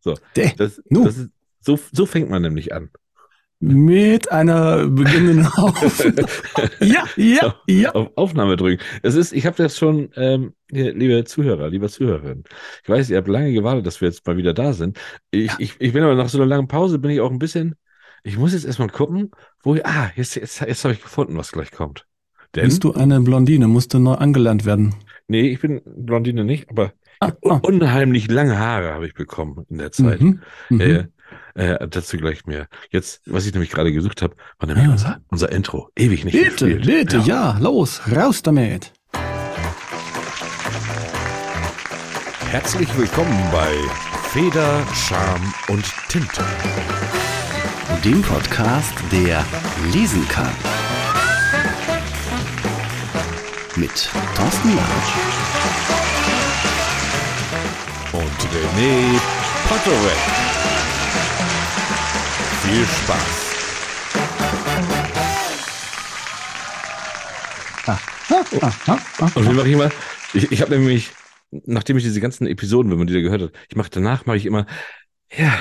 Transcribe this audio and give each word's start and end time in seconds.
So, 0.00 0.14
Der, 0.36 0.52
das, 0.56 0.80
das 0.88 1.16
ist, 1.18 1.30
so, 1.60 1.78
so 1.92 2.06
fängt 2.06 2.30
man 2.30 2.42
nämlich 2.42 2.72
an. 2.72 2.90
mit 3.60 4.30
einer 4.30 4.86
beginnenden 4.86 5.46
Aufnahme. 5.56 6.26
ja, 6.80 7.04
ja, 7.16 7.54
ja. 7.66 7.92
Auf 7.92 8.10
Aufnahme 8.16 8.56
drücken. 8.56 8.82
Es 9.02 9.14
ist, 9.16 9.32
ich 9.32 9.46
habe 9.46 9.56
das 9.56 9.76
schon, 9.76 10.10
ähm, 10.16 10.54
hier, 10.70 10.94
liebe 10.94 11.24
Zuhörer, 11.24 11.68
liebe 11.68 11.88
Zuhörerin. 11.88 12.44
Ich 12.84 12.88
weiß, 12.88 13.10
ihr 13.10 13.16
habt 13.16 13.28
lange 13.28 13.52
gewartet, 13.52 13.86
dass 13.86 14.00
wir 14.00 14.08
jetzt 14.08 14.24
mal 14.26 14.36
wieder 14.36 14.54
da 14.54 14.72
sind. 14.72 14.98
Ich, 15.32 15.50
ich, 15.58 15.74
ich 15.80 15.92
bin 15.92 16.02
aber 16.04 16.14
nach 16.14 16.28
so 16.28 16.38
einer 16.38 16.46
langen 16.46 16.68
Pause, 16.68 16.98
bin 17.00 17.10
ich 17.10 17.20
auch 17.20 17.30
ein 17.32 17.38
bisschen, 17.40 17.74
ich 18.22 18.36
muss 18.38 18.52
jetzt 18.52 18.64
erstmal 18.64 18.88
gucken, 18.90 19.32
wo 19.62 19.74
ich, 19.74 19.84
ah, 19.84 20.10
jetzt, 20.14 20.36
jetzt, 20.36 20.60
jetzt 20.60 20.84
habe 20.84 20.94
ich 20.94 21.02
gefunden, 21.02 21.36
was 21.36 21.50
gleich 21.52 21.72
kommt. 21.72 22.06
Denn, 22.54 22.64
Bist 22.66 22.84
du 22.84 22.94
eine 22.94 23.20
Blondine? 23.20 23.66
Musst 23.68 23.92
du 23.92 23.98
neu 23.98 24.14
angelernt 24.14 24.64
werden. 24.64 24.94
nee, 25.26 25.48
ich 25.50 25.60
bin 25.60 25.82
Blondine 25.84 26.44
nicht, 26.44 26.70
aber. 26.70 26.92
Unheimlich 27.40 28.30
lange 28.30 28.58
Haare 28.58 28.94
habe 28.94 29.06
ich 29.06 29.14
bekommen 29.14 29.64
in 29.70 29.78
der 29.78 29.92
Zeit. 29.92 30.20
Mhm. 30.20 30.40
Mhm. 30.68 30.80
Äh, 30.80 31.04
äh, 31.54 31.88
dazu 31.88 32.16
gleich 32.16 32.46
mehr. 32.46 32.68
Jetzt, 32.90 33.22
was 33.26 33.46
ich 33.46 33.52
nämlich 33.52 33.70
gerade 33.70 33.92
gesucht 33.92 34.22
habe, 34.22 34.36
war 34.58 34.66
nämlich 34.68 34.86
Ah. 34.86 34.92
unser, 34.92 35.20
unser 35.28 35.52
Intro. 35.52 35.90
Ewig 35.96 36.24
nicht 36.24 36.32
Bitte, 36.34 36.66
gespielt. 36.76 36.86
bitte, 36.86 37.18
ja. 37.28 37.58
los, 37.60 38.00
raus 38.14 38.42
damit. 38.42 38.92
Herzlich 42.50 42.88
willkommen 42.96 43.36
bei 43.52 43.74
Feder, 44.30 44.86
Charme 44.94 45.52
und 45.68 45.84
Tinte. 46.08 46.42
dem 48.04 48.22
Podcast, 48.22 48.94
der 49.12 49.44
lesen 49.92 50.26
kann. 50.28 50.52
Mit 53.76 54.08
Thorsten 54.36 54.76
Larsch 54.76 55.47
Und 58.48 58.56
René 58.56 59.20
Potterweg. 59.68 60.18
Viel 62.62 62.86
Spaß. 62.86 63.48
Und 69.34 69.48
wie 69.48 69.54
mache 69.54 69.66
ich 69.68 69.74
immer? 69.74 69.90
Ich, 70.34 70.52
ich 70.52 70.62
habe 70.62 70.78
nämlich, 70.78 71.10
nachdem 71.50 71.96
ich 71.96 72.04
diese 72.04 72.20
ganzen 72.20 72.46
Episoden, 72.46 72.90
wenn 72.90 72.98
man 72.98 73.06
die 73.06 73.14
da 73.14 73.20
gehört 73.20 73.42
hat, 73.42 73.52
ich 73.68 73.76
mache 73.76 73.90
danach, 73.90 74.26
mache 74.26 74.36
ich 74.36 74.46
immer, 74.46 74.66
ja, 75.36 75.52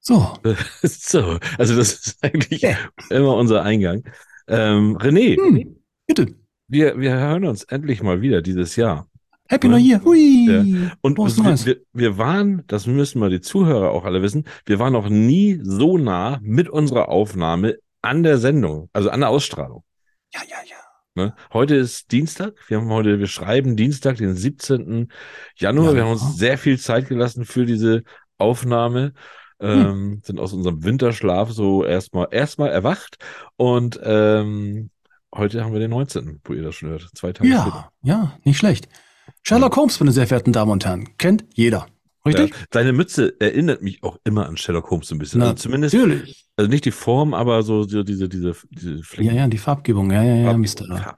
So, 0.00 0.38
so. 0.82 1.38
Also 1.58 1.76
das 1.76 1.92
ist 1.94 2.18
eigentlich 2.22 2.62
Ja. 2.62 2.76
immer 3.10 3.34
unser 3.36 3.62
Eingang. 3.62 4.04
Ähm, 4.48 4.96
René, 4.96 5.36
hm, 5.36 5.76
bitte. 6.06 6.34
wir, 6.68 6.98
wir 6.98 7.14
hören 7.14 7.44
uns 7.44 7.64
endlich 7.64 8.02
mal 8.02 8.20
wieder 8.20 8.40
dieses 8.42 8.76
Jahr. 8.76 9.08
Happy 9.48 9.68
New 9.68 9.76
Year. 9.76 10.02
Hui. 10.04 10.46
Ja. 10.48 10.92
Und 11.00 11.16
Frohes 11.16 11.66
wir, 11.66 11.76
wir, 11.76 11.80
wir 11.92 12.18
waren, 12.18 12.64
das 12.66 12.86
müssen 12.86 13.20
wir 13.20 13.28
die 13.28 13.40
Zuhörer 13.40 13.90
auch 13.90 14.04
alle 14.04 14.22
wissen, 14.22 14.44
wir 14.64 14.78
waren 14.78 14.92
noch 14.92 15.08
nie 15.08 15.60
so 15.62 15.98
nah 15.98 16.38
mit 16.42 16.68
unserer 16.68 17.08
Aufnahme 17.08 17.76
an 18.02 18.22
der 18.22 18.38
Sendung, 18.38 18.88
also 18.92 19.10
an 19.10 19.20
der 19.20 19.28
Ausstrahlung. 19.30 19.84
Ja, 20.32 20.40
ja, 20.48 20.56
ja. 20.68 20.76
Ne? 21.16 21.34
Heute 21.52 21.76
ist 21.76 22.12
Dienstag. 22.12 22.54
Wir 22.68 22.78
haben 22.78 22.90
heute, 22.90 23.18
wir 23.18 23.26
schreiben 23.26 23.74
Dienstag, 23.74 24.18
den 24.18 24.36
17. 24.36 25.08
Januar. 25.56 25.94
Wir 25.94 26.02
haben 26.04 26.12
uns 26.12 26.36
sehr 26.36 26.58
viel 26.58 26.78
Zeit 26.78 27.08
gelassen 27.08 27.46
für 27.46 27.64
diese 27.64 28.02
Aufnahme. 28.36 29.14
Ähm, 29.58 30.20
Sind 30.22 30.38
aus 30.38 30.52
unserem 30.52 30.84
Winterschlaf 30.84 31.50
so 31.50 31.84
erstmal 31.84 32.28
erstmal 32.30 32.68
erwacht. 32.68 33.16
Und 33.56 33.98
ähm, 34.02 34.90
heute 35.34 35.64
haben 35.64 35.72
wir 35.72 35.80
den 35.80 35.90
19., 35.90 36.40
wo 36.44 36.52
ihr 36.52 36.62
das 36.62 36.74
schon 36.74 36.90
hört. 36.90 37.08
Zwei 37.14 37.32
Tage 37.32 37.48
später. 37.48 37.90
Ja, 38.02 38.14
ja, 38.14 38.38
nicht 38.44 38.58
schlecht. 38.58 38.86
Sherlock 39.42 39.76
Holmes, 39.76 40.00
meine 40.00 40.12
sehr 40.12 40.26
verehrten 40.26 40.52
Damen 40.52 40.72
und 40.72 40.84
Herren, 40.84 41.16
kennt 41.18 41.44
jeder. 41.54 41.86
Richtig? 42.24 42.50
Ja, 42.50 42.56
deine 42.70 42.92
Mütze 42.92 43.34
erinnert 43.40 43.82
mich 43.82 44.02
auch 44.02 44.18
immer 44.24 44.46
an 44.46 44.56
Sherlock 44.56 44.90
Holmes 44.90 45.10
ein 45.12 45.18
bisschen. 45.18 45.40
Na, 45.40 45.50
also 45.50 45.62
zumindest, 45.62 45.94
Natürlich. 45.94 46.48
also 46.56 46.68
nicht 46.68 46.84
die 46.84 46.90
Form, 46.90 47.34
aber 47.34 47.62
so, 47.62 47.84
diese, 47.84 48.04
diese, 48.28 48.54
diese 48.70 49.00
Ja, 49.18 49.32
ja, 49.32 49.46
die 49.46 49.58
Farbgebung. 49.58 50.10
Ja, 50.10 50.22
ja, 50.22 50.34
ja. 50.34 50.52
Mr. 50.56 50.88
Ja. 50.88 51.14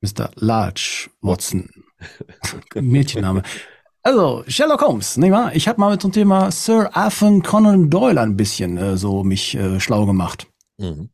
Mr. 0.00 0.30
Large 0.36 1.10
Watson. 1.20 1.68
Mädchenname. 2.74 3.42
Also, 4.02 4.44
Sherlock 4.46 4.82
Holmes, 4.82 5.16
nicht 5.16 5.32
wahr? 5.32 5.54
Ich 5.54 5.68
habe 5.68 5.80
mal 5.80 5.90
mit 5.90 6.00
zum 6.00 6.12
Thema 6.12 6.50
Sir 6.50 6.90
Arthur 6.96 7.42
Conan 7.42 7.90
Doyle 7.90 8.20
ein 8.20 8.36
bisschen 8.36 8.76
äh, 8.78 8.96
so 8.96 9.24
mich 9.24 9.54
äh, 9.56 9.80
schlau 9.80 10.06
gemacht. 10.06 10.46
Mhm. 10.78 11.10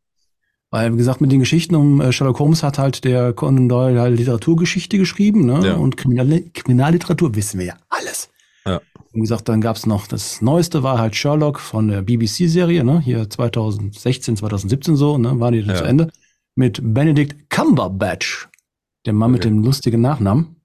Weil, 0.73 0.91
wie 0.93 0.97
gesagt, 0.97 1.21
mit 1.21 1.31
den 1.31 1.39
Geschichten 1.39 1.75
um 1.75 2.01
äh, 2.01 2.11
Sherlock 2.11 2.39
Holmes 2.39 2.63
hat 2.63 2.79
halt 2.79 3.03
der 3.03 3.31
Conan 3.33 3.69
Doyle 3.69 4.01
halt 4.01 4.17
Literaturgeschichte 4.17 4.97
geschrieben, 4.97 5.45
ne? 5.45 5.61
Ja. 5.63 5.75
Und 5.75 5.97
Kriminal 5.97 6.41
Kriminalliteratur 6.51 7.35
wissen 7.35 7.59
wir 7.59 7.67
ja 7.67 7.77
alles. 7.89 8.31
Ja. 8.65 8.77
Und 8.77 9.13
wie 9.13 9.19
gesagt, 9.19 9.47
dann 9.49 9.61
gab's 9.61 9.85
noch, 9.85 10.07
das 10.07 10.41
Neueste 10.41 10.81
war 10.81 10.97
halt 10.97 11.15
Sherlock 11.15 11.59
von 11.59 11.89
der 11.89 12.01
BBC-Serie, 12.01 12.83
ne? 12.83 12.99
Hier 13.01 13.29
2016, 13.29 14.35
2017 14.37 14.95
so, 14.95 15.19
ne? 15.19 15.39
War 15.39 15.51
die 15.51 15.59
dann 15.61 15.75
Ja. 15.75 15.75
zu 15.75 15.83
Ende. 15.83 16.09
Mit 16.55 16.79
Benedict 16.83 17.51
Cumberbatch, 17.51 18.49
der 19.05 19.13
Mann 19.13 19.29
mit 19.29 19.41
Okay. 19.41 19.49
dem 19.49 19.63
lustigen 19.63 20.01
Nachnamen. 20.01 20.55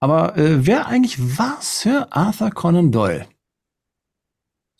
Aber 0.00 0.36
äh, 0.36 0.66
wer 0.66 0.88
eigentlich 0.88 1.38
war 1.38 1.58
Sir 1.60 2.08
Arthur 2.10 2.50
Conan 2.50 2.90
Doyle? 2.90 3.26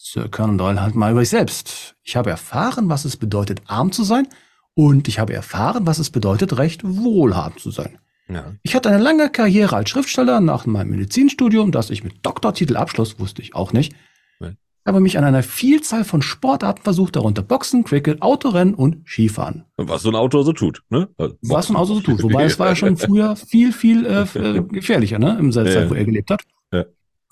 Sir 0.03 0.31
Conan 0.31 0.57
Doyle 0.57 0.81
halt 0.81 0.95
mal 0.95 1.13
über 1.13 1.21
sich 1.21 1.29
selbst. 1.29 1.95
Ich 2.03 2.17
habe 2.17 2.31
erfahren, 2.31 2.89
was 2.89 3.05
es 3.05 3.19
bedeutet, 3.19 3.61
arm 3.67 3.93
zu 3.93 4.03
sein, 4.03 4.27
und 4.73 5.09
ich 5.09 5.19
habe 5.19 5.35
erfahren, 5.35 5.87
was 5.87 5.99
es 5.99 6.09
bedeutet, 6.09 6.57
recht 6.57 6.81
wohlhabend 6.85 7.61
zu 7.61 7.71
sein. 7.71 7.99
Ja. 8.27 8.55
Ich 8.63 8.75
hatte 8.75 8.89
eine 8.89 9.03
lange 9.03 9.29
Karriere 9.29 9.77
als 9.77 9.91
Schriftsteller 9.91 10.41
nach 10.41 10.65
meinem 10.65 10.93
Medizinstudium, 10.93 11.71
das 11.71 11.91
ich 11.91 12.03
mit 12.03 12.25
Doktortitel 12.25 12.77
abschloss, 12.77 13.19
wusste 13.19 13.43
ich 13.43 13.55
auch 13.55 13.75
nicht. 13.75 13.93
Nein. 14.39 14.57
Habe 14.87 15.01
mich 15.01 15.19
an 15.19 15.25
einer 15.25 15.43
Vielzahl 15.43 16.05
von 16.05 16.23
Sportarten 16.23 16.83
versucht, 16.83 17.17
darunter 17.17 17.43
Boxen, 17.43 17.85
Cricket, 17.85 18.23
Autorennen 18.23 18.73
und 18.73 19.07
Skifahren. 19.07 19.67
Was 19.77 20.01
so 20.01 20.09
ein 20.09 20.17
Autor 20.17 20.45
so 20.45 20.55
tut, 20.55 20.83
ne? 20.89 21.11
Also, 21.19 21.35
Was 21.43 21.67
so 21.67 21.75
ein 21.75 21.77
Auto 21.77 21.97
so 21.97 22.01
tut. 22.01 22.23
Wobei 22.23 22.45
es 22.45 22.59
war 22.59 22.69
ja 22.69 22.77
schon 22.77 22.97
früher 22.97 23.37
viel, 23.37 23.75
viel 23.75 24.07
äh, 24.07 24.23
äh, 24.23 24.63
gefährlicher, 24.63 25.19
ne? 25.19 25.37
Im 25.39 25.53
Zeit, 25.53 25.67
Ja, 25.67 25.91
wo 25.91 25.95
er 25.95 26.07
gelebt 26.07 26.31
hat. 26.31 26.41
Ja. 26.73 26.87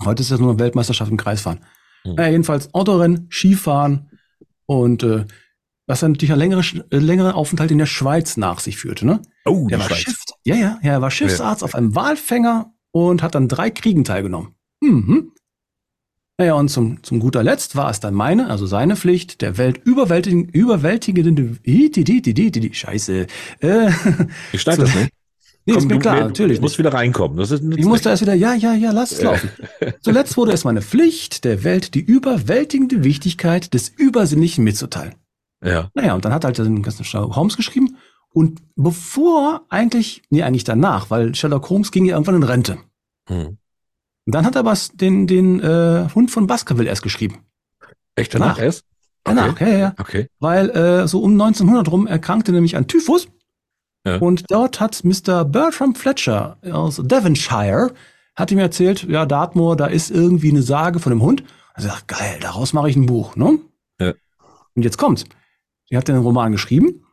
Heute 0.05 0.21
ist 0.21 0.31
das 0.31 0.39
nur 0.39 0.51
eine 0.51 0.59
Weltmeisterschaft 0.59 1.11
im 1.11 1.17
Kreisfahren. 1.17 1.61
Hm. 2.11 2.15
Naja, 2.17 2.31
jedenfalls 2.31 2.75
Autorennen, 2.75 3.29
Skifahren 3.31 4.11
und 4.67 5.03
äh, 5.03 5.25
was 5.87 6.01
dann 6.01 6.13
natürlich 6.13 6.33
ein 6.33 6.39
längere, 6.39 6.63
äh, 6.91 6.99
längeren 6.99 7.33
Aufenthalt 7.33 7.71
in 7.71 7.79
der 7.79 7.87
Schweiz 7.87 8.37
nach 8.37 8.61
sich 8.61 8.77
führte, 8.77 9.07
ne? 9.07 9.23
Oh, 9.47 9.67
Der 9.69 9.79
war 9.79 9.87
Schweiz. 9.87 10.01
Schiff, 10.01 10.23
ja, 10.45 10.55
ja, 10.55 10.79
ja, 10.83 10.93
er 10.93 11.01
war 11.01 11.11
Schiffsarzt 11.11 11.65
auf 11.65 11.75
einem 11.75 11.95
Walfänger 11.95 12.75
und 12.91 13.23
hat 13.23 13.35
dann 13.35 13.49
drei 13.49 13.71
Kriegen 13.71 14.05
teilgenommen. 14.05 14.55
Mhm. 14.81 15.33
Naja, 16.37 16.55
und 16.55 16.69
zum, 16.69 17.03
zum 17.03 17.19
guter 17.19 17.43
Letzt 17.43 17.75
war 17.75 17.91
es 17.91 17.99
dann 17.99 18.15
meine, 18.15 18.49
also 18.49 18.67
seine 18.67 18.95
Pflicht, 18.95 19.41
der 19.41 19.59
Welt 19.59 19.81
überwältigende, 19.85 20.53
überwältigende, 20.57 21.57
Scheiße, 22.75 23.27
äh, 23.61 23.91
Ich 24.53 24.61
schneide 24.61 24.83
das 24.83 24.95
nicht. 24.95 25.11
Nee, 25.69 25.77
ist 25.77 25.79
Komm, 25.81 25.89
mir 25.89 25.95
du- 25.95 26.01
klar, 26.01 26.21
natürlich 26.21 26.57
Du 26.59 26.63
musst 26.63 26.73
nicht. 26.75 26.79
wieder 26.87 26.93
reinkommen. 26.95 27.37
Das 27.39 27.51
ist 27.51 27.63
Ich 27.77 27.85
musste 27.85 28.09
erst 28.09 28.23
wieder, 28.23 28.35
ja, 28.35 28.55
ja, 28.55 28.75
ja, 28.75 28.91
lass 28.91 29.13
es 29.13 29.23
laufen. 29.23 29.51
Zuletzt 30.01 30.37
wurde 30.37 30.53
es 30.53 30.65
meine 30.65 30.83
Pflicht, 30.83 31.45
der 31.45 31.65
Welt 31.65 31.95
die 31.95 32.01
überwältigende 32.01 33.05
Wichtigkeit 33.05 33.73
des 33.75 33.89
Übersinnlichen 33.89 34.65
mitzuteilen. 34.65 35.15
ja. 35.65 35.91
Naja, 35.95 36.15
und 36.15 36.25
dann 36.25 36.33
hat 36.33 36.45
halt 36.45 36.59
den 36.59 36.83
ganzen 36.83 37.05
Sherlock 37.05 37.37
Holmes 37.37 37.57
geschrieben. 37.57 37.97
Und 38.31 38.61
bevor 38.77 39.63
eigentlich, 39.69 40.23
nee, 40.31 40.43
eigentlich 40.43 40.65
danach, 40.65 41.11
weil 41.11 41.35
Sherlock 41.35 41.69
Holmes 41.71 41.91
ging 41.91 42.05
ja 42.05 42.15
irgendwann 42.15 42.37
in 42.37 42.43
Rente. 42.43 42.79
Hm. 43.29 43.57
Und 44.27 44.35
dann 44.35 44.45
hat 44.45 44.55
er 44.57 44.65
was, 44.67 44.91
den, 44.93 45.27
den 45.27 45.61
äh, 45.61 46.09
Hund 46.15 46.31
von 46.31 46.47
Baskerville 46.47 46.89
erst 46.89 47.03
geschrieben. 47.03 47.39
Echt 48.15 48.35
danach 48.35 48.57
Danach. 48.57 48.63
erst? 48.63 48.85
Danach, 49.25 49.61
ja, 49.61 49.69
ja, 49.69 49.79
ja. 49.79 49.95
Okay. 49.99 50.29
Weil 50.39 50.71
äh, 50.71 51.09
so 51.09 51.21
um 51.21 51.33
1900 51.33 51.91
rum 51.91 52.07
erkrankte 52.07 52.53
nämlich 52.53 52.77
an 52.77 52.87
Typhus. 52.87 53.29
Ja. 54.09 54.17
Und 54.19 54.45
dort 54.49 54.81
hat 54.81 55.03
Mr. 55.05 55.45
Bertram 55.45 55.95
Fletcher 55.95 56.59
aus 56.73 57.01
Devonshire, 57.05 57.93
hat 58.37 58.51
ihm 58.51 58.59
erzählt, 58.59 59.03
ja, 59.05 59.27
Dartmoor, 59.27 59.77
da 59.77 59.87
ist 59.87 60.11
irgendwie 60.11 60.51
eine 60.51 60.63
Sage 60.63 60.99
von 61.01 61.11
dem 61.11 61.23
Hund. 61.23 61.43
Er 61.75 61.83
sagt, 61.83 62.09
geil, 62.09 62.39
daraus 62.41 62.73
mache 62.73 62.89
ich 62.91 62.97
ein 62.97 63.07
Buch, 63.07 63.37
ne? 63.37 63.59
Ja. 64.01 64.13
Und 64.75 64.83
jetzt 64.85 64.99
kommt's. 64.99 65.25
Sie 65.91 65.97
hat 65.97 66.09
den 66.09 66.17
Roman 66.19 66.53
geschrieben 66.53 67.05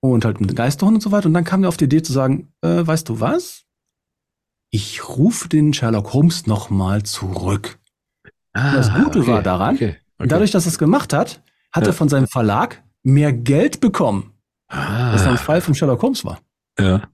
und 0.00 0.24
halt 0.24 0.40
mit 0.40 0.54
Geisterhund 0.56 0.96
und 0.96 1.00
so 1.02 1.12
weiter. 1.12 1.26
Und 1.26 1.34
dann 1.34 1.44
kam 1.44 1.62
er 1.62 1.68
auf 1.68 1.76
die 1.76 1.84
Idee 1.84 2.02
zu 2.02 2.12
sagen, 2.12 2.52
äh, 2.62 2.86
weißt 2.86 3.08
du 3.08 3.20
was? 3.20 3.64
Ich 4.70 5.08
rufe 5.08 5.48
den 5.48 5.72
Sherlock 5.72 6.12
Holmes 6.12 6.46
noch 6.46 6.70
mal 6.70 7.02
zurück. 7.02 7.78
Das 8.52 8.92
Gute 8.92 9.26
war 9.26 9.42
daran, 9.42 9.74
Ah, 9.74 9.76
Okay. 9.76 9.96
okay. 10.18 10.28
Dadurch, 10.28 10.50
dass 10.50 10.66
er 10.66 10.70
es 10.70 10.78
gemacht 10.78 11.12
hat, 11.12 11.42
hat 11.72 11.84
Ja. 11.84 11.90
er 11.90 11.92
von 11.92 12.08
seinem 12.08 12.26
Verlag 12.26 12.82
mehr 13.02 13.32
Geld 13.32 13.80
bekommen, 13.80 14.32
als 14.68 15.22
er 15.22 15.28
ein 15.28 15.34
ah, 15.34 15.36
Fall 15.36 15.60
von 15.60 15.74
Sherlock 15.74 16.02
Holmes 16.02 16.24
war. 16.24 16.40
ja. 16.78 17.08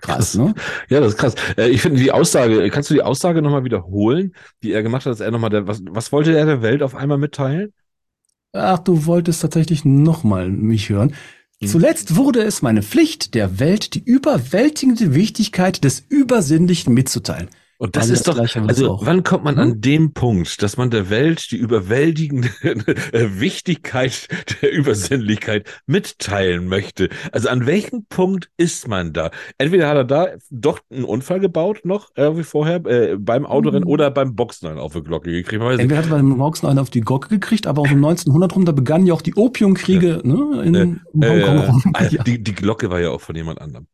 Krass, 0.00 0.34
ne? 0.34 0.54
Ja, 0.88 1.00
das 1.00 1.12
ist 1.12 1.18
krass. 1.18 1.34
Äh, 1.56 1.68
Ich 1.68 1.82
finde 1.82 2.00
die 2.00 2.10
Aussage, 2.10 2.68
kannst 2.70 2.90
du 2.90 2.94
die 2.94 3.02
Aussage 3.02 3.42
nochmal 3.42 3.64
wiederholen, 3.64 4.34
die 4.62 4.72
er 4.72 4.82
gemacht 4.82 5.04
hat, 5.04 5.12
dass 5.12 5.20
er 5.20 5.30
nochmal 5.30 5.50
der, 5.50 5.66
was, 5.66 5.82
was 5.90 6.10
wollte 6.10 6.36
er 6.36 6.46
der 6.46 6.62
Welt 6.62 6.82
auf 6.82 6.94
einmal 6.94 7.18
mitteilen? 7.18 7.72
Ach, 8.52 8.78
du 8.78 9.06
wolltest 9.06 9.42
tatsächlich 9.42 9.84
nochmal 9.84 10.48
mich 10.48 10.88
hören. 10.88 11.14
Hm. 11.60 11.68
Zuletzt 11.68 12.16
wurde 12.16 12.40
es 12.42 12.62
meine 12.62 12.82
Pflicht, 12.82 13.34
der 13.34 13.60
Welt 13.60 13.94
die 13.94 14.02
überwältigende 14.02 15.14
Wichtigkeit 15.14 15.84
des 15.84 16.00
Übersinnlichen 16.08 16.94
mitzuteilen. 16.94 17.50
Und 17.80 17.96
das 17.96 18.10
ist 18.10 18.28
doch, 18.28 18.38
also 18.38 18.98
wann 19.02 19.22
kommt 19.24 19.44
man 19.44 19.58
an 19.58 19.80
dem 19.80 20.12
Punkt, 20.12 20.62
dass 20.62 20.76
man 20.76 20.90
der 20.90 21.08
Welt 21.08 21.50
die 21.50 21.56
überwältigende 21.56 22.50
äh, 22.62 23.40
Wichtigkeit 23.40 24.28
der 24.60 24.70
Übersinnlichkeit 24.70 25.66
mitteilen 25.86 26.66
möchte? 26.68 27.08
Also 27.32 27.48
an 27.48 27.64
welchem 27.64 28.04
Punkt 28.10 28.50
ist 28.58 28.86
man 28.86 29.14
da? 29.14 29.30
Entweder 29.56 29.88
hat 29.88 29.96
er 29.96 30.04
da 30.04 30.26
doch 30.50 30.80
einen 30.90 31.04
Unfall 31.04 31.40
gebaut 31.40 31.80
noch, 31.84 32.10
äh, 32.16 32.36
wie 32.36 32.42
vorher, 32.42 32.84
äh, 32.84 33.16
beim 33.18 33.46
Autorennen 33.46 33.84
Mhm. 33.84 33.90
oder 33.90 34.10
beim 34.10 34.34
Boxen 34.34 34.68
einen 34.68 34.78
auf 34.78 34.92
die 34.92 35.00
Glocke 35.02 35.30
gekriegt. 35.32 35.62
Entweder 35.62 35.96
hat 36.02 36.10
man 36.10 36.28
beim 36.28 36.36
Boxen 36.36 36.66
einen 36.68 36.78
auf 36.80 36.90
die 36.90 37.00
Gocke 37.00 37.30
gekriegt, 37.30 37.66
aber 37.66 37.80
auch 37.80 37.90
um 37.90 37.98
1900 38.00 38.54
rum, 38.56 38.66
da 38.66 38.72
begannen 38.72 39.06
ja 39.06 39.14
auch 39.14 39.22
die 39.22 39.34
Opiumkriege 39.34 40.20
ne, 40.22 40.62
in, 40.64 40.74
in 40.74 41.00
Äh, 41.22 41.30
Hongkong 41.30 41.58
rum. 41.60 41.82
ah, 41.94 42.04
Ja, 42.10 42.22
die, 42.24 42.42
die 42.42 42.54
Glocke 42.54 42.90
war 42.90 43.00
ja 43.00 43.08
auch 43.08 43.22
von 43.22 43.34
jemand 43.36 43.58
anderem. 43.62 43.86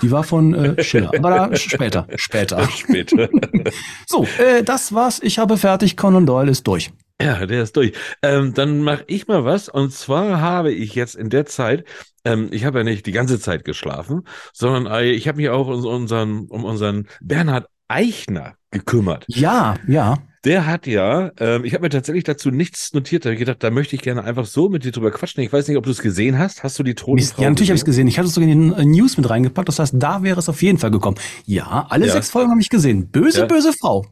die 0.00 0.10
war 0.10 0.24
von 0.24 0.54
äh, 0.54 0.82
Schiller. 0.82 1.10
Aber 1.18 1.28
da 1.50 1.54
später, 1.56 2.06
später. 2.16 2.66
Später. 2.70 3.28
So, 4.06 4.26
äh, 4.38 4.62
das 4.62 4.94
war's. 4.94 5.20
Ich 5.22 5.38
habe 5.38 5.56
fertig. 5.56 5.96
Conan 5.96 6.26
Doyle 6.26 6.50
ist 6.50 6.66
durch. 6.66 6.92
Ja, 7.20 7.46
der 7.46 7.62
ist 7.62 7.76
durch. 7.76 7.92
Ähm, 8.22 8.54
dann 8.54 8.80
mache 8.80 9.04
ich 9.06 9.26
mal 9.28 9.44
was. 9.44 9.68
Und 9.68 9.92
zwar 9.92 10.40
habe 10.40 10.72
ich 10.72 10.94
jetzt 10.94 11.14
in 11.14 11.30
der 11.30 11.46
Zeit, 11.46 11.84
ähm, 12.24 12.48
ich 12.50 12.64
habe 12.64 12.78
ja 12.78 12.84
nicht 12.84 13.06
die 13.06 13.12
ganze 13.12 13.40
Zeit 13.40 13.64
geschlafen, 13.64 14.26
sondern 14.52 14.86
äh, 14.92 15.10
ich 15.10 15.28
habe 15.28 15.36
mich 15.38 15.48
auch 15.48 15.68
um 15.68 15.84
unseren, 15.84 16.46
um 16.48 16.64
unseren 16.64 17.08
Bernhard 17.20 17.68
Eichner 17.88 18.54
gekümmert. 18.70 19.24
Ja, 19.28 19.76
ja. 19.86 20.18
Der 20.44 20.66
hat 20.66 20.86
ja, 20.86 21.30
ähm, 21.38 21.64
ich 21.64 21.72
habe 21.72 21.82
mir 21.82 21.88
tatsächlich 21.88 22.24
dazu 22.24 22.50
nichts 22.50 22.92
notiert. 22.92 23.24
Da 23.24 23.28
habe 23.28 23.34
ich 23.34 23.38
gedacht, 23.38 23.62
da 23.62 23.70
möchte 23.70 23.96
ich 23.96 24.02
gerne 24.02 24.24
einfach 24.24 24.44
so 24.44 24.68
mit 24.68 24.84
dir 24.84 24.92
drüber 24.92 25.10
quatschen. 25.10 25.42
Ich 25.42 25.52
weiß 25.52 25.68
nicht, 25.68 25.78
ob 25.78 25.84
du 25.84 25.90
es 25.90 26.02
gesehen 26.02 26.38
hast. 26.38 26.62
Hast 26.62 26.78
du 26.78 26.82
die 26.82 26.94
Totenfrau 26.94 27.42
Ja, 27.42 27.48
natürlich 27.48 27.70
habe 27.70 27.76
ich 27.76 27.80
es 27.82 27.86
gesehen? 27.86 28.06
Ich 28.08 28.18
hatte 28.18 28.28
es 28.28 28.34
sogar 28.34 28.48
in 28.50 28.70
den 28.70 28.78
äh, 28.78 28.84
News 28.84 29.16
mit 29.16 29.28
reingepackt. 29.30 29.68
Das 29.68 29.78
heißt, 29.78 29.94
da 29.96 30.22
wäre 30.22 30.38
es 30.38 30.48
auf 30.50 30.60
jeden 30.62 30.78
Fall 30.78 30.90
gekommen. 30.90 31.16
Ja, 31.46 31.86
alle 31.88 32.06
Ja. 32.06 32.12
sechs 32.12 32.30
Folgen 32.30 32.50
habe 32.50 32.60
ich 32.60 32.68
gesehen. 32.68 33.08
Böse, 33.10 33.40
Ja. 33.40 33.46
böse 33.46 33.72
Frau. 33.72 34.04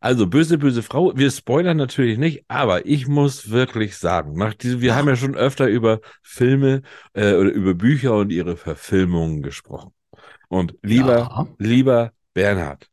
Also 0.00 0.26
böse, 0.26 0.58
böse 0.58 0.82
Frau. 0.82 1.12
Wir 1.16 1.30
spoilern 1.30 1.76
natürlich 1.76 2.18
nicht, 2.18 2.44
aber 2.48 2.86
ich 2.86 3.06
muss 3.06 3.50
wirklich 3.50 3.96
sagen, 3.96 4.34
nach 4.36 4.52
diesem, 4.54 4.80
wir 4.80 4.94
haben 4.94 5.08
ja 5.08 5.16
schon 5.16 5.34
öfter 5.34 5.66
über 5.66 6.00
Filme 6.22 6.82
äh, 7.14 7.34
oder 7.34 7.50
über 7.50 7.74
Bücher 7.74 8.14
und 8.14 8.30
ihre 8.30 8.56
Verfilmungen 8.56 9.42
gesprochen. 9.42 9.92
Und 10.48 10.74
lieber, 10.82 11.18
Ja. 11.18 11.46
lieber 11.58 12.12
Bernhard, 12.34 12.86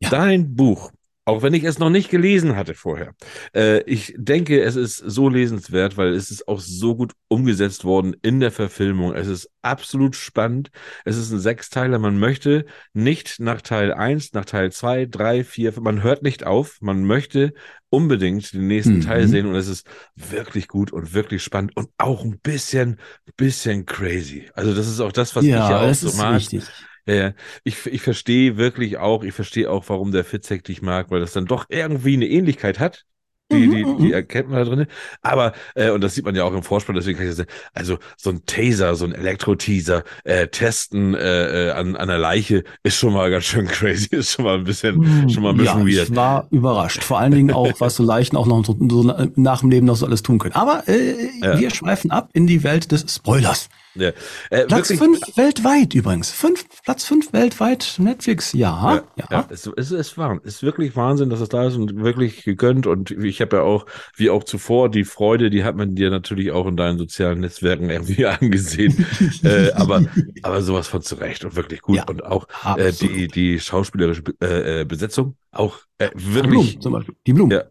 Ja. 0.00 0.08
dein 0.10 0.54
Buch, 0.56 0.90
auch 1.26 1.42
wenn 1.42 1.54
ich 1.54 1.64
es 1.64 1.78
noch 1.78 1.90
nicht 1.90 2.10
gelesen 2.10 2.54
hatte 2.56 2.74
vorher, 2.74 3.14
äh, 3.54 3.82
ich 3.84 4.14
denke, 4.16 4.60
es 4.62 4.76
ist 4.76 4.96
so 4.98 5.28
lesenswert, 5.28 5.96
weil 5.96 6.12
es 6.14 6.30
ist 6.30 6.46
auch 6.48 6.60
so 6.60 6.94
gut 6.96 7.12
umgesetzt 7.28 7.84
worden 7.84 8.14
in 8.22 8.40
der 8.40 8.50
Verfilmung. 8.50 9.14
Es 9.14 9.26
ist 9.26 9.50
absolut 9.62 10.16
spannend. 10.16 10.70
Es 11.04 11.16
ist 11.16 11.30
ein 11.30 11.40
Sechsteiler. 11.40 11.98
Man 11.98 12.18
möchte 12.18 12.66
nicht 12.92 13.40
nach 13.40 13.62
Teil 13.62 13.92
1, 13.94 14.32
nach 14.34 14.44
Teil 14.44 14.70
2, 14.72 15.06
3, 15.06 15.44
4, 15.44 15.80
man 15.80 16.02
hört 16.02 16.22
nicht 16.22 16.44
auf. 16.44 16.78
Man 16.80 17.04
möchte 17.04 17.54
unbedingt 17.88 18.52
den 18.52 18.66
nächsten 18.66 18.98
Mhm. 18.98 19.00
Teil 19.00 19.28
sehen 19.28 19.46
und 19.46 19.54
es 19.54 19.68
ist 19.68 19.86
wirklich 20.16 20.68
gut 20.68 20.92
und 20.92 21.14
wirklich 21.14 21.42
spannend 21.42 21.76
und 21.76 21.88
auch 21.96 22.24
ein 22.24 22.38
bisschen, 22.40 22.98
bisschen 23.36 23.86
crazy. 23.86 24.50
Also 24.54 24.74
das 24.74 24.88
ist 24.88 25.00
auch 25.00 25.12
das, 25.12 25.34
was 25.36 25.48
ich 25.48 25.50
ja 25.50 25.62
ja, 25.68 25.80
auch 25.80 25.94
so 25.94 26.12
mag. 26.12 26.34
wichtig. 26.34 26.64
Ja, 27.06 27.14
ja. 27.14 27.32
ich, 27.64 27.86
ich 27.86 28.02
verstehe 28.02 28.56
wirklich 28.56 28.96
auch, 28.98 29.22
ich 29.24 29.34
verstehe 29.34 29.70
auch, 29.70 29.84
warum 29.88 30.10
der 30.12 30.24
Fitzek 30.24 30.64
dich 30.64 30.80
mag, 30.82 31.10
weil 31.10 31.20
das 31.20 31.32
dann 31.32 31.46
doch 31.46 31.66
irgendwie 31.68 32.14
eine 32.14 32.26
Ähnlichkeit 32.26 32.78
hat. 32.78 33.04
Die, 33.52 33.66
Mhm, 33.66 33.70
die, 33.72 33.84
mhm. 33.84 33.98
die 33.98 34.12
erkennt 34.12 34.48
man 34.48 34.58
da 34.60 34.64
drin. 34.64 34.86
Aber, 35.20 35.52
äh, 35.74 35.90
und 35.90 36.00
das 36.00 36.14
sieht 36.14 36.24
man 36.24 36.34
ja 36.34 36.44
auch 36.44 36.54
im 36.54 36.62
Vorspann, 36.62 36.96
deswegen 36.96 37.18
kann 37.18 37.26
ich 37.26 37.32
das 37.32 37.36
sagen, 37.46 37.50
also 37.74 37.98
so 38.16 38.30
ein 38.30 38.46
Taser, 38.46 38.94
so 38.94 39.04
ein 39.04 39.12
Elektro-Teaser, 39.12 40.02
äh, 40.24 40.48
testen 40.48 41.14
äh, 41.14 41.68
äh, 41.68 41.70
an, 41.72 41.94
an 41.94 42.08
der 42.08 42.16
Leiche 42.18 42.64
ist 42.82 42.96
schon 42.96 43.12
mal 43.12 43.30
ganz 43.30 43.44
schön 43.44 43.66
crazy, 43.68 44.08
ist 44.12 44.32
schon 44.32 44.46
mal 44.46 44.56
ein 44.56 44.64
bisschen, 44.64 45.28
schon 45.28 45.42
mal 45.42 45.50
ein 45.50 45.58
bisschen 45.58 45.86
ja, 45.86 45.96
weird. 45.98 46.08
ich 46.08 46.16
war 46.16 46.48
überrascht. 46.50 47.04
Vor 47.04 47.18
allen 47.18 47.32
Dingen 47.32 47.50
auch, 47.54 47.70
was 47.80 47.96
so 47.96 48.02
Leichen 48.02 48.36
auch 48.38 48.46
noch 48.46 48.64
so, 48.64 48.78
so 48.88 49.02
nach 49.36 49.60
dem 49.60 49.70
Leben 49.70 49.86
noch 49.86 49.96
so 49.96 50.06
alles 50.06 50.22
tun 50.22 50.38
können. 50.38 50.54
Aber 50.54 50.88
äh, 50.88 51.14
Ja. 51.42 51.58
wir 51.60 51.68
schweifen 51.70 52.10
ab 52.10 52.30
in 52.32 52.46
die 52.46 52.62
Welt 52.64 52.92
des 52.92 53.04
Spoilers. 53.14 53.68
Ja. 53.94 54.08
Äh, 54.50 54.66
Platz 54.66 54.90
wirklich, 54.90 54.98
fünf 54.98 55.36
weltweit 55.36 55.94
übrigens. 55.94 56.30
Fünf, 56.30 56.64
Platz 56.84 57.04
fünf 57.04 57.32
weltweit 57.32 57.96
Netflix. 57.98 58.52
Ja, 58.52 59.04
ja. 59.16 59.26
Ja. 59.30 59.46
Es, 59.50 59.70
es 59.76 59.90
ist 59.92 60.18
wahr. 60.18 60.40
Es 60.44 60.56
ist 60.56 60.62
wirklich 60.62 60.96
Wahnsinn, 60.96 61.30
dass 61.30 61.40
es 61.40 61.48
da 61.48 61.66
ist 61.66 61.76
und 61.76 61.96
wirklich 62.02 62.44
gegönnt. 62.44 62.86
Und 62.86 63.10
ich 63.12 63.40
habe 63.40 63.56
ja 63.56 63.62
auch, 63.62 63.86
wie 64.16 64.30
auch 64.30 64.44
zuvor, 64.44 64.90
die 64.90 65.04
Freude, 65.04 65.50
die 65.50 65.64
hat 65.64 65.76
man 65.76 65.94
dir 65.94 66.10
natürlich 66.10 66.50
auch 66.50 66.66
in 66.66 66.76
deinen 66.76 66.98
sozialen 66.98 67.40
Netzwerken 67.40 67.90
irgendwie 67.90 68.26
angesehen. 68.26 69.06
äh, 69.42 69.70
aber, 69.72 70.04
aber 70.42 70.62
sowas 70.62 70.88
von 70.88 71.02
zurecht 71.02 71.44
und 71.44 71.56
wirklich 71.56 71.82
gut. 71.82 71.96
Ja, 71.96 72.04
und 72.04 72.24
auch 72.24 72.46
äh, 72.76 72.92
die, 72.92 73.28
die 73.28 73.60
schauspielerische 73.60 74.22
äh, 74.40 74.80
äh, 74.80 74.84
Besetzung, 74.84 75.36
auch 75.52 75.78
äh, 75.98 76.10
Blum 76.10 76.34
wirklich 76.34 76.80
zum 76.80 76.92
Beispiel. 76.92 77.14
Die 77.26 77.32
Blum. 77.32 77.50
Ja, 77.50 77.64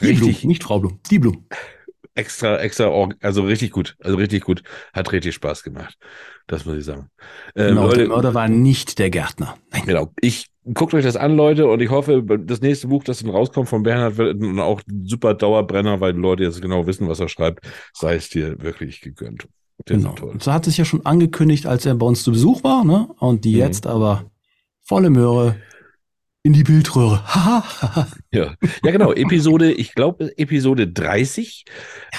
die 0.00 0.06
richtig 0.06 0.40
Blum, 0.40 0.48
nicht 0.48 0.62
Frau 0.62 0.78
Blum. 0.80 1.00
Die 1.10 1.18
Blum. 1.18 1.46
Extra, 2.20 2.58
extra, 2.58 3.08
also 3.20 3.42
richtig 3.42 3.70
gut. 3.72 3.96
Also 4.00 4.16
richtig 4.16 4.44
gut. 4.44 4.62
Hat 4.92 5.10
richtig 5.12 5.34
Spaß 5.34 5.62
gemacht. 5.62 5.96
Das 6.46 6.64
muss 6.64 6.76
ich 6.76 6.84
sagen. 6.84 7.08
Ähm, 7.56 7.68
Genau, 7.70 7.86
Leute, 7.86 7.98
der 7.98 8.08
Mörder 8.08 8.34
war 8.34 8.48
nicht 8.48 8.98
der 8.98 9.10
Gärtner. 9.10 9.56
Nein. 9.72 9.82
Genau. 9.86 10.12
Ich 10.20 10.46
guckt 10.74 10.94
euch 10.94 11.04
das 11.04 11.16
an, 11.16 11.36
Leute, 11.36 11.66
und 11.66 11.80
ich 11.80 11.90
hoffe, 11.90 12.22
das 12.22 12.60
nächste 12.60 12.88
Buch, 12.88 13.02
das 13.04 13.20
dann 13.20 13.30
rauskommt 13.30 13.68
von 13.68 13.82
Bernhard, 13.82 14.16
wird 14.18 14.58
auch 14.60 14.82
super 15.04 15.34
Dauerbrenner, 15.34 16.00
weil 16.00 16.12
die 16.12 16.20
Leute 16.20 16.44
jetzt 16.44 16.60
genau 16.60 16.86
wissen, 16.86 17.08
was 17.08 17.20
er 17.20 17.28
schreibt, 17.28 17.66
sei 17.94 18.14
es 18.16 18.28
dir 18.28 18.60
wirklich 18.62 19.00
gegönnt. 19.00 19.44
Ist 19.86 19.86
Genau. 19.86 20.14
so 20.38 20.52
hat 20.52 20.66
es 20.66 20.76
ja 20.76 20.84
schon 20.84 21.06
angekündigt, 21.06 21.66
als 21.66 21.86
er 21.86 21.94
bei 21.94 22.06
uns 22.06 22.22
zu 22.22 22.32
Besuch 22.32 22.62
war, 22.62 22.84
ne? 22.84 23.08
Und 23.18 23.44
die 23.44 23.54
Mhm. 23.54 23.58
jetzt 23.60 23.86
aber 23.86 24.30
volle 24.82 25.08
Möhre 25.08 25.56
in 26.42 26.52
die 26.52 26.62
Bildröhre. 26.64 27.22
Ja, 28.32 28.54
ja 28.82 28.90
genau. 28.90 29.12
Episode, 29.12 29.72
ich 29.72 29.94
glaube, 29.94 30.36
Episode 30.38 30.88
30. 30.88 31.64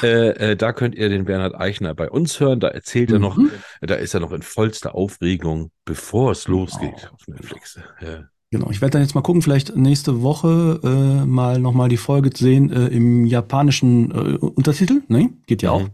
Äh, 0.04 0.52
äh, 0.52 0.56
da 0.56 0.74
könnt 0.74 0.96
ihr 0.96 1.10
den 1.10 1.26
Bernhard 1.26 1.56
Eichner 1.56 1.94
bei 1.96 2.10
uns 2.10 2.40
hören. 2.40 2.60
Da 2.60 2.68
erzählt 2.68 3.12
er 3.12 3.20
noch, 3.20 3.38
Mhm. 3.38 3.52
da 3.82 3.96
ist 3.96 4.14
er 4.14 4.20
noch 4.20 4.32
in 4.32 4.42
vollster 4.42 4.94
Aufregung, 4.94 5.72
bevor 5.86 6.32
es 6.32 6.48
losgeht 6.48 7.12
auf 7.14 7.28
Netflix. 7.28 7.80
Ja. 8.02 8.26
Genau, 8.52 8.70
ich 8.70 8.82
werde 8.82 8.94
dann 8.94 9.02
jetzt 9.02 9.16
mal 9.16 9.22
gucken, 9.22 9.42
vielleicht 9.42 9.76
nächste 9.78 10.22
Woche 10.22 10.80
äh, 10.84 11.26
mal 11.26 11.58
nochmal 11.60 11.88
die 11.88 11.98
Folge 11.98 12.30
sehen 12.36 12.70
äh, 12.72 12.88
im 12.88 13.26
japanischen 13.26 14.12
äh, 14.12 14.38
Untertitel. 14.38 15.02
Ne? 15.08 15.30
Geht 15.48 15.62
ja 15.62 15.72
auch. 15.72 15.84
Mhm. 15.84 15.92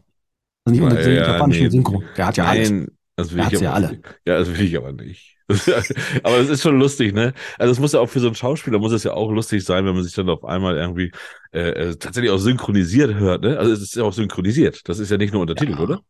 Also 0.66 0.72
nicht 0.72 0.80
Ja, 0.80 0.86
Untertitel, 0.86 1.16
ja, 1.16 1.32
japanischen 1.34 1.64
nee. 1.64 1.70
Synchro. 1.70 2.04
Der 2.18 2.26
hat 2.26 2.38
ja 2.38 2.46
alles. 2.46 2.74
Das 3.16 3.32
will 3.34 3.40
Er 3.40 3.54
ich 3.54 3.62
ja 3.62 3.74
alle. 3.74 4.02
Ja, 4.26 4.38
das 4.40 4.50
will 4.50 4.62
ich 4.66 4.76
aber 4.76 4.92
nicht. 4.92 5.37
aber 6.24 6.38
es 6.40 6.50
ist 6.50 6.62
schon 6.62 6.78
lustig, 6.78 7.14
ne? 7.14 7.34
Also 7.58 7.72
es 7.72 7.80
muss 7.80 7.94
ja 7.94 8.02
auch 8.02 8.10
für 8.10 8.20
so 8.20 8.28
einen 8.28 8.36
Schauspieler 8.36 8.80
muss 8.80 8.92
es 8.92 9.04
ja 9.04 9.14
auch 9.14 9.32
lustig 9.32 9.64
sein, 9.64 9.86
wenn 9.86 9.94
man 9.96 10.04
sich 10.04 10.14
dann 10.14 10.30
auf 10.30 10.44
einmal 10.44 10.76
irgendwie 10.76 11.12
äh, 11.54 11.70
äh, 11.70 11.96
tatsächlich 11.96 12.32
auch 12.32 12.38
synchronisiert 12.38 13.14
hört, 13.16 13.44
ne? 13.44 13.58
Also 13.58 13.72
es 13.72 13.82
ist 13.82 13.96
ja 13.96 14.04
auch 14.04 14.12
synchronisiert. 14.12 14.82
Das 14.90 15.00
ist 15.00 15.10
ja 15.10 15.18
nicht 15.18 15.32
nur 15.32 15.42
untertitelt, 15.42 15.78
Ja. 15.78 15.84
oder? 15.84 16.02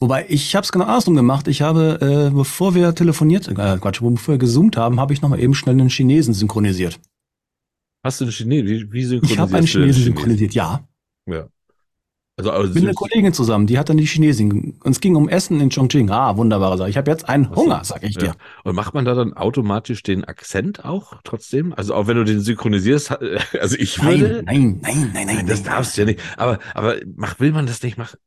Wobei, 0.00 0.24
ich 0.28 0.56
habe 0.56 0.64
es 0.64 0.72
genau 0.72 0.86
andersrum 0.86 1.16
gemacht. 1.16 1.48
Ich 1.48 1.60
habe, 1.60 2.30
äh, 2.30 2.34
bevor 2.34 2.74
wir 2.74 2.94
telefoniert, 2.94 3.48
äh, 3.48 3.54
Quatsch, 3.54 4.00
bevor 4.00 4.34
wir 4.34 4.38
gezoomt 4.38 4.78
haben, 4.78 4.98
habe 4.98 5.12
ich 5.12 5.20
nochmal 5.20 5.40
eben 5.40 5.54
schnell 5.54 5.74
einen 5.74 5.90
Chinesen 5.90 6.32
synchronisiert. 6.32 6.98
Hast 8.02 8.20
du 8.20 8.24
einen 8.24 8.32
Chinesen? 8.32 8.66
Wie, 8.66 8.92
wie 8.92 9.04
synchronisierst 9.04 9.32
Ich 9.32 9.38
habe 9.38 9.56
einen 9.56 9.66
Chinesen 9.66 10.04
synchronisiert, 10.04 10.54
ja. 10.54 10.88
Ja. 11.26 11.48
Also, 12.38 12.52
also 12.52 12.72
bin 12.72 12.84
eine 12.84 12.94
Kollegin 12.94 13.32
zusammen, 13.32 13.66
die 13.66 13.78
hat 13.78 13.88
dann 13.88 13.96
die 13.96 14.06
Chinesin. 14.06 14.76
Und 14.84 14.92
es 14.92 15.00
ging 15.00 15.16
um 15.16 15.28
Essen 15.28 15.60
in 15.60 15.70
Chongqing. 15.70 16.08
Ah, 16.08 16.36
wunderbare 16.36 16.78
Sache. 16.78 16.88
Ich 16.88 16.96
habe 16.96 17.10
jetzt 17.10 17.28
einen. 17.28 17.54
Hunger, 17.54 17.80
sag 17.82 18.04
ich 18.04 18.16
dir. 18.16 18.26
Ja. 18.26 18.34
Und 18.62 18.76
macht 18.76 18.94
man 18.94 19.04
da 19.04 19.14
dann 19.14 19.34
automatisch 19.34 20.04
den 20.04 20.24
Akzent 20.24 20.84
auch 20.84 21.14
trotzdem? 21.24 21.74
Also 21.76 21.94
auch 21.94 22.06
wenn 22.06 22.16
du 22.16 22.22
den 22.22 22.38
synchronisierst, 22.40 23.18
also 23.60 23.76
ich 23.76 24.00
würde. 24.00 24.44
Nein, 24.46 24.78
nein, 24.80 24.80
nein, 24.82 25.10
nein, 25.12 25.26
nein. 25.26 25.36
Nein, 25.36 25.46
das 25.48 25.64
nein. 25.64 25.72
darfst 25.72 25.96
du 25.96 26.02
ja 26.02 26.06
nicht. 26.06 26.20
Aber, 26.36 26.60
aber 26.74 26.96
mach, 27.16 27.40
will 27.40 27.50
man 27.50 27.66
das 27.66 27.82
nicht 27.82 27.98
machen? 27.98 28.18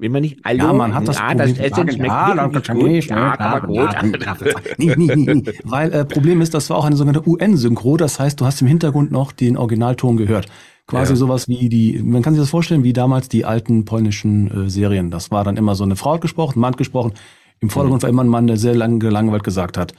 Will 0.00 0.08
man 0.08 0.22
nicht? 0.22 0.40
Hallo? 0.44 0.64
Ja, 0.64 0.72
man 0.72 0.94
hat 0.94 1.06
das 1.06 1.18
ja, 1.18 1.26
Problem. 1.28 1.48
das 1.48 1.58
Essen 1.58 1.90
schmeckt 1.92 2.06
ja, 2.06 2.36
wirklich 2.36 2.62
das 2.66 2.74
gut. 2.76 2.86
nicht, 2.88 3.10
Ja, 3.10 3.38
aber 3.38 3.66
gut. 3.66 3.90
Nee, 4.78 4.94
nee, 4.96 5.14
nee, 5.16 5.34
nee. 5.34 5.52
Weil 5.64 5.92
äh, 5.92 6.04
Problem 6.06 6.40
ist, 6.40 6.54
das 6.54 6.70
war 6.70 6.78
auch 6.78 6.86
eine 6.86 6.96
sogenannte 6.96 7.28
UN-Synchro. 7.28 7.98
Das 7.98 8.18
heißt, 8.18 8.40
du 8.40 8.46
hast 8.46 8.62
im 8.62 8.66
Hintergrund 8.66 9.12
noch 9.12 9.32
den 9.32 9.58
Originalton 9.58 10.16
gehört. 10.16 10.46
Quasi 10.86 11.12
Ja. 11.12 11.16
sowas 11.16 11.48
wie 11.48 11.68
die, 11.68 12.02
man 12.02 12.22
kann 12.22 12.32
sich 12.32 12.42
das 12.42 12.48
vorstellen, 12.50 12.82
wie 12.82 12.94
damals 12.94 13.28
die 13.28 13.44
alten 13.44 13.84
polnischen 13.84 14.66
äh, 14.66 14.70
Serien. 14.70 15.10
Das 15.10 15.30
war 15.30 15.44
dann 15.44 15.58
immer 15.58 15.74
so 15.74 15.84
eine 15.84 15.96
Frau 15.96 16.14
hat 16.14 16.22
gesprochen, 16.22 16.58
ein 16.58 16.60
Mann 16.62 16.72
hat 16.72 16.78
gesprochen. 16.78 17.12
Im 17.60 17.66
Mhm. 17.66 17.70
Vordergrund 17.70 18.02
war 18.02 18.08
immer 18.08 18.24
ein 18.24 18.28
Mann, 18.28 18.46
der 18.46 18.56
sehr 18.56 18.74
lang 18.74 19.00
gelangweilt 19.00 19.44
gesagt 19.44 19.76
hat, 19.76 19.92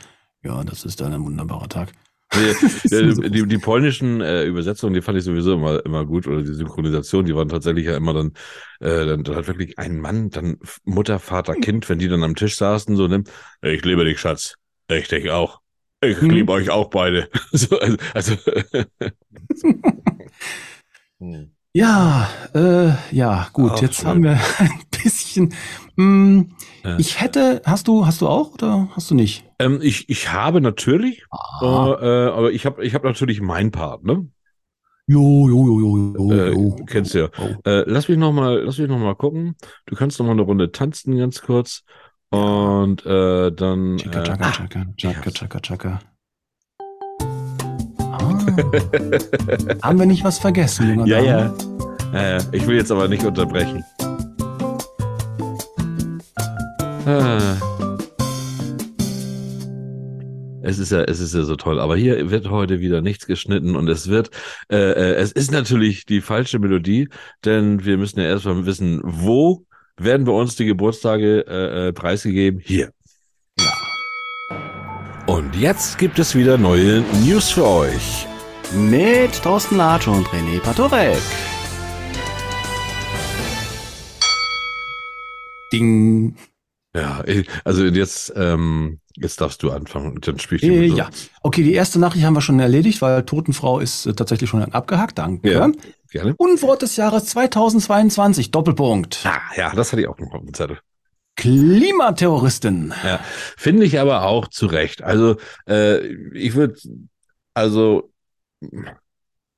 ja, 0.44 0.64
das 0.64 0.84
ist 0.84 1.00
dann 1.00 1.14
ein 1.14 1.24
wunderbarer 1.24 1.70
Tag. 1.70 1.90
Die, 2.34 2.56
die, 2.90 3.30
die, 3.30 3.48
die 3.48 3.58
polnischen 3.58 4.22
äh, 4.22 4.46
Übersetzungen, 4.46 4.94
die 4.94 5.02
fand 5.02 5.18
ich 5.18 5.24
sowieso 5.26 5.54
immer, 5.56 5.86
immer 5.86 6.06
gut, 6.06 6.28
oder 6.28 6.42
die 6.42 6.54
Synchronisation, 6.54 7.26
die 7.26 7.36
waren 7.36 7.50
tatsächlich 7.50 7.86
ja 7.86 7.98
immer 7.98 8.14
dann, 8.14 8.34
äh, 8.80 9.06
dann, 9.06 9.24
dann 9.24 9.36
hat 9.36 9.48
wirklich 9.48 9.78
ein 9.78 10.00
Mann, 10.00 10.30
dann 10.30 10.58
Mutter, 10.86 11.20
Vater, 11.20 11.56
Kind, 11.56 11.90
wenn 11.90 12.00
die 12.00 12.08
dann 12.08 12.24
am 12.24 12.36
Tisch 12.36 12.56
saßen, 12.56 12.96
so, 12.96 13.08
ne, 13.08 13.24
ich 13.62 13.84
liebe 13.84 14.06
dich, 14.06 14.20
Schatz. 14.20 14.56
Ich 14.90 15.08
dich 15.10 15.30
auch. 15.30 15.60
Ich 16.02 16.20
Hm. 16.20 16.30
liebe 16.32 16.52
euch 16.54 16.70
auch 16.70 16.90
beide. 16.90 17.30
so, 17.52 17.78
also, 17.80 17.98
also 18.14 18.36
Hm. 21.20 21.52
Ja, 21.74 22.30
äh, 22.54 22.94
ja, 23.16 23.48
gut, 23.54 23.72
Ach, 23.72 23.82
jetzt 23.82 23.98
schön. 23.98 24.08
haben 24.08 24.24
wir 24.24 24.40
ein 24.58 24.82
bisschen. 25.04 25.54
Mh, 25.96 26.46
Ja. 26.84 26.98
Ich 26.98 27.22
hätte, 27.22 27.62
hast 27.66 27.88
du, 27.88 28.06
hast 28.06 28.22
du 28.22 28.28
auch 28.28 28.54
oder 28.54 28.90
hast 28.96 29.12
du 29.12 29.16
nicht? 29.16 29.46
Ähm, 29.60 29.80
ich, 29.82 30.10
ich 30.10 30.32
habe 30.34 30.62
natürlich, 30.62 31.24
Ah. 31.30 31.96
äh, 32.02 32.06
äh, 32.06 32.30
aber 32.32 32.52
ich 32.52 32.66
habe 32.66 32.84
ich 32.84 32.96
hab 32.96 33.04
natürlich 33.04 33.40
meinen 33.42 33.72
Part, 33.72 34.04
ne? 34.04 34.28
Jo, 35.08 35.48
jo, 35.50 35.66
jo, 35.68 35.80
jo, 35.80 36.14
jo, 36.18 36.32
Äh, 36.32 36.52
jo. 36.54 36.76
kennst 36.88 37.14
du 37.14 37.20
ja. 37.20 37.28
Oh. 37.38 37.70
Äh, 37.70 37.84
lass 37.88 38.08
mich 38.08 38.18
noch 38.18 38.32
mal, 38.32 38.62
lass 38.64 38.78
mich 38.78 38.88
noch 38.88 38.98
mal 38.98 39.16
gucken. 39.16 39.56
Du 39.86 39.96
kannst 39.96 40.18
noch 40.20 40.26
mal 40.26 40.32
eine 40.32 40.42
Runde 40.44 40.72
tanzen, 40.72 41.18
ganz 41.18 41.42
kurz. 41.42 41.84
Und 42.30 43.06
äh, 43.06 43.52
dann. 43.52 43.98
Chaka, 43.98 44.22
Äh, 44.22 44.24
chaka, 44.24 44.46
ah, 44.48 44.52
chaka, 44.52 44.86
chaka, 44.98 45.32
chaka, 45.32 45.60
chaka. 45.60 46.00
Ah. 48.00 48.20
Haben 49.84 50.00
wir 50.00 50.06
nicht 50.06 50.24
was 50.24 50.40
vergessen, 50.40 50.90
junger 50.90 51.06
ja, 51.08 51.22
Dame? 51.22 51.54
ja. 52.14 52.38
Äh, 52.38 52.42
ich 52.52 52.66
will 52.68 52.76
jetzt 52.78 52.92
aber 52.92 53.08
nicht 53.08 53.24
unterbrechen. 53.24 53.84
Ah. 57.06 57.58
Es 60.64 60.78
ist 60.78 60.92
ja, 60.92 61.02
es 61.02 61.20
ist 61.20 61.34
ja 61.34 61.44
so 61.44 61.56
toll. 61.56 61.80
Aber 61.80 61.98
hier 61.98 62.30
wird 62.30 62.50
heute 62.50 62.80
wieder 62.80 63.02
nichts 63.02 63.26
geschnitten 63.26 63.76
und 63.76 63.88
es 63.90 64.08
wird, 64.08 64.30
äh, 64.72 64.78
äh, 64.78 65.14
es 65.16 65.32
ist 65.32 65.52
natürlich 65.52 66.06
die 66.06 66.22
falsche 66.22 66.60
Melodie, 66.60 67.10
denn 67.44 67.84
wir 67.84 67.98
müssen 67.98 68.20
ja 68.20 68.26
erstmal 68.28 68.66
wissen, 68.66 69.02
wo 69.04 69.66
werden 69.98 70.26
bei 70.26 70.32
uns 70.32 70.56
die 70.56 70.66
Geburtstage 70.66 71.46
äh, 71.48 71.88
äh, 71.88 71.94
preisgegeben? 71.94 72.62
Hier. 72.64 72.92
Und 75.26 75.56
jetzt 75.56 75.98
gibt 75.98 76.20
es 76.20 76.36
wieder 76.36 76.58
neue 76.58 77.04
News 77.26 77.50
für 77.52 77.66
euch. 77.66 78.28
Mit 78.74 79.42
Thorsten 79.42 79.78
Latsch 79.78 80.08
und 80.08 80.28
René 80.28 80.60
Patorek. 80.60 81.18
Ding. 85.72 86.36
Ja, 86.94 87.24
also 87.64 87.86
jetzt, 87.86 88.34
ähm, 88.36 89.00
jetzt 89.16 89.40
darfst 89.40 89.64
du 89.64 89.72
anfangen 89.72 90.12
und 90.14 90.28
dann 90.28 90.40
spiel 90.40 90.58
ich 90.58 90.62
die 90.62 90.68
Äh, 90.76 90.82
Musik. 90.82 90.98
ja. 90.98 91.10
Okay, 91.42 91.64
die 91.64 91.74
erste 91.74 92.00
Nachricht 92.00 92.26
haben 92.26 92.34
wir 92.34 92.42
schon 92.42 92.60
erledigt, 92.60 93.02
weil 93.02 93.24
Totenfrau 93.24 93.80
ist 93.80 94.06
äh, 94.08 94.14
tatsächlich 94.14 94.50
schon 94.50 94.62
abgehakt. 94.74 95.18
Danke. 95.18 95.52
Ja. 95.52 95.72
Gerne. 96.12 96.36
Unwort 96.38 96.82
des 96.82 96.98
Jahres 96.98 97.26
2022, 97.28 98.52
Doppelpunkt. 98.52 99.22
Ah, 99.26 99.40
ja, 99.56 99.74
das 99.74 99.94
hatte 99.94 100.02
ich 100.02 100.08
auch 100.10 100.20
noch 100.20 100.34
auf 100.34 100.42
dem 100.42 100.54
Zettel. 100.54 100.80
Klimaterroristin. 101.38 102.94
Ja, 103.06 103.22
finde 103.58 103.86
ich 103.86 104.00
aber 104.00 104.24
auch 104.26 104.48
zu 104.48 104.66
Recht. 104.66 105.02
Also, 105.02 105.38
äh, 105.68 106.06
ich 106.34 106.56
würde, 106.56 106.76
also, 107.54 108.12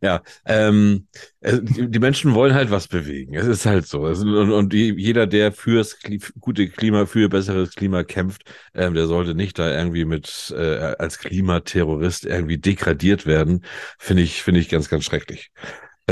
ja, 0.03 0.21
ähm, 0.45 1.07
äh, 1.39 1.59
die 1.63 1.99
Menschen 1.99 2.33
wollen 2.35 2.53
halt 2.53 2.71
was 2.71 2.89
bewegen. 2.89 3.35
Es 3.35 3.47
ist 3.47 3.65
halt 3.65 3.87
so. 3.87 4.01
Und, 4.01 4.51
und 4.51 4.73
jeder, 4.73 5.27
der 5.27 5.53
fürs 5.53 5.97
Kli 5.99 6.19
gute 6.41 6.67
Klima, 6.67 7.05
für 7.05 7.29
besseres 7.29 7.71
Klima 7.73 8.03
kämpft, 8.03 8.43
ähm, 8.73 8.95
der 8.95 9.07
sollte 9.07 9.33
nicht 9.33 9.57
da 9.59 9.71
irgendwie 9.73 10.03
mit 10.03 10.53
äh, 10.57 10.95
als 10.99 11.19
Klimaterrorist 11.19 12.25
irgendwie 12.25 12.57
degradiert 12.57 13.25
werden. 13.25 13.63
Finde 13.97 14.23
ich, 14.23 14.43
finde 14.43 14.59
ich 14.59 14.67
ganz, 14.67 14.89
ganz 14.89 15.05
schrecklich. 15.05 15.51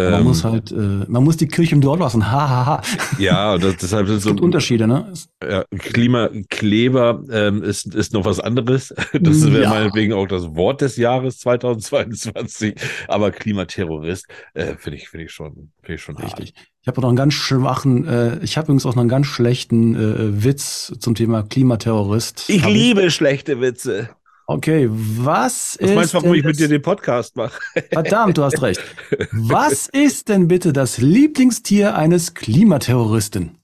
Man 0.10 0.22
Ähm, 0.22 0.24
muss 0.24 0.44
halt, 0.44 0.72
äh, 0.72 0.76
man 1.08 1.24
muss 1.24 1.38
die 1.38 1.48
Kirche 1.48 1.76
im 1.76 1.82
Dorf 1.82 2.00
lassen. 2.00 2.22
Ha, 2.32 2.50
ha, 2.50 2.66
ha. 2.66 2.82
ja, 3.20 3.58
das, 3.58 3.78
deshalb 3.78 4.08
sind 4.08 4.18
Es 4.18 4.24
so 4.24 4.32
Unterschiede, 4.32 4.88
ne? 4.88 5.12
Ja, 5.44 5.66
Klimakleber 5.78 7.24
ähm, 7.32 7.62
ist, 7.64 7.94
ist 7.94 8.14
noch 8.14 8.26
was 8.26 8.40
anderes. 8.40 8.94
Das 9.20 9.52
wäre 9.52 9.64
Ja. 9.64 9.70
meinetwegen 9.70 10.14
auch 10.14 10.28
das 10.28 10.56
Wort 10.56 10.82
des 10.82 10.98
Jahres 10.98 11.40
2022. 11.40 12.76
Aber 13.08 13.32
Klimaterrorist 13.32 14.28
äh, 14.54 14.76
finde 14.78 14.98
ich, 14.98 15.10
finde 15.10 15.26
ich 15.26 15.32
schon, 15.32 15.72
finde 15.82 15.96
ich 15.96 16.02
schon 16.02 16.18
hart. 16.18 16.26
Richtig. 16.40 16.54
Ich 16.82 16.88
habe 16.88 17.02
noch 17.02 17.10
einen 17.10 17.18
ganz 17.18 17.34
schwachen, 17.36 18.08
äh, 18.08 18.40
ich 18.44 18.58
habe 18.58 18.66
übrigens 18.66 18.86
auch 18.86 18.96
noch 18.96 19.02
einen 19.02 19.10
ganz 19.10 19.28
schlechten 19.28 19.96
äh, 19.96 20.44
Witz 20.44 20.94
zum 21.00 21.14
Thema 21.16 21.44
Klimaterrorist. 21.44 22.46
Ich 22.50 22.64
Hab 22.64 22.72
liebe 22.72 23.12
schlechte 23.12 23.62
Witze. 23.62 24.10
Okay, 24.54 24.88
was 24.92 25.32
Was 25.32 25.76
ist 25.78 25.96
meinst 25.96 26.14
du, 26.14 26.18
warum 26.18 26.34
ich 26.34 26.44
mit 26.44 26.52
das- 26.54 26.58
dir 26.58 26.68
den 26.68 26.82
Podcast 26.82 27.36
mache? 27.36 27.60
Verdammt, 27.92 28.38
du 28.38 28.44
hast 28.44 28.62
recht. 28.62 28.82
Was 29.32 29.88
ist 29.88 30.28
denn 30.30 30.48
bitte 30.48 30.74
das 30.74 30.98
Lieblingstier 30.98 31.96
eines 31.96 32.34
Klimaterroristen? 32.34 33.58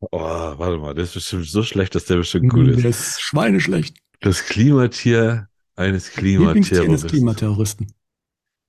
Oh, 0.00 0.18
warte 0.20 0.78
mal, 0.78 0.94
das 0.94 1.08
ist 1.08 1.14
bestimmt 1.14 1.46
so 1.46 1.62
schlecht, 1.62 1.94
dass 1.94 2.04
der 2.06 2.16
bestimmt 2.16 2.50
gut 2.50 2.68
ist. 2.68 2.84
Das 2.84 3.00
ist 3.00 3.20
schweineschlecht. 3.20 3.98
Das 4.20 4.44
Klimatier 4.44 5.48
eines 5.76 6.16
Lieblingstier 6.16 6.82
eines 6.82 7.06
Klimaterroristen. 7.06 7.86
Klimaterroristen. 7.88 7.94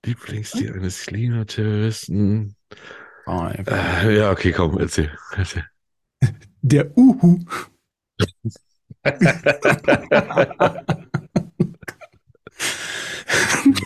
Lieblingstier 0.05 0.75
eines 0.75 1.01
Klimaterroristen. 1.05 2.55
Ja. 3.27 3.51
Äh, 3.51 4.17
ja, 4.17 4.31
okay, 4.31 4.51
komm, 4.51 4.77
erzähl. 4.77 5.12
erzähl. 5.36 5.65
Der 6.62 6.98
Uhu. 6.98 7.39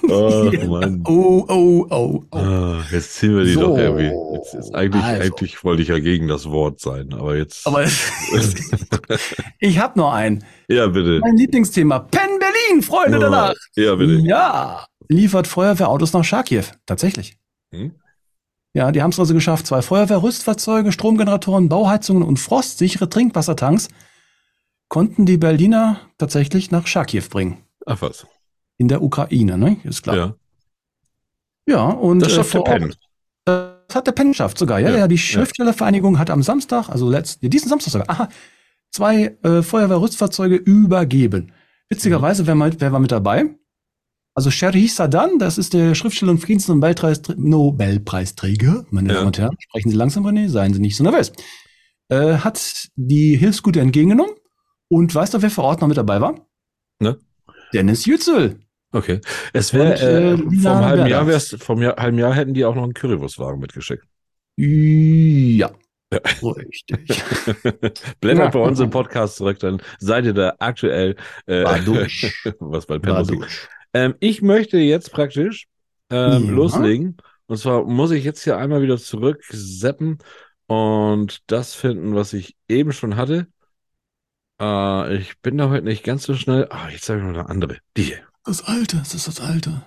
Oh, 0.09 0.51
Mann. 0.67 1.03
Oh, 1.05 1.45
oh, 1.47 1.85
oh, 1.89 2.23
oh. 2.31 2.37
Ah, 2.37 2.83
jetzt 2.91 3.15
ziehen 3.15 3.35
wir 3.35 3.43
die 3.43 3.53
So. 3.53 3.61
doch 3.61 3.77
irgendwie. 3.77 4.11
Jetzt 4.35 4.53
ist 4.53 4.73
eigentlich, 4.75 5.03
Also. 5.03 5.21
eigentlich 5.23 5.63
wollte 5.63 5.81
ich 5.81 5.87
ja 5.89 5.99
gegen 5.99 6.27
das 6.27 6.49
Wort 6.49 6.79
sein, 6.79 7.13
aber 7.13 7.35
jetzt. 7.35 7.65
Aber 7.67 7.83
ich 9.59 9.79
habe 9.79 9.99
noch 9.99 10.13
einen. 10.13 10.43
ja, 10.67 10.87
bitte. 10.87 11.19
Mein 11.21 11.35
Lieblingsthema. 11.37 11.99
Penn 11.99 12.39
Berlin, 12.39 12.81
Freunde 12.83 13.25
Oh, 13.25 13.29
Nacht. 13.29 13.57
Ja, 13.75 13.95
bitte. 13.95 14.19
Ja. 14.25 14.85
Liefert 15.09 15.47
Feuerwehrautos 15.47 16.13
nach 16.13 16.23
Charkiw. 16.23 16.63
Tatsächlich. 16.85 17.37
Hm? 17.73 17.93
Ja, 18.73 18.91
die 18.91 19.01
haben 19.03 19.11
es 19.11 19.19
also 19.19 19.33
geschafft. 19.33 19.67
Zwei 19.67 19.81
Feuerwehrrüstfahrzeuge, 19.81 20.91
Stromgeneratoren, 20.91 21.69
Bauheizungen 21.69 22.23
und 22.23 22.37
frostsichere 22.39 23.09
Trinkwassertanks 23.09 23.89
konnten 24.89 25.25
die 25.25 25.37
Berliner 25.37 25.99
tatsächlich 26.17 26.71
nach 26.71 26.87
Charkiw 26.87 27.23
bringen. 27.29 27.63
Ach 27.85 28.01
was. 28.01 28.25
In 28.77 28.87
der 28.87 29.01
Ukraine, 29.01 29.57
ne? 29.57 29.77
Ist 29.83 30.03
klar. 30.03 30.15
Ja. 30.15 30.35
Ja, 31.65 31.85
und 31.89 32.19
Das 32.19 32.33
schafft 32.33 32.53
der 32.53 32.61
vor 32.61 32.69
Ort- 32.69 32.79
Penn. 32.79 32.95
Das 33.45 33.95
hat 33.95 34.07
der 34.07 34.11
Penn 34.13 34.29
geschafft 34.29 34.57
sogar. 34.57 34.79
Ja, 34.79 34.89
Ja, 34.89 34.97
ja, 34.99 35.07
die 35.07 35.15
ja. 35.15 35.21
Schriftstellervereinigung 35.21 36.17
hat 36.19 36.29
am 36.29 36.43
Samstag, 36.43 36.89
also 36.89 37.09
letzt, 37.09 37.39
diesen 37.41 37.69
Samstag 37.69 37.91
sogar, 37.91 38.09
aha, 38.09 38.29
zwei 38.91 39.37
äh, 39.43 39.61
Feuerwehrrüstfahrzeuge 39.61 40.55
übergeben. 40.55 41.51
Witzigerweise, 41.89 42.47
wer, 42.47 42.55
mal, 42.55 42.71
wer 42.79 42.91
war 42.91 42.99
mit 42.99 43.11
dabei? 43.11 43.45
Also 44.35 44.49
Sherry 44.49 44.87
Sadan, 44.87 45.37
das 45.39 45.57
ist 45.57 45.73
der 45.73 45.93
Schriftsteller 45.93 46.31
und 46.31 46.39
Friedens- 46.39 46.67
und 46.69 46.79
Nobelpreistr- 46.83 47.35
Nobelpreisträger, 47.37 48.85
meine 48.89 49.09
Ja. 49.09 49.15
Damen 49.15 49.27
und 49.27 49.37
Herren. 49.37 49.55
Sprechen 49.59 49.89
Sie 49.91 49.95
langsam, 49.95 50.25
René, 50.25 50.49
seien 50.49 50.73
Sie 50.73 50.79
nicht 50.79 50.95
so 50.95 51.03
nervös. 51.03 51.31
Äh, 52.09 52.37
hat 52.37 52.89
die 52.95 53.35
Hilfsgüter 53.37 53.81
entgegengenommen 53.81 54.33
und 54.93 55.13
weißt 55.13 55.33
du, 55.33 55.41
wer 55.41 55.49
vor 55.49 55.65
Ort 55.65 55.81
noch 55.81 55.87
mit 55.87 55.97
dabei 55.97 56.21
war? 56.21 56.35
Ne? 56.99 57.17
Dennis 57.73 58.05
Yücel. 58.05 58.59
Okay. 58.91 59.19
Es 59.53 59.73
wäre, 59.73 59.95
äh, 59.99 60.33
äh, 60.33 60.37
vom 60.37 60.65
halben. 60.65 61.07
Jahr 61.07 61.25
wär's, 61.25 61.55
vom 61.59 61.81
Jahr, 61.81 61.95
halben 61.97 62.19
Jahr 62.19 62.33
hätten 62.33 62.53
die 62.53 62.63
auch 62.63 62.75
noch 62.75 62.83
einen 62.83 62.93
Currywurstwagen 62.93 63.59
mitgeschickt. 63.59 64.05
Ja. 64.55 65.71
Ja. 66.13 66.19
Richtig. 66.43 67.23
Blättert 68.21 68.51
bei 68.53 68.59
uns 68.59 68.79
im 68.79 68.91
Podcast 68.91 69.37
zurück, 69.37 69.57
dann 69.59 69.81
seid 69.97 70.25
ihr 70.25 70.33
da 70.33 70.53
aktuell, 70.59 71.15
äh, 71.47 71.63
was 72.59 72.85
bei 72.85 72.99
durch. 72.99 73.67
Ähm, 73.95 74.13
ich 74.19 74.43
möchte 74.43 74.77
jetzt 74.77 75.11
praktisch 75.11 75.65
ähm, 76.11 76.45
Ja. 76.45 76.51
loslegen. 76.51 77.17
Und 77.47 77.57
zwar 77.57 77.83
muss 77.83 78.11
ich 78.11 78.23
jetzt 78.23 78.43
hier 78.43 78.57
einmal 78.57 78.83
wieder 78.83 78.97
zurück 78.97 79.43
zappen 79.51 80.19
und 80.67 81.41
das 81.47 81.73
finden, 81.73 82.15
was 82.15 82.33
ich 82.33 82.55
eben 82.69 82.93
schon 82.93 83.15
hatte. 83.15 83.47
Äh, 84.63 85.17
ich 85.17 85.39
bin 85.41 85.57
da 85.57 85.69
heute 85.69 85.85
nicht 85.85 86.03
ganz 86.03 86.23
so 86.23 86.35
schnell. 86.35 86.67
Ah, 86.69 86.87
jetzt 86.89 87.09
habe 87.09 87.19
ich 87.19 87.25
noch 87.25 87.33
eine 87.33 87.49
andere. 87.49 87.77
Die 87.97 88.03
hier. 88.03 88.17
Das 88.45 88.63
Alte, 88.63 88.97
das 88.97 89.13
ist 89.13 89.27
das 89.27 89.41
Alte. 89.41 89.81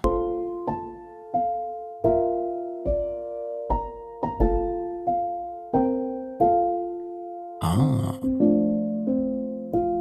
Ah. 7.60 8.14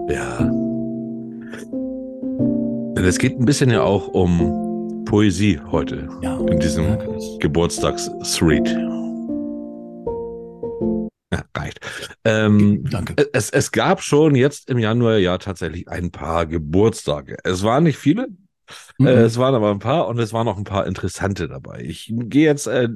Ja. 0.10 0.38
Denn 2.96 3.06
es 3.06 3.18
geht 3.18 3.40
ein 3.40 3.46
bisschen 3.46 3.70
ja 3.70 3.82
auch 3.84 4.08
um 4.10 5.04
Poesie 5.06 5.60
heute 5.72 6.08
Ja. 6.22 6.38
in 6.40 6.60
diesem 6.60 6.98
Geburtstags-Thread. 7.40 8.68
Ähm, 12.26 12.84
Danke. 12.90 13.16
es, 13.34 13.50
es 13.52 13.72
gab 13.72 14.02
schon 14.02 14.36
jetzt 14.36 14.70
im 14.70 14.80
Januar 14.80 15.18
ja 15.18 15.38
tatsächlich 15.38 15.88
ein 15.88 16.12
paar 16.12 16.46
Geburtstage. 16.48 17.38
Es 17.44 17.64
waren 17.64 17.84
nicht 17.84 17.98
viele, 17.98 18.28
Mhm. 18.98 19.08
äh, 19.08 19.24
es 19.24 19.38
waren 19.38 19.56
aber 19.56 19.72
ein 19.72 19.80
paar 19.80 20.08
und 20.08 20.20
es 20.20 20.34
waren 20.34 20.48
auch 20.48 20.58
ein 20.58 20.64
paar 20.64 20.88
interessante 20.88 21.48
dabei. 21.48 21.82
Ich 21.82 22.12
gehe 22.16 22.46
jetzt 22.46 22.68
äh, 22.68 22.90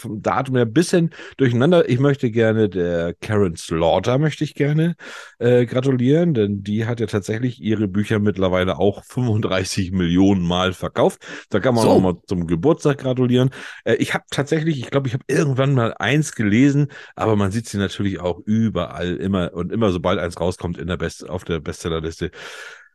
vom 0.00 0.22
Datum 0.22 0.56
her 0.56 0.64
ein 0.66 0.72
bisschen 0.72 1.10
durcheinander. 1.36 1.88
Ich 1.88 1.98
möchte 2.00 2.30
gerne 2.30 2.68
der 2.68 3.14
Karen 3.20 3.56
Slaughter 3.56 4.18
möchte 4.18 4.44
ich 4.44 4.54
gerne 4.54 4.96
äh, 5.38 5.66
gratulieren, 5.66 6.34
denn 6.34 6.62
die 6.62 6.86
hat 6.86 7.00
ja 7.00 7.06
tatsächlich 7.06 7.60
ihre 7.60 7.88
Bücher 7.88 8.18
mittlerweile 8.18 8.78
auch 8.78 9.04
35 9.04 9.92
Millionen 9.92 10.42
Mal 10.42 10.72
verkauft. 10.72 11.22
Da 11.50 11.60
kann 11.60 11.74
man 11.74 11.84
So. 11.84 11.90
auch 11.90 12.00
mal 12.00 12.16
zum 12.26 12.46
Geburtstag 12.46 12.98
gratulieren. 12.98 13.50
Äh, 13.84 13.94
ich 13.94 14.14
habe 14.14 14.24
tatsächlich, 14.30 14.78
ich 14.80 14.90
glaube, 14.90 15.08
ich 15.08 15.14
habe 15.14 15.24
irgendwann 15.28 15.74
mal 15.74 15.94
eins 15.98 16.34
gelesen, 16.34 16.88
aber 17.16 17.36
man 17.36 17.50
sieht 17.52 17.66
sie 17.68 17.78
natürlich 17.78 18.20
auch 18.20 18.40
überall 18.44 19.16
immer 19.16 19.52
und 19.54 19.72
immer 19.72 19.90
sobald 19.92 20.18
eins 20.18 20.40
rauskommt 20.40 20.78
in 20.78 20.86
der 20.86 20.96
Best 20.96 21.28
auf 21.28 21.44
der 21.44 21.60
Bestsellerliste 21.60 22.30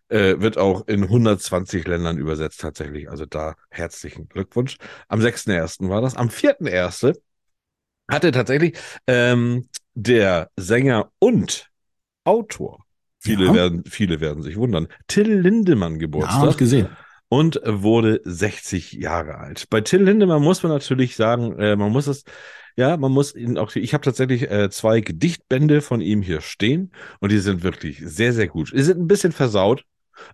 äh, 0.09 0.39
wird 0.39 0.57
auch 0.57 0.87
in 0.87 1.03
120 1.03 1.87
Ländern 1.87 2.17
übersetzt 2.17 2.61
tatsächlich. 2.61 3.09
Also 3.09 3.25
da 3.25 3.55
herzlichen 3.69 4.27
Glückwunsch. 4.29 4.77
Am 5.07 5.21
6.1. 5.21 5.89
war 5.89 6.01
das. 6.01 6.15
Am 6.15 6.29
4.1. 6.29 7.13
hatte 8.09 8.31
tatsächlich 8.31 8.77
ähm, 9.07 9.69
der 9.95 10.49
Sänger 10.57 11.11
und 11.19 11.69
Autor, 12.23 12.85
viele, 13.19 13.45
Ja. 13.47 13.53
werden, 13.53 13.83
viele 13.85 14.19
werden 14.19 14.43
sich 14.43 14.57
wundern, 14.57 14.87
Till 15.07 15.31
Lindemann 15.39 15.93
Ja, 15.93 15.99
hab 15.99 16.01
Geburtstag 16.01 16.51
ich 16.51 16.57
gesehen. 16.57 16.97
und 17.29 17.59
wurde 17.65 18.21
60 18.23 18.93
Jahre 18.93 19.37
alt. 19.37 19.69
Bei 19.69 19.81
Till 19.81 20.03
Lindemann 20.03 20.41
muss 20.41 20.63
man 20.63 20.71
natürlich 20.71 21.15
sagen, 21.15 21.57
äh, 21.59 21.75
man 21.75 21.91
muss 21.91 22.07
es, 22.07 22.23
ja, 22.75 22.97
man 22.97 23.11
muss 23.11 23.35
ihn 23.35 23.57
auch, 23.57 23.75
ich 23.75 23.93
habe 23.93 24.03
tatsächlich 24.03 24.49
äh, 24.51 24.69
zwei 24.69 25.01
Gedichtbände 25.01 25.81
von 25.81 26.01
ihm 26.01 26.21
hier 26.21 26.41
stehen 26.41 26.91
und 27.19 27.31
die 27.31 27.39
sind 27.39 27.63
wirklich 27.63 27.99
sehr, 28.03 28.33
sehr 28.33 28.47
gut. 28.47 28.71
Die 28.73 28.81
sind 28.83 28.99
ein 28.99 29.07
bisschen 29.07 29.31
versaut, 29.31 29.85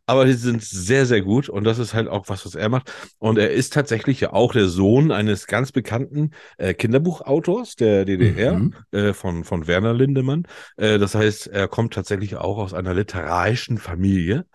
aber 0.05 0.25
die 0.25 0.33
sind 0.33 0.63
sehr, 0.63 1.05
sehr 1.05 1.21
gut 1.21 1.49
und 1.49 1.63
das 1.63 1.79
ist 1.79 1.93
halt 1.93 2.07
auch 2.07 2.29
was, 2.29 2.45
was 2.45 2.55
er 2.55 2.69
macht. 2.69 2.91
Und 3.19 3.37
er 3.37 3.51
ist 3.51 3.73
tatsächlich 3.73 4.19
ja 4.21 4.33
auch 4.33 4.53
der 4.53 4.67
Sohn 4.67 5.11
eines 5.11 5.47
ganz 5.47 5.71
bekannten 5.71 6.31
äh, 6.57 6.73
Kinderbuchautors 6.73 7.75
der 7.75 8.05
DDR, 8.05 8.53
Mhm. 8.53 8.75
äh, 8.91 9.13
von, 9.13 9.43
von 9.43 9.67
Werner 9.67 9.93
Lindemann. 9.93 10.47
Äh, 10.77 10.99
das 10.99 11.15
heißt, 11.15 11.47
er 11.47 11.67
kommt 11.67 11.93
tatsächlich 11.93 12.35
auch 12.35 12.57
aus 12.57 12.73
einer 12.73 12.93
literarischen 12.93 13.77
Familie. 13.77 14.45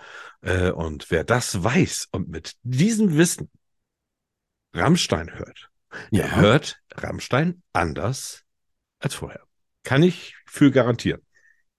Äh, 0.42 0.70
und 0.70 1.10
wer 1.10 1.24
das 1.24 1.62
weiß 1.62 2.08
und 2.12 2.28
mit 2.28 2.54
diesem 2.62 3.16
Wissen 3.16 3.50
Rammstein 4.74 5.32
hört, 5.34 5.70
der 6.12 6.26
Ja. 6.26 6.36
hört 6.36 6.78
Rammstein 6.94 7.62
anders 7.72 8.44
als 8.98 9.14
vorher. 9.14 9.42
Kann 9.84 10.02
ich 10.02 10.34
für 10.46 10.70
garantieren. 10.70 11.22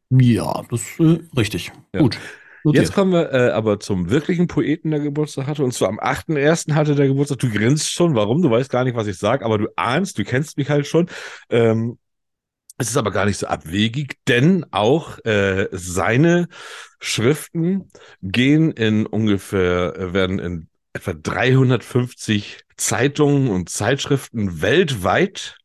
Ja, 0.09 0.63
das 0.69 0.81
ist 0.81 0.99
äh, 0.99 1.19
richtig. 1.37 1.71
Ja. 1.93 2.01
Gut. 2.01 2.17
Notiert. 2.63 2.85
Jetzt 2.85 2.93
kommen 2.93 3.11
wir 3.11 3.31
äh, 3.31 3.51
aber 3.51 3.79
zum 3.79 4.09
wirklichen 4.09 4.47
Poeten, 4.47 4.91
der 4.91 4.99
Geburtstag 4.99 5.47
hatte. 5.47 5.63
Und 5.63 5.73
zwar 5.73 5.89
am 5.89 5.99
8.1. 5.99 6.73
hatte 6.73 6.95
der 6.95 7.07
Geburtstag. 7.07 7.39
Du 7.39 7.49
grinst 7.49 7.91
schon. 7.91 8.15
Warum? 8.15 8.41
Du 8.41 8.49
weißt 8.49 8.69
gar 8.69 8.83
nicht, 8.83 8.95
was 8.95 9.07
ich 9.07 9.17
sage, 9.17 9.45
aber 9.45 9.57
du 9.57 9.67
ahnst, 9.75 10.17
du 10.17 10.23
kennst 10.23 10.57
mich 10.57 10.69
halt 10.69 10.87
schon. 10.87 11.09
Ähm, 11.49 11.97
es 12.77 12.89
ist 12.89 12.97
aber 12.97 13.11
gar 13.11 13.25
nicht 13.25 13.37
so 13.37 13.47
abwegig, 13.47 14.17
denn 14.27 14.65
auch 14.71 15.17
äh, 15.25 15.67
seine 15.71 16.47
Schriften 16.99 17.89
gehen 18.21 18.71
in 18.71 19.05
ungefähr, 19.05 19.95
äh, 19.95 20.13
werden 20.13 20.37
in 20.37 20.69
etwa 20.93 21.13
350 21.13 22.63
Zeitungen 22.75 23.49
und 23.49 23.69
Zeitschriften 23.69 24.61
weltweit 24.61 25.57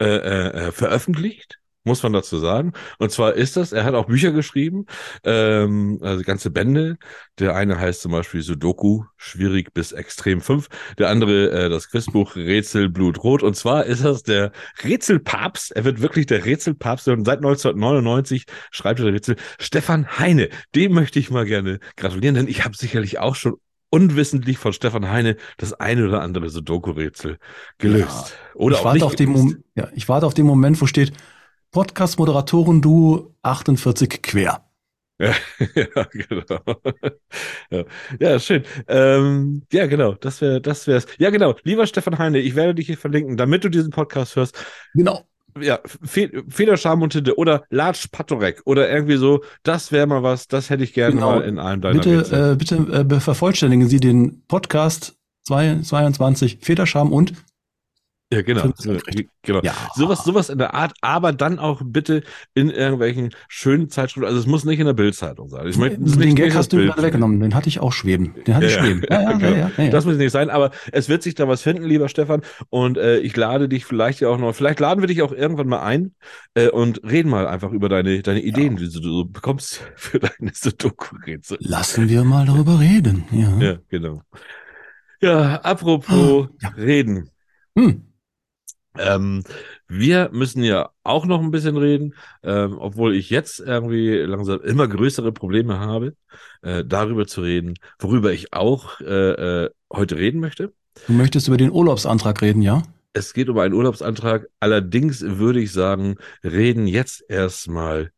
äh, 0.00 0.04
äh, 0.04 0.48
äh, 0.48 0.72
veröffentlicht, 0.72 1.59
muss 1.84 2.02
man 2.02 2.12
dazu 2.12 2.38
sagen. 2.38 2.72
Und 2.98 3.10
zwar 3.10 3.34
ist 3.34 3.56
das, 3.56 3.72
er 3.72 3.84
hat 3.84 3.94
auch 3.94 4.06
Bücher 4.06 4.32
geschrieben, 4.32 4.86
ähm, 5.24 5.98
also 6.02 6.22
ganze 6.22 6.50
Bände. 6.50 6.98
Der 7.38 7.54
eine 7.54 7.78
heißt 7.78 8.02
zum 8.02 8.12
Beispiel 8.12 8.42
Sudoku, 8.42 9.04
schwierig 9.16 9.72
bis 9.72 9.92
extrem 9.92 10.40
5. 10.40 10.68
Der 10.98 11.08
andere 11.08 11.50
äh, 11.50 11.68
das 11.68 11.90
Quizbuch 11.90 12.36
Rätsel 12.36 12.90
Blutrot. 12.90 13.42
Und 13.42 13.56
zwar 13.56 13.86
ist 13.86 14.04
das 14.04 14.22
der 14.22 14.52
Rätselpapst. 14.84 15.72
Er 15.72 15.84
wird 15.84 16.00
wirklich 16.02 16.26
der 16.26 16.44
Rätselpapst. 16.44 17.08
Und 17.08 17.24
seit 17.24 17.38
1999 17.38 18.44
schreibt 18.70 19.00
er 19.00 19.06
der 19.06 19.14
Rätsel. 19.14 19.36
Stefan 19.58 20.18
Heine, 20.18 20.48
dem 20.74 20.92
möchte 20.92 21.18
ich 21.18 21.30
mal 21.30 21.46
gerne 21.46 21.80
gratulieren, 21.96 22.34
denn 22.34 22.48
ich 22.48 22.64
habe 22.64 22.76
sicherlich 22.76 23.18
auch 23.18 23.34
schon 23.34 23.56
unwissentlich 23.90 24.58
von 24.58 24.72
Stefan 24.72 25.08
Heine 25.10 25.36
das 25.56 25.72
eine 25.72 26.06
oder 26.06 26.22
andere 26.22 26.48
Sudoku-Rätsel 26.48 27.38
gelöst. 27.78 28.36
Oder 28.54 28.76
ich 28.76 28.80
auch 28.80 28.84
warte 28.84 28.96
nicht 28.96 29.04
auf 29.04 29.16
den 29.16 29.32
gelöst. 29.32 29.44
Moment, 29.44 29.64
ja, 29.74 29.88
ich 29.94 30.08
warte 30.08 30.26
auf 30.26 30.34
den 30.34 30.46
Moment, 30.46 30.80
wo 30.80 30.86
steht 30.86 31.12
Podcast-Moderatoren 31.70 32.80
du 32.82 33.34
48 33.42 34.22
quer. 34.22 34.64
Ja, 35.20 35.34
ja, 35.74 36.04
genau. 36.10 36.60
Ja, 37.70 37.84
ja 38.18 38.38
schön. 38.38 38.64
Ähm, 38.88 39.62
ja, 39.70 39.86
genau. 39.86 40.14
Das 40.14 40.40
wäre, 40.40 40.60
das 40.60 40.86
wär's. 40.86 41.06
Ja, 41.18 41.28
genau. 41.30 41.54
Lieber 41.62 41.86
Stefan 41.86 42.18
Heine, 42.18 42.38
ich 42.38 42.54
werde 42.54 42.74
dich 42.74 42.86
hier 42.86 42.96
verlinken, 42.96 43.36
damit 43.36 43.62
du 43.62 43.68
diesen 43.68 43.90
Podcast 43.90 44.34
hörst. 44.36 44.56
Genau. 44.94 45.24
Ja, 45.60 45.80
Fe 46.02 46.30
Federscham 46.48 47.02
und 47.02 47.10
Tinte 47.12 47.36
oder 47.36 47.64
Latsch 47.70 48.06
Patorek 48.10 48.62
oder 48.64 48.88
irgendwie 48.88 49.16
so. 49.16 49.42
Das 49.62 49.92
wäre 49.92 50.06
mal 50.06 50.22
was. 50.22 50.48
Das 50.48 50.70
hätte 50.70 50.84
ich 50.84 50.94
gerne 50.94 51.16
Genau. 51.16 51.32
mal 51.32 51.42
in 51.42 51.58
einem 51.58 51.82
deiner. 51.82 52.00
Bitte, 52.00 52.52
äh, 52.52 52.56
bitte 52.56 52.76
äh, 53.16 53.20
vervollständigen 53.20 53.88
Sie 53.88 54.00
den 54.00 54.44
Podcast 54.46 55.16
2 55.46 55.80
22 55.82 56.58
Federscham 56.62 57.12
und 57.12 57.34
Ja, 58.32 58.42
genau. 58.42 58.72
Genau. 59.42 59.60
Ja. 59.62 59.72
Sowas, 59.96 60.22
sowas 60.22 60.50
in 60.50 60.58
der 60.58 60.72
Art, 60.74 60.92
aber 61.00 61.32
dann 61.32 61.58
auch 61.58 61.82
bitte 61.84 62.22
in 62.54 62.70
irgendwelchen 62.70 63.34
schönen 63.48 63.90
Zeitschriften. 63.90 64.26
Also 64.26 64.38
es 64.38 64.46
muss 64.46 64.64
nicht 64.64 64.78
in 64.78 64.86
der 64.86 64.92
Bildzeitung 64.92 65.48
sein. 65.48 65.66
Ich 65.66 65.76
möchte 65.76 66.00
es 66.04 66.16
den 66.16 66.36
Gag 66.36 66.54
hast 66.54 66.72
du 66.72 66.76
gerade 66.76 67.02
weggenommen. 67.02 67.40
Den 67.40 67.56
hatte 67.56 67.68
ich 67.68 67.80
auch 67.80 67.92
schweben. 67.92 68.34
Den 68.46 68.54
hatte 68.54 68.66
ich 68.66 68.76
Ja, 68.76 68.84
schweben. 68.84 69.02
Ja, 69.10 69.22
ja, 69.22 69.32
genau. 69.38 69.56
ja, 69.56 69.70
ja. 69.76 69.90
Das 69.90 70.04
muss 70.04 70.16
nicht 70.16 70.30
sein, 70.30 70.48
aber 70.48 70.70
es 70.92 71.08
wird 71.08 71.24
sich 71.24 71.34
da 71.34 71.48
was 71.48 71.62
finden, 71.62 71.82
lieber 71.82 72.08
Stefan. 72.08 72.42
Und 72.68 72.98
äh, 72.98 73.18
ich 73.18 73.36
lade 73.36 73.68
dich 73.68 73.84
vielleicht 73.84 74.20
ja 74.20 74.28
auch 74.28 74.38
noch, 74.38 74.54
vielleicht 74.54 74.78
laden 74.78 75.00
wir 75.00 75.08
dich 75.08 75.22
auch 75.22 75.32
irgendwann 75.32 75.66
mal 75.66 75.80
ein 75.82 76.14
äh, 76.54 76.68
und 76.68 77.02
reden 77.02 77.30
mal 77.30 77.48
einfach 77.48 77.72
über 77.72 77.88
deine, 77.88 78.22
deine 78.22 78.42
Ideen, 78.42 78.76
die 78.76 78.84
du 78.84 78.90
so 78.90 79.24
bekommst 79.24 79.82
für 79.96 80.20
deine 80.20 80.52
Sudoku-Rätsel. 80.54 81.58
Lassen 81.60 82.08
wir 82.08 82.22
mal 82.22 82.46
darüber 82.46 82.78
reden. 82.78 83.24
Ja. 83.32 83.58
Ja, 83.58 83.78
genau. 83.88 84.22
Ja, 85.20 85.56
apropos 85.62 86.48
Ja. 86.62 86.68
reden. 86.76 87.30
Hm. 87.76 88.04
Ähm, 88.98 89.44
wir 89.86 90.30
müssen 90.32 90.62
ja 90.62 90.90
auch 91.04 91.26
noch 91.26 91.40
ein 91.40 91.50
bisschen 91.50 91.76
reden, 91.76 92.14
ähm, 92.42 92.76
obwohl 92.78 93.14
ich 93.14 93.30
jetzt 93.30 93.60
irgendwie 93.60 94.16
langsam 94.18 94.60
immer 94.62 94.88
größere 94.88 95.32
Probleme 95.32 95.78
habe, 95.78 96.14
äh, 96.62 96.84
darüber 96.84 97.26
zu 97.26 97.42
reden, 97.42 97.74
worüber 97.98 98.32
ich 98.32 98.52
auch 98.52 99.00
äh, 99.00 99.64
äh, 99.64 99.70
heute 99.92 100.16
reden 100.16 100.40
möchte. 100.40 100.72
Du 101.06 101.12
möchtest 101.12 101.48
über 101.48 101.56
den 101.56 101.70
Urlaubsantrag 101.70 102.42
reden, 102.42 102.62
ja? 102.62 102.82
Es 103.12 103.32
geht 103.32 103.48
um 103.48 103.58
einen 103.58 103.74
Urlaubsantrag. 103.74 104.48
Allerdings 104.60 105.22
würde 105.22 105.60
ich 105.60 105.72
sagen, 105.72 106.16
reden 106.44 106.86
jetzt 106.86 107.24
erstmal 107.28 108.12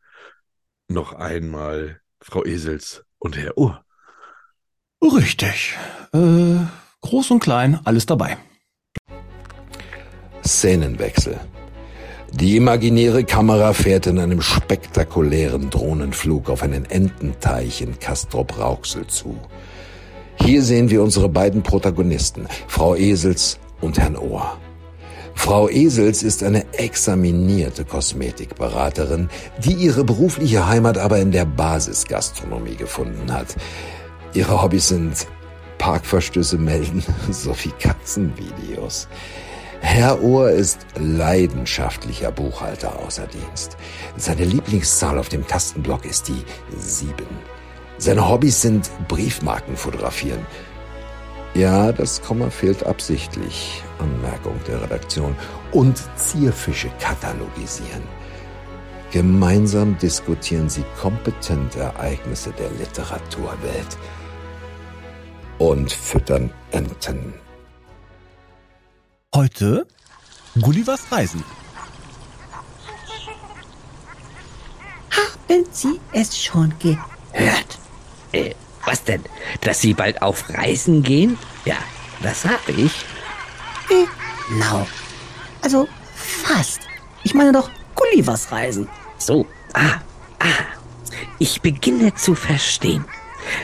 noch 0.88 1.12
einmal 1.12 2.00
Frau 2.20 2.44
Esels 2.44 3.04
und 3.18 3.36
Herr 3.36 3.56
Uhr. 3.56 3.84
Richtig. 5.02 5.76
Äh, 6.12 6.56
groß 7.00 7.30
und 7.32 7.40
klein, 7.40 7.80
alles 7.84 8.06
dabei. 8.06 8.38
Szenenwechsel. 10.44 11.38
Die 12.32 12.56
imaginäre 12.56 13.24
Kamera 13.24 13.74
fährt 13.74 14.06
in 14.06 14.18
einem 14.18 14.40
spektakulären 14.40 15.68
Drohnenflug 15.68 16.48
auf 16.48 16.62
einen 16.62 16.86
Ententeich 16.86 17.82
in 17.82 17.98
Castrop-Rauxel 17.98 19.06
zu. 19.06 19.36
Hier 20.36 20.62
sehen 20.62 20.88
wir 20.88 21.02
unsere 21.02 21.28
beiden 21.28 21.62
Protagonisten, 21.62 22.46
Frau 22.68 22.96
Esels 22.96 23.58
und 23.82 23.98
Herrn 23.98 24.16
Ohr. 24.16 24.58
Frau 25.34 25.68
Esels 25.68 26.22
ist 26.22 26.42
eine 26.42 26.64
examinierte 26.72 27.84
Kosmetikberaterin, 27.84 29.28
die 29.58 29.74
ihre 29.74 30.04
berufliche 30.04 30.66
Heimat 30.68 30.98
aber 30.98 31.18
in 31.18 31.32
der 31.32 31.44
Basisgastronomie 31.44 32.76
gefunden 32.76 33.32
hat. 33.32 33.56
Ihre 34.34 34.62
Hobbys 34.62 34.88
sind 34.88 35.26
Parkverstöße 35.78 36.58
melden 36.58 37.02
sowie 37.30 37.72
Katzenvideos. 37.78 39.08
Herr 39.84 40.22
Ohr 40.22 40.48
ist 40.48 40.86
leidenschaftlicher 40.96 42.30
Buchhalter 42.30 42.98
außer 43.00 43.26
Dienst. 43.26 43.76
Seine 44.16 44.44
Lieblingszahl 44.44 45.18
auf 45.18 45.28
dem 45.28 45.46
Tastenblock 45.46 46.04
ist 46.06 46.28
die 46.28 46.44
sieben. 46.78 47.26
Seine 47.98 48.26
Hobbys 48.26 48.62
sind 48.62 48.90
Briefmarken 49.08 49.76
fotografieren. 49.76 50.46
Ja, 51.54 51.90
das 51.90 52.22
Komma 52.22 52.48
fehlt 52.48 52.86
absichtlich. 52.86 53.82
Anmerkung 53.98 54.58
der 54.68 54.80
Redaktion. 54.82 55.36
Und 55.72 56.00
Zierfische 56.16 56.88
katalogisieren. 57.00 58.04
Gemeinsam 59.10 59.98
diskutieren 59.98 60.70
sie 60.70 60.84
kompetent 61.00 61.74
Ereignisse 61.76 62.52
der 62.52 62.70
Literaturwelt. 62.70 63.98
Und 65.58 65.92
füttern 65.92 66.50
Enten. 66.70 67.41
Heute 69.34 69.86
Gullivers 70.60 71.10
Reisen. 71.10 71.42
Haben 75.10 75.64
Sie 75.70 75.98
es 76.12 76.36
schon 76.36 76.74
gehört? 76.78 77.78
Äh, 78.32 78.54
was 78.84 79.02
denn? 79.04 79.24
Dass 79.62 79.80
Sie 79.80 79.94
bald 79.94 80.20
auf 80.20 80.50
Reisen 80.50 81.02
gehen? 81.02 81.38
Ja, 81.64 81.78
das 82.22 82.44
habe 82.44 82.72
ich. 82.72 83.06
Genau. 83.88 84.86
Also 85.62 85.88
fast. 86.14 86.80
Ich 87.22 87.32
meine 87.32 87.52
doch 87.52 87.70
Gullivers 87.94 88.52
Reisen. 88.52 88.86
So, 89.16 89.46
ah, 89.72 90.02
ah. 90.40 90.64
Ich 91.38 91.62
beginne 91.62 92.14
zu 92.14 92.34
verstehen. 92.34 93.06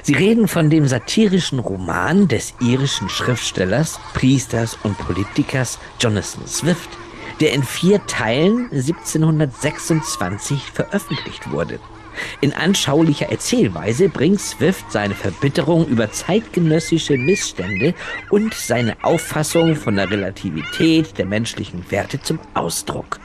Sie 0.03 0.15
reden 0.15 0.49
von 0.49 0.71
dem 0.71 0.87
satirischen 0.87 1.59
Roman 1.59 2.29
des 2.29 2.55
irischen 2.61 3.09
Schriftstellers, 3.09 4.01
Priesters 4.15 4.79
und 4.83 4.97
Politikers 4.99 5.79
Jonathan 6.01 6.47
Swift, 6.47 6.91
der 7.41 7.53
in 7.53 7.63
vier 7.63 8.05
Teilen 8.07 8.69
1726 8.73 10.63
veröffentlicht 10.73 11.51
wurde. 11.51 11.79
In 12.41 12.53
anschaulicher 12.53 13.31
Erzählweise 13.31 14.09
bringt 14.09 14.41
Swift 14.41 14.91
seine 14.91 15.15
Verbitterung 15.15 15.87
über 15.87 16.11
zeitgenössische 16.11 17.17
Missstände 17.17 17.95
und 18.31 18.55
seine 18.55 18.97
Auffassung 19.03 19.77
von 19.77 19.97
der 19.97 20.11
Relativität 20.11 21.17
der 21.19 21.27
menschlichen 21.27 21.89
Werte 21.91 22.21
zum 22.21 22.41
Ausdruck. 22.55 23.21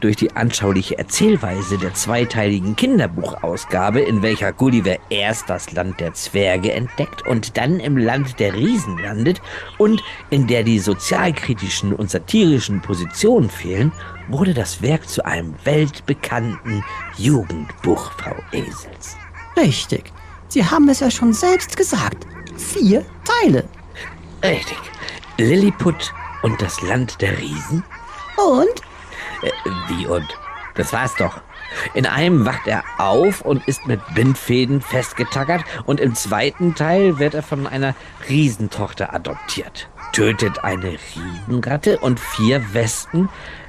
Durch 0.00 0.16
die 0.16 0.36
anschauliche 0.36 0.98
Erzählweise 0.98 1.78
der 1.78 1.94
zweiteiligen 1.94 2.76
Kinderbuchausgabe, 2.76 4.00
in 4.00 4.22
welcher 4.22 4.52
Gulliver 4.52 4.96
erst 5.08 5.48
das 5.48 5.72
Land 5.72 6.00
der 6.00 6.12
Zwerge 6.12 6.72
entdeckt 6.72 7.26
und 7.26 7.56
dann 7.56 7.80
im 7.80 7.96
Land 7.96 8.38
der 8.38 8.54
Riesen 8.54 8.98
landet 8.98 9.40
und 9.78 10.02
in 10.28 10.46
der 10.46 10.64
die 10.64 10.78
sozialkritischen 10.78 11.94
und 11.94 12.10
satirischen 12.10 12.82
Positionen 12.82 13.48
fehlen, 13.48 13.90
wurde 14.28 14.52
das 14.52 14.82
Werk 14.82 15.08
zu 15.08 15.24
einem 15.24 15.54
weltbekannten 15.64 16.84
Jugendbuch, 17.16 18.12
Frau 18.12 18.36
Esels. 18.52 19.16
Richtig. 19.56 20.12
Sie 20.48 20.64
haben 20.64 20.88
es 20.88 21.00
ja 21.00 21.10
schon 21.10 21.32
selbst 21.32 21.76
gesagt. 21.76 22.26
Vier 22.56 23.04
Teile. 23.24 23.64
Richtig. 24.44 24.78
Lilliput 25.38 26.12
und 26.42 26.60
das 26.60 26.80
Land 26.82 27.20
der 27.20 27.38
Riesen? 27.38 27.82
Und? 28.36 28.82
Äh, 29.42 29.50
wie 29.88 30.06
und? 30.06 30.26
Das 30.74 30.92
war's 30.92 31.14
doch. 31.14 31.40
In 31.94 32.06
einem 32.06 32.44
wacht 32.44 32.66
er 32.66 32.84
auf 32.98 33.40
und 33.40 33.66
ist 33.66 33.86
mit 33.86 34.00
Bindfäden 34.14 34.80
festgetackert 34.80 35.64
und 35.86 36.00
im 36.00 36.14
zweiten 36.14 36.74
Teil 36.74 37.18
wird 37.18 37.34
er 37.34 37.42
von 37.42 37.66
einer 37.66 37.94
Riesentochter 38.28 39.14
adoptiert, 39.14 39.88
tötet 40.12 40.64
eine 40.64 40.96
Riesenratte 41.14 41.98
und 41.98 42.20
vier 42.20 42.62
Wespen, 42.74 43.28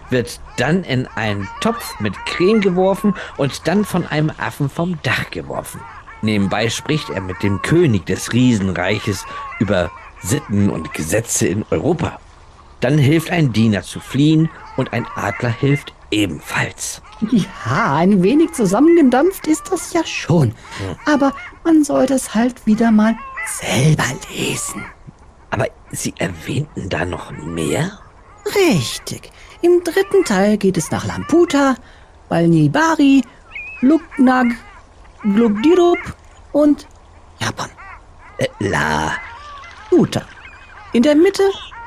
wird 0.10 0.40
dann 0.58 0.84
in 0.84 1.08
einen 1.16 1.48
Topf 1.62 2.00
mit 2.00 2.14
Creme 2.26 2.62
geworfen 2.62 3.14
und 3.38 3.68
dann 3.68 3.86
von 3.86 4.06
einem 4.06 4.32
Affen 4.38 4.70
vom 4.70 5.00
Dach 5.04 5.30
geworfen. 5.32 5.82
Nebenbei 6.22 6.70
spricht 6.70 7.10
er 7.10 7.22
mit 7.22 7.42
dem 7.44 7.62
König 7.62 8.06
des 8.06 8.34
Riesenreiches 8.34 9.26
über 9.60 9.92
Sitten 10.22 10.70
und 10.70 10.94
Gesetze 10.94 11.48
in 11.48 11.66
Europa. 11.70 12.20
Dann 12.80 12.98
hilft 12.98 13.32
ein 13.32 13.54
Diener 13.54 13.84
zu 13.84 14.00
fliehen 14.00 14.50
und 14.78 14.94
ein 14.94 15.06
Adler 15.16 15.50
hilft 15.50 15.94
ebenfalls. 16.12 17.02
Ja, 17.32 17.96
ein 17.96 18.24
wenig 18.24 18.54
zusammengedampft 18.54 19.48
ist 19.48 19.72
das 19.72 19.92
ja 19.92 20.06
schon. 20.06 20.54
Aber 21.06 21.34
man 21.64 21.84
sollte 21.84 22.14
es 22.14 22.36
halt 22.36 22.66
wieder 22.66 22.92
mal 22.92 23.16
selber 23.60 24.06
lesen. 24.32 24.86
Aber 25.50 25.68
Sie 25.92 26.14
erwähnten 26.18 26.90
da 26.90 27.06
noch 27.06 27.32
mehr? 27.32 28.00
Richtig. 28.56 29.32
Im 29.62 29.84
dritten 29.84 30.24
Teil 30.26 30.58
geht 30.58 30.78
es 30.78 30.92
nach 30.92 31.06
Lamputa, 31.06 31.76
Balnibari, 32.30 33.24
Luknag, 33.82 34.48
Glubdirup 35.24 35.98
und 36.52 36.88
Japan. 37.40 37.70
Äh, 38.38 38.48
La. 38.60 39.14
Uta. 39.92 40.22
In 40.94 41.04
der 41.04 41.16
Mitte 41.16 41.44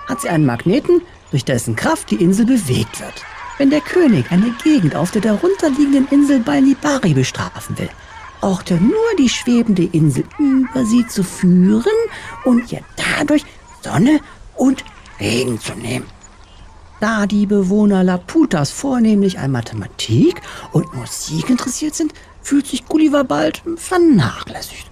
hat 0.09 0.21
sie 0.23 0.29
einen 0.29 0.47
Magneten, 0.47 1.03
durch 1.31 1.45
dessen 1.45 1.77
Kraft 1.77 2.11
die 2.11 2.23
Insel 2.23 2.47
bewegt 2.47 3.01
wird. 3.01 3.25
Wenn 3.59 3.71
der 3.71 3.81
König 3.81 4.31
eine 4.31 4.53
Gegend 4.63 4.97
auf 4.97 5.11
der 5.11 5.23
darunterliegenden 5.23 6.09
Insel 6.09 6.41
Balnibari 6.41 7.15
bestrafen 7.15 7.79
will, 7.79 7.91
braucht 8.41 8.71
er 8.71 8.81
nur 8.81 8.95
die 9.19 9.29
schwebende 9.29 9.85
Insel 9.85 10.25
über 10.39 10.85
sie 10.85 11.07
zu 11.07 11.23
führen 11.23 11.85
und 12.45 12.73
ihr 12.73 12.81
dadurch 12.97 13.45
Sonne 13.83 14.21
und 14.57 14.85
Regen 15.21 15.61
zu 15.61 15.75
nehmen. 15.75 16.07
Da 17.01 17.27
die 17.27 17.47
Bewohner 17.47 18.05
Laputas 18.05 18.71
vornehmlich 18.71 19.39
an 19.39 19.53
Mathematik 19.53 20.41
und 20.73 20.95
Musik 20.95 21.49
interessiert 21.49 21.95
sind, 21.95 22.13
fühlt 22.43 22.67
sich 22.67 22.87
Gulliver 22.87 23.25
bald 23.25 23.63
vernachlässigt. 23.77 24.91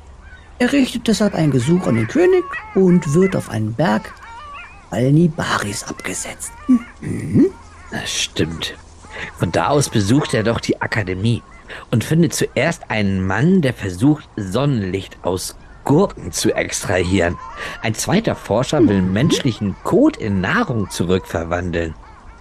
Er 0.58 0.72
richtet 0.72 1.06
deshalb 1.06 1.34
ein 1.34 1.50
Gesuch 1.50 1.86
an 1.86 1.94
den 1.94 2.08
König 2.08 2.44
und 2.74 3.14
wird 3.14 3.36
auf 3.36 3.48
einen 3.48 3.74
Berg 3.74 4.14
Alnibaris 4.90 5.84
abgesetzt. 5.84 6.52
Mhm. 7.00 7.46
Das 7.90 8.10
stimmt. 8.10 8.74
Von 9.38 9.52
da 9.52 9.68
aus 9.68 9.88
besucht 9.88 10.34
er 10.34 10.42
doch 10.42 10.60
die 10.60 10.80
Akademie 10.80 11.42
und 11.90 12.04
findet 12.04 12.34
zuerst 12.34 12.90
einen 12.90 13.26
Mann, 13.26 13.62
der 13.62 13.74
versucht, 13.74 14.28
Sonnenlicht 14.36 15.18
aus 15.22 15.56
Gurken 15.84 16.32
zu 16.32 16.52
extrahieren. 16.52 17.38
Ein 17.82 17.94
zweiter 17.94 18.34
Forscher 18.34 18.86
will 18.86 19.00
menschlichen 19.00 19.74
Kot 19.84 20.16
in 20.18 20.40
Nahrung 20.40 20.90
zurückverwandeln. 20.90 21.94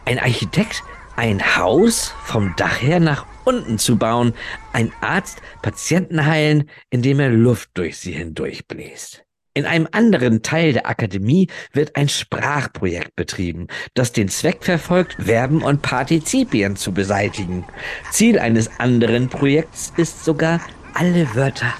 Ein 0.05 0.19
Architekt, 0.19 0.83
ein 1.15 1.57
Haus 1.57 2.13
vom 2.23 2.53
Dach 2.57 2.81
her 2.81 2.99
nach 2.99 3.25
unten 3.45 3.79
zu 3.79 3.97
bauen. 3.97 4.33
Ein 4.73 4.91
Arzt, 5.01 5.41
Patienten 5.61 6.25
heilen, 6.25 6.69
indem 6.89 7.19
er 7.19 7.29
Luft 7.29 7.69
durch 7.75 7.97
sie 7.97 8.11
hindurchbläst. 8.11 9.26
In 9.57 9.65
einem 9.65 9.87
anderen 9.91 10.43
Teil 10.43 10.73
der 10.73 10.85
Akademie 10.85 11.47
wird 11.73 11.95
ein 11.95 12.09
Sprachprojekt 12.09 13.15
betrieben, 13.15 13.65
das 13.95 14.11
den 14.11 14.29
Zweck 14.29 14.63
verfolgt, 14.63 15.17
Verben 15.19 15.63
und 15.63 15.81
Partizipien 15.81 16.75
zu 16.75 16.91
beseitigen. 16.91 17.65
Ziel 18.11 18.37
eines 18.37 18.69
anderen 18.79 19.29
Projekts 19.29 19.93
ist 19.97 20.23
sogar, 20.23 20.61
alle 20.93 21.33
Wörter 21.33 21.73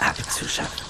abzuschaffen. 0.00 0.84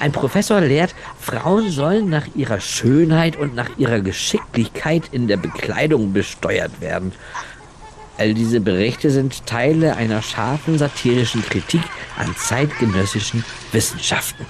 Ein 0.00 0.12
Professor 0.12 0.60
lehrt, 0.60 0.94
Frauen 1.18 1.70
sollen 1.70 2.10
nach 2.10 2.26
ihrer 2.34 2.60
Schönheit 2.60 3.36
und 3.36 3.54
nach 3.54 3.78
ihrer 3.78 4.00
Geschicklichkeit 4.00 5.04
in 5.12 5.28
der 5.28 5.38
Bekleidung 5.38 6.12
besteuert 6.12 6.82
werden. 6.82 7.12
All 8.18 8.34
diese 8.34 8.60
Berichte 8.60 9.10
sind 9.10 9.46
Teile 9.46 9.96
einer 9.96 10.20
scharfen 10.20 10.76
satirischen 10.76 11.42
Kritik 11.42 11.80
an 12.18 12.36
zeitgenössischen 12.36 13.46
Wissenschaften. 13.72 14.44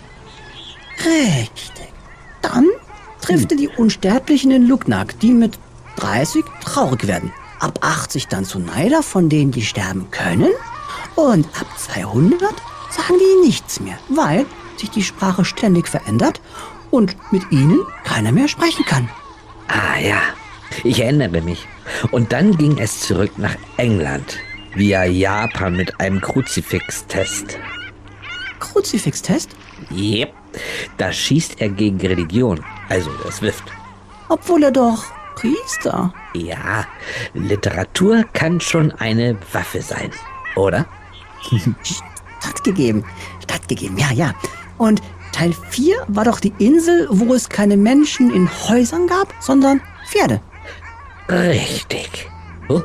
Richtig. 0.99 1.93
Dann 2.43 2.69
trifft 3.21 3.51
er 3.53 3.57
die 3.57 3.69
Unsterblichen 3.69 4.51
in 4.51 4.67
Lugnack, 4.67 5.19
die 5.21 5.33
mit 5.33 5.59
30 5.97 6.45
traurig 6.63 7.07
werden. 7.07 7.33
Ab 7.61 7.79
80 7.83 8.29
dann 8.29 8.45
zu 8.45 8.59
Neider, 8.59 9.03
von 9.03 9.29
denen 9.29 9.51
die 9.51 9.63
sterben 9.63 10.11
können. 10.11 10.51
Und 11.15 11.47
ab 11.59 11.67
200 11.79 12.41
sagen 12.91 13.19
die 13.19 13.47
nichts 13.47 13.81
mehr, 13.81 13.99
weil 14.09 14.47
sich 14.77 14.91
die 14.91 15.03
Sprache 15.03 15.45
ständig 15.45 15.89
verändert 15.89 16.41
und 16.91 17.17
mit 17.33 17.51
ihnen 17.51 17.81
keiner 18.05 18.33
mehr 18.33 18.49
sprechen 18.49 18.85
kann. 18.85 19.09
Ah 19.69 19.99
ja, 19.99 20.21
ich 20.83 21.01
erinnere 21.01 21.41
mich. 21.41 21.67
Und 22.11 22.33
dann 22.33 22.57
ging 22.57 22.79
es 22.79 23.01
zurück 23.01 23.33
nach 23.37 23.57
England, 23.77 24.39
via 24.75 25.05
Japan 25.05 25.77
mit 25.77 26.01
einem 26.01 26.21
Kruzifix-Test. 26.21 27.59
Kruzifix-Test? 28.59 29.51
Yep. 29.91 30.33
Da 30.97 31.13
schießt 31.13 31.61
er 31.61 31.69
gegen 31.69 32.01
Religion, 32.01 32.65
also 32.89 33.11
der 33.25 33.33
Swift. 33.33 33.65
Obwohl 34.29 34.65
er 34.65 34.71
doch 34.71 35.05
Priester. 35.37 36.13
Ja, 36.35 36.87
Literatur 37.35 38.25
kann 38.33 38.61
schon 38.61 38.93
eine 38.93 39.37
Waffe 39.53 39.83
sein, 39.83 40.11
oder? 40.57 40.87
Stattgegeben. 42.41 43.05
Stattgegeben, 43.43 43.99
ja, 43.99 44.13
ja. 44.13 44.35
Und 44.79 45.03
Teil 45.33 45.53
4 45.71 46.05
war 46.09 46.25
doch 46.25 46.41
die 46.41 46.53
Insel, 46.59 47.09
wo 47.11 47.35
es 47.35 47.49
keine 47.49 47.77
Menschen 47.77 48.33
in 48.33 48.49
Häusern 48.69 49.07
gab, 49.07 49.35
sondern 49.41 49.81
Pferde. 50.07 50.41
Richtig. 51.29 52.29
Oh. 52.69 52.83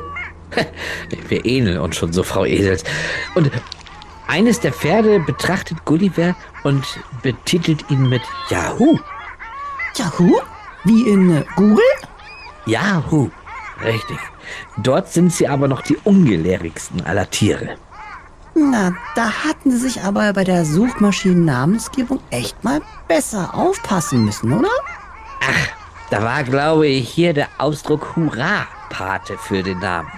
Wir 1.28 1.44
ähneln 1.44 1.78
uns 1.78 1.96
schon 1.96 2.12
so, 2.12 2.22
Frau 2.22 2.44
Esels. 2.44 2.82
Und 3.34 3.50
eines 4.30 4.60
der 4.60 4.72
Pferde 4.72 5.18
betrachtet 5.18 5.84
Gulliver 5.84 6.36
und 6.62 6.84
betitelt 7.22 7.90
ihn 7.90 8.08
mit 8.08 8.22
Yahoo. 8.48 8.98
Yahoo? 9.96 10.40
Wie 10.84 11.08
in 11.08 11.36
äh, 11.36 11.44
Google? 11.56 11.84
Yahoo. 12.64 13.28
Richtig. 13.82 14.18
Dort 14.78 15.12
sind 15.12 15.32
sie 15.32 15.48
aber 15.48 15.66
noch 15.66 15.82
die 15.82 15.96
ungelehrigsten 16.04 17.04
aller 17.04 17.28
Tiere. 17.28 17.76
Na, 18.54 18.92
da 19.16 19.32
hatten 19.44 19.72
sie 19.72 19.78
sich 19.78 20.02
aber 20.02 20.32
bei 20.32 20.44
der 20.44 20.64
Suchmaschinen-Namensgebung 20.64 22.20
echt 22.30 22.62
mal 22.62 22.80
besser 23.08 23.54
aufpassen 23.54 24.24
müssen, 24.24 24.52
oder? 24.52 24.70
Ach, 25.40 25.68
da 26.10 26.22
war, 26.22 26.44
glaube 26.44 26.86
ich, 26.86 27.08
hier 27.08 27.32
der 27.32 27.48
Ausdruck 27.58 28.14
Hurra 28.14 28.66
Pate 28.90 29.38
für 29.38 29.62
den 29.62 29.78
Namen. 29.80 30.10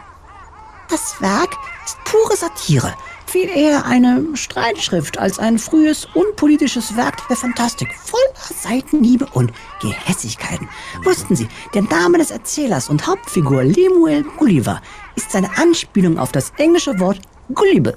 Das 0.90 1.20
Werk 1.20 1.56
ist 1.86 1.96
pure 2.04 2.36
Satire. 2.36 2.92
Viel 3.32 3.48
eher 3.48 3.86
eine 3.86 4.26
Streitschrift 4.34 5.18
als 5.18 5.38
ein 5.38 5.58
frühes, 5.58 6.06
unpolitisches 6.12 6.98
Werk 6.98 7.26
der 7.28 7.36
Fantastik, 7.36 7.88
voller 7.94 8.22
Seitenhiebe 8.36 9.26
und 9.32 9.54
Gehässigkeiten. 9.80 10.68
Wussten 11.02 11.34
Sie, 11.34 11.48
der 11.72 11.80
Name 11.80 12.18
des 12.18 12.30
Erzählers 12.30 12.90
und 12.90 13.06
Hauptfigur 13.06 13.64
Lemuel 13.64 14.24
Gulliver 14.36 14.82
ist 15.16 15.30
seine 15.30 15.48
Anspielung 15.56 16.18
auf 16.18 16.30
das 16.30 16.52
englische 16.58 17.00
Wort 17.00 17.20
Gullible, 17.54 17.96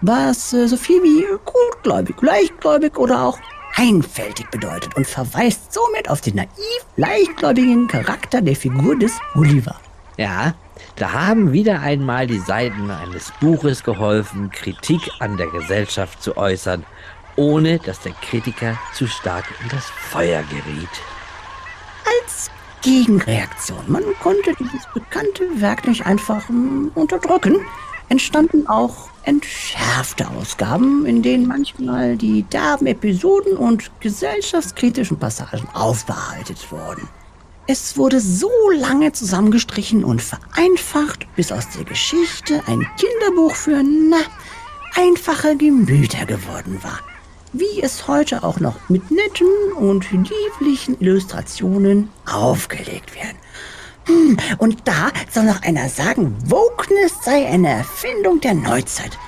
was 0.00 0.52
äh, 0.52 0.66
so 0.66 0.76
viel 0.76 1.00
wie 1.00 1.24
gutgläubig, 1.44 2.20
leichtgläubig 2.20 2.98
oder 2.98 3.22
auch 3.22 3.38
einfältig 3.76 4.50
bedeutet 4.50 4.96
und 4.96 5.06
verweist 5.06 5.72
somit 5.72 6.10
auf 6.10 6.22
den 6.22 6.34
naiv 6.34 6.50
leichtgläubigen 6.96 7.86
Charakter 7.86 8.42
der 8.42 8.56
Figur 8.56 8.98
des 8.98 9.12
Gulliver. 9.32 9.76
Ja, 10.16 10.54
da 10.96 11.12
haben 11.12 11.52
wieder 11.52 11.80
einmal 11.80 12.26
die 12.26 12.38
Seiten 12.38 12.90
eines 12.90 13.30
Buches 13.40 13.84
geholfen, 13.84 14.50
Kritik 14.50 15.00
an 15.20 15.36
der 15.36 15.48
Gesellschaft 15.48 16.22
zu 16.22 16.36
äußern, 16.36 16.84
ohne 17.36 17.78
dass 17.78 18.00
der 18.00 18.12
Kritiker 18.12 18.78
zu 18.94 19.06
stark 19.06 19.44
in 19.62 19.68
das 19.68 19.84
Feuer 19.84 20.42
geriet. 20.44 20.88
Als 22.22 22.50
Gegenreaktion, 22.80 23.84
man 23.88 24.04
konnte 24.22 24.54
dieses 24.58 24.86
bekannte 24.94 25.60
Werk 25.60 25.86
nicht 25.86 26.06
einfach 26.06 26.48
mm, 26.48 26.88
unterdrücken, 26.94 27.60
entstanden 28.08 28.66
auch 28.66 29.08
entschärfte 29.24 30.28
Ausgaben, 30.28 31.04
in 31.04 31.22
denen 31.22 31.46
manchmal 31.46 32.16
die 32.16 32.44
derben 32.44 32.86
Episoden 32.86 33.56
und 33.56 33.90
gesellschaftskritischen 34.00 35.18
Passagen 35.18 35.68
aufbereitet 35.74 36.70
wurden. 36.70 37.08
Es 37.68 37.96
wurde 37.96 38.20
so 38.20 38.50
lange 38.70 39.12
zusammengestrichen 39.12 40.04
und 40.04 40.22
vereinfacht, 40.22 41.26
bis 41.34 41.50
aus 41.50 41.68
der 41.76 41.84
Geschichte 41.84 42.62
ein 42.66 42.86
Kinderbuch 42.96 43.56
für, 43.56 43.82
na, 43.82 44.18
einfache 44.94 45.56
Gemüter 45.56 46.26
geworden 46.26 46.78
war. 46.82 47.00
Wie 47.52 47.82
es 47.82 48.06
heute 48.06 48.44
auch 48.44 48.60
noch 48.60 48.76
mit 48.88 49.10
netten 49.10 49.48
und 49.76 50.10
lieblichen 50.12 51.00
Illustrationen 51.00 52.08
aufgelegt 52.30 53.14
werden. 53.16 53.36
Hm, 54.06 54.36
Und 54.58 54.86
da 54.86 55.10
soll 55.32 55.44
noch 55.44 55.62
einer 55.62 55.88
sagen, 55.88 56.36
Wokeness 56.46 57.14
sei 57.24 57.46
eine 57.48 57.68
Erfindung 57.70 58.40
der 58.40 58.54
Neuzeit. 58.54 59.18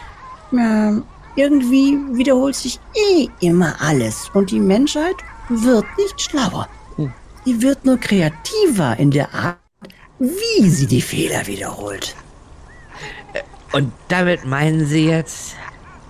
Ja, 0.53 1.03
irgendwie 1.35 1.99
wiederholt 2.13 2.55
sich 2.55 2.79
eh 2.95 3.29
immer 3.41 3.75
alles 3.81 4.31
und 4.35 4.53
die 4.53 4.61
Menschheit 4.61 5.17
wird 5.49 5.87
nicht 5.99 6.21
schlauer. 6.21 6.69
Sie 7.49 7.63
wird 7.63 7.87
nur 7.87 7.97
kreativer 7.97 8.99
in 8.99 9.11
der 9.11 9.33
Art, 9.33 9.57
wie 10.19 10.69
sie 10.69 10.87
die 10.87 11.01
Fehler 11.01 11.47
wiederholt. 11.47 12.15
Und 13.73 13.91
damit 14.09 14.45
meinen 14.45 14.85
Sie 14.85 15.07
jetzt? 15.07 15.57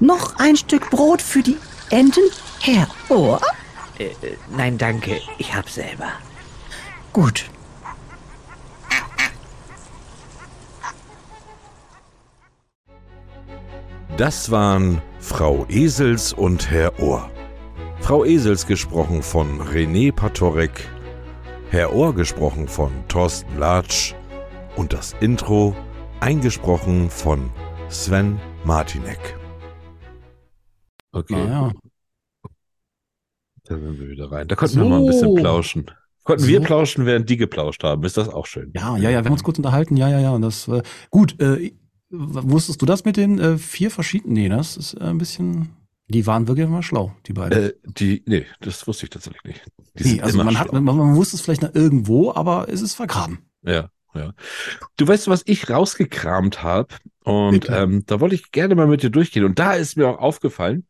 Noch 0.00 0.40
ein 0.40 0.56
Stück 0.56 0.90
Brot 0.90 1.22
für 1.22 1.42
die 1.42 1.56
Enten, 1.90 2.24
Herr 2.58 2.88
Ohr? 3.08 3.40
Äh, 4.00 4.06
äh, 4.06 4.36
nein, 4.56 4.78
danke, 4.78 5.20
ich 5.38 5.54
hab 5.54 5.70
selber. 5.70 6.10
Gut. 7.12 7.44
Das 14.16 14.50
waren 14.50 15.00
Frau 15.20 15.66
Esels 15.68 16.32
und 16.32 16.68
Herr 16.68 16.98
Ohr. 16.98 17.30
Frau 18.00 18.24
Esels 18.24 18.66
gesprochen 18.66 19.22
von 19.22 19.60
René 19.60 20.12
Patorek, 20.12 20.88
Herr 21.70 21.92
Ohr 21.94 22.14
gesprochen 22.14 22.66
von 22.68 22.90
Thorsten 23.08 23.58
Latsch 23.58 24.14
und 24.76 24.92
das 24.92 25.14
Intro 25.20 25.76
eingesprochen 26.20 27.10
von 27.10 27.50
Sven 27.88 28.38
Martinek. 28.64 29.18
Okay, 31.12 31.34
Naja. 31.34 31.72
da 33.64 33.78
sind 33.78 33.98
wir 34.00 34.08
wieder 34.08 34.30
rein. 34.32 34.48
Da 34.48 34.56
konnten 34.56 34.76
wir 34.80 34.88
mal 34.88 35.00
ein 35.00 35.06
bisschen 35.06 35.28
So. 35.28 35.34
plauschen. 35.34 35.90
Konnten 36.24 36.46
wir 36.46 36.58
So. 36.60 36.64
plauschen, 36.64 37.06
während 37.06 37.28
die 37.28 37.36
geplauscht 37.36 37.82
haben. 37.84 38.02
Ist 38.04 38.16
das 38.16 38.28
auch 38.28 38.46
schön? 38.46 38.72
Ja, 38.74 38.96
ja, 38.96 39.10
ja, 39.10 39.20
wir 39.20 39.26
haben 39.26 39.32
uns 39.32 39.44
kurz 39.44 39.58
unterhalten. 39.58 39.96
Ja, 39.96 40.08
ja, 40.08 40.20
ja. 40.20 40.30
Und 40.32 40.42
das, 40.42 40.68
äh, 40.68 40.82
gut, 41.10 41.40
äh, 41.40 41.72
wusstest 42.10 42.80
du 42.82 42.86
das 42.86 43.04
mit 43.04 43.16
den 43.16 43.38
äh, 43.38 43.58
vier 43.58 43.90
verschiedenen? 43.90 44.34
Nee, 44.34 44.48
das 44.48 44.76
ist 44.76 44.94
äh, 44.94 45.04
ein 45.04 45.18
bisschen. 45.18 45.70
Die 46.10 46.26
waren 46.26 46.48
wirklich 46.48 46.66
immer 46.66 46.82
schlau, 46.82 47.12
die 47.26 47.34
beiden. 47.34 47.64
Äh, 47.66 47.72
die, 47.84 48.22
nee, 48.26 48.46
das 48.60 48.86
wusste 48.86 49.04
ich 49.04 49.10
tatsächlich 49.10 49.44
nicht. 49.44 49.62
Nee, 50.00 50.20
also 50.20 50.38
man, 50.38 50.58
hat, 50.58 50.72
man, 50.72 50.84
man 50.84 51.16
wusste 51.16 51.36
es 51.36 51.42
vielleicht 51.42 51.62
noch 51.62 51.74
irgendwo, 51.74 52.32
aber 52.32 52.68
es 52.68 52.80
ist 52.82 52.94
vergraben. 52.94 53.38
Ja, 53.62 53.90
ja. 54.14 54.32
Du 54.96 55.06
weißt, 55.06 55.28
was 55.28 55.42
ich 55.46 55.70
rausgekramt 55.70 56.62
habe 56.62 56.94
und 57.24 57.68
ähm, 57.68 58.04
da 58.06 58.20
wollte 58.20 58.34
ich 58.34 58.50
gerne 58.52 58.74
mal 58.74 58.86
mit 58.86 59.02
dir 59.02 59.10
durchgehen. 59.10 59.44
Und 59.44 59.58
da 59.58 59.74
ist 59.74 59.96
mir 59.96 60.08
auch 60.08 60.18
aufgefallen, 60.18 60.86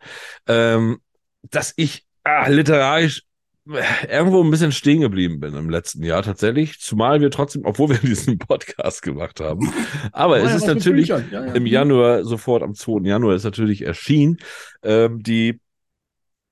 ähm, 0.47 0.99
dass 1.43 1.73
ich 1.77 2.07
ah, 2.25 2.49
literarisch 2.49 3.23
äh, 3.69 4.17
irgendwo 4.17 4.43
ein 4.43 4.51
bisschen 4.51 4.73
stehen 4.73 5.01
geblieben 5.01 5.41
bin 5.41 5.55
im 5.55 5.69
letzten 5.69 6.03
Jahr 6.05 6.23
tatsächlich. 6.23 6.79
Zumal 6.81 7.21
wir 7.21 7.31
trotzdem, 7.31 7.65
obwohl 7.65 7.91
wir 7.91 7.99
diesen 8.03 8.39
Podcast 8.39 9.03
gemacht 9.03 9.41
haben. 9.41 9.73
Aber 10.13 10.35
Oh 10.35 10.45
es 10.45 10.51
ja, 10.51 10.57
ist 10.57 10.67
natürlich. 10.67 11.09
Ja, 11.09 11.19
ja. 11.19 11.45
im 11.53 11.67
Januar, 11.67 12.25
sofort 12.25 12.63
am 12.63 12.75
2. 12.75 13.07
Januar 13.07 13.35
ist 13.35 13.45
natürlich 13.45 13.83
erschienen, 13.83 14.39
ähm, 14.83 15.23
die 15.23 15.61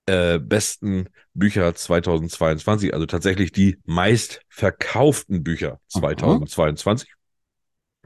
äh, 0.06 0.38
besten 0.38 1.08
Bücher 1.38 1.74
2022, 1.74 2.94
also 2.94 3.06
tatsächlich 3.06 3.52
die 3.52 3.78
meistverkauften 3.84 5.42
Bücher 5.42 5.80
2022. 5.88 7.12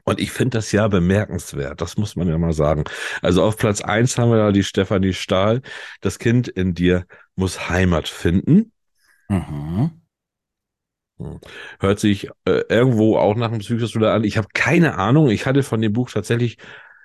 Und 0.03 0.19
ich 0.19 0.31
finde 0.31 0.57
das 0.57 0.71
ja 0.71 0.87
bemerkenswert, 0.87 1.79
das 1.79 1.97
muss 1.97 2.15
man 2.15 2.27
ja 2.27 2.37
mal 2.37 2.53
sagen. 2.53 2.83
Also 3.21 3.43
auf 3.43 3.57
Platz 3.57 3.81
eins 3.81 4.17
haben 4.17 4.31
wir 4.31 4.37
da 4.37 4.51
die 4.51 4.63
Stefanie 4.63 5.13
Stahl, 5.13 5.61
das 6.01 6.17
Kind 6.17 6.47
in 6.47 6.73
dir 6.73 7.05
muss 7.35 7.69
Heimat 7.69 8.07
finden. 8.07 8.71
Mhm. 9.29 10.01
Hört 11.79 11.99
sich 11.99 12.29
äh, 12.45 12.63
irgendwo 12.67 13.17
auch 13.17 13.35
nach 13.35 13.49
einem 13.49 13.59
Psychothriller 13.59 14.13
an. 14.13 14.23
Ich 14.23 14.37
habe 14.37 14.47
keine 14.53 14.97
Ahnung. 14.97 15.29
Ich 15.29 15.45
hatte 15.45 15.61
von 15.61 15.79
dem 15.79 15.93
Buch 15.93 16.09
tatsächlich 16.09 16.57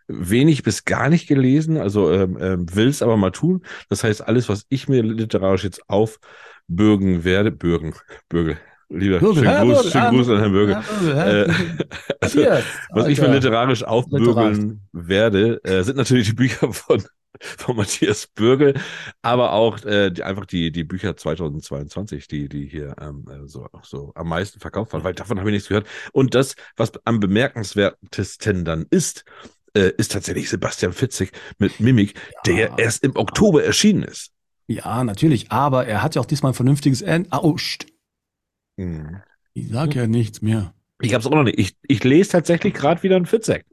wenig 0.09 0.63
bis 0.63 0.85
gar 0.85 1.09
nicht 1.09 1.27
gelesen, 1.27 1.77
also 1.77 2.13
ähm, 2.13 2.39
ähm, 2.41 2.75
will 2.75 2.89
es 2.89 3.03
aber 3.03 3.17
mal 3.17 3.31
tun. 3.31 3.65
Das 3.89 4.05
heißt, 4.05 4.27
alles, 4.27 4.49
was 4.49 4.67
ich 4.69 4.89
mir 4.89 5.03
literarisch 5.03 5.65
jetzt 5.65 5.89
aufbürgen 5.89 7.25
werde, 7.25 7.51
bürgen, 7.53 7.95
bürgel, 8.29 8.59
lieber, 8.89 9.19
Bürgel, 9.19 9.45
schönen 9.45 9.57
Gruß, 9.57 9.83
Bürgel, 9.83 9.91
schönen 9.91 10.11
Gruß 10.11 10.29
an 10.31 10.39
Herrn 10.39 10.53
Bürgel. 10.53 10.77
Bürgel, 11.01 11.47
Äh, 11.49 11.53
also, 12.21 12.41
was 12.91 13.07
ich 13.09 13.21
mir 13.21 13.29
literarisch 13.29 13.85
aufbürgeln 13.85 14.83
werde, 14.93 15.61
äh, 15.65 15.83
sind 15.83 15.97
natürlich 15.97 16.29
die 16.29 16.35
Bücher 16.35 16.73
von, 16.73 17.03
von 17.41 17.77
Matthias 17.77 18.27
Bürgel, 18.29 18.75
aber 19.23 19.53
auch 19.53 19.85
äh, 19.85 20.11
die, 20.11 20.23
einfach 20.23 20.47
die, 20.47 20.71
die 20.73 20.85
Bücher 20.85 21.17
2022, 21.17 22.29
die, 22.29 22.49
die 22.49 22.67
hier 22.67 22.95
ähm, 23.01 23.27
äh, 23.29 23.47
so, 23.47 23.67
so 23.83 24.13
am 24.15 24.29
meisten 24.29 24.61
verkauft 24.61 24.93
waren, 24.93 25.05
weil 25.05 25.15
davon 25.15 25.39
habe 25.39 25.51
ich 25.51 25.55
nichts 25.55 25.69
gehört. 25.69 25.87
Und 26.13 26.35
das, 26.35 26.55
was 26.77 26.93
am 27.05 27.21
bemerkenswertesten 27.21 28.65
dann 28.65 28.87
ist, 28.91 29.25
äh, 29.77 29.93
ist 29.99 30.13
tatsächlich 30.13 30.49
Sebastian 30.49 30.93
Fitzek 30.93 31.33
mit 31.59 31.79
Mimik, 31.81 32.15
der 32.47 32.79
erst 32.79 33.05
im 33.05 33.15
Oktober 33.17 33.63
erschienen 33.63 34.03
ist. 34.03 34.33
Ja, 34.67 35.05
natürlich, 35.05 35.53
aber 35.53 35.87
er 35.87 36.03
hat 36.03 36.15
ja 36.17 36.21
auch 36.21 36.27
diesmal 36.27 36.53
ein 36.53 36.57
vernünftiges 36.57 37.03
End. 37.03 37.29
Ah, 37.31 37.41
oh, 37.43 37.57
Mhm. 38.79 39.23
ich 39.55 39.69
sag 39.69 39.95
ja 39.95 40.07
nichts 40.07 40.43
mehr. 40.43 40.75
Ich 41.01 41.15
habe 41.15 41.21
es 41.21 41.27
auch 41.27 41.31
noch 41.35 41.45
nicht. 41.45 41.59
Ich, 41.59 41.77
ich 41.83 42.03
lese 42.05 42.31
tatsächlich 42.31 42.75
gerade 42.75 43.03
wieder 43.03 43.17
einen 43.17 43.27
Fitzek. 43.27 43.65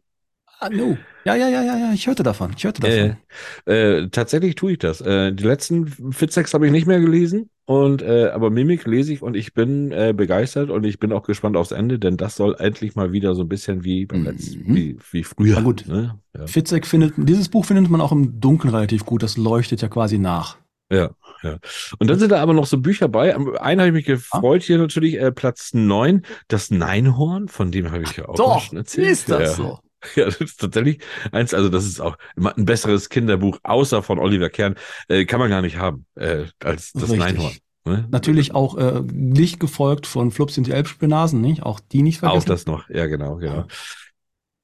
Ah, 0.63 0.69
no. 0.69 0.97
Ja, 1.25 1.35
ja, 1.35 1.47
ja, 1.47 1.63
ja, 1.63 1.77
ja, 1.77 1.91
ich 1.93 2.07
hörte 2.07 2.23
davon. 2.23 2.51
Ich 2.57 2.63
hörte 2.63 2.81
davon. 2.81 3.17
Äh, 3.65 3.97
äh, 4.03 4.09
tatsächlich 4.09 4.55
tue 4.55 4.73
ich 4.73 4.77
das. 4.77 5.01
Äh, 5.01 5.31
die 5.33 5.43
letzten 5.43 5.87
Fitzeks 6.11 6.53
habe 6.53 6.65
ich 6.65 6.71
nicht 6.71 6.85
mehr 6.87 6.99
gelesen, 6.99 7.49
und 7.65 8.01
äh, 8.01 8.27
aber 8.33 8.49
Mimik 8.49 8.85
lese 8.85 9.13
ich 9.13 9.21
und 9.21 9.35
ich 9.37 9.53
bin 9.53 9.91
äh, 9.93 10.13
begeistert 10.15 10.69
und 10.69 10.83
ich 10.83 10.99
bin 10.99 11.13
auch 11.13 11.23
gespannt 11.23 11.55
aufs 11.55 11.71
Ende, 11.71 11.97
denn 11.97 12.17
das 12.17 12.35
soll 12.35 12.55
endlich 12.59 12.95
mal 12.95 13.13
wieder 13.13 13.35
so 13.35 13.41
ein 13.43 13.47
bisschen 13.47 13.85
wie 13.85 14.05
beim 14.05 14.19
Mhm. 14.19 14.25
letzten, 14.25 14.75
wie, 14.75 14.97
wie 15.11 15.23
früher. 15.23 15.55
Na 15.55 15.61
gut. 15.61 15.85
Ne? 15.87 16.19
Ja. 16.37 16.45
Fitzek 16.45 16.85
findet, 16.85 17.13
dieses 17.17 17.47
Buch 17.47 17.63
findet 17.65 17.89
man 17.89 18.01
auch 18.01 18.11
im 18.11 18.41
Dunkeln 18.41 18.73
relativ 18.73 19.05
gut. 19.05 19.23
Das 19.23 19.37
leuchtet 19.37 19.81
ja 19.81 19.87
quasi 19.87 20.17
nach. 20.17 20.57
Ja, 20.91 21.11
ja. 21.41 21.57
Und 21.99 22.09
dann 22.09 22.19
sind 22.19 22.33
da 22.33 22.41
aber 22.41 22.53
noch 22.53 22.65
so 22.65 22.77
Bücher 22.77 23.07
bei. 23.07 23.33
Am 23.33 23.55
einen 23.55 23.79
habe 23.79 23.87
ich 23.87 23.93
mich 23.93 24.05
gefreut, 24.05 24.61
hier 24.61 24.77
natürlich 24.77 25.15
äh, 25.17 25.31
Platz 25.31 25.73
neun, 25.73 26.23
das 26.49 26.69
Neinhorn, 26.69 27.47
von 27.47 27.71
dem 27.71 27.91
habe 27.91 28.03
ich 28.03 28.17
ja 28.17 28.27
auch 28.27 28.35
Doch, 28.35 28.59
schon 28.59 28.77
erzählt. 28.77 29.07
ist 29.07 29.29
das 29.29 29.41
ja. 29.41 29.47
so? 29.55 29.79
Ja, 30.15 30.25
das 30.25 30.37
ist 30.41 30.59
tatsächlich 30.59 30.99
eins, 31.31 31.53
also 31.53 31.69
das 31.69 31.85
ist 31.85 31.99
auch 32.01 32.17
ein 32.35 32.65
besseres 32.65 33.09
Kinderbuch, 33.09 33.59
außer 33.63 34.03
von 34.03 34.19
Oliver 34.19 34.49
Kern, 34.49 34.75
äh, 35.07 35.25
kann 35.25 35.39
man 35.39 35.49
gar 35.49 35.61
nicht 35.61 35.77
haben, 35.77 36.05
äh, 36.15 36.45
als 36.63 36.91
das 36.91 37.03
Richtig. 37.03 37.19
Neinhorn. 37.19 37.53
Ne? 37.85 38.07
Natürlich 38.11 38.53
auch 38.55 38.77
äh, 38.77 39.01
nicht 39.11 39.59
gefolgt 39.59 40.07
von 40.07 40.31
Flups 40.31 40.55
sind 40.55 40.67
die 40.67 40.71
Elbspinasen, 40.71 41.41
nicht? 41.41 41.63
Auch 41.63 41.79
die 41.79 42.01
nicht 42.01 42.19
vergessen. 42.19 42.39
Auch 42.41 42.45
das 42.45 42.65
noch, 42.65 42.89
ja, 42.89 43.07
genau, 43.07 43.35
genau. 43.37 43.65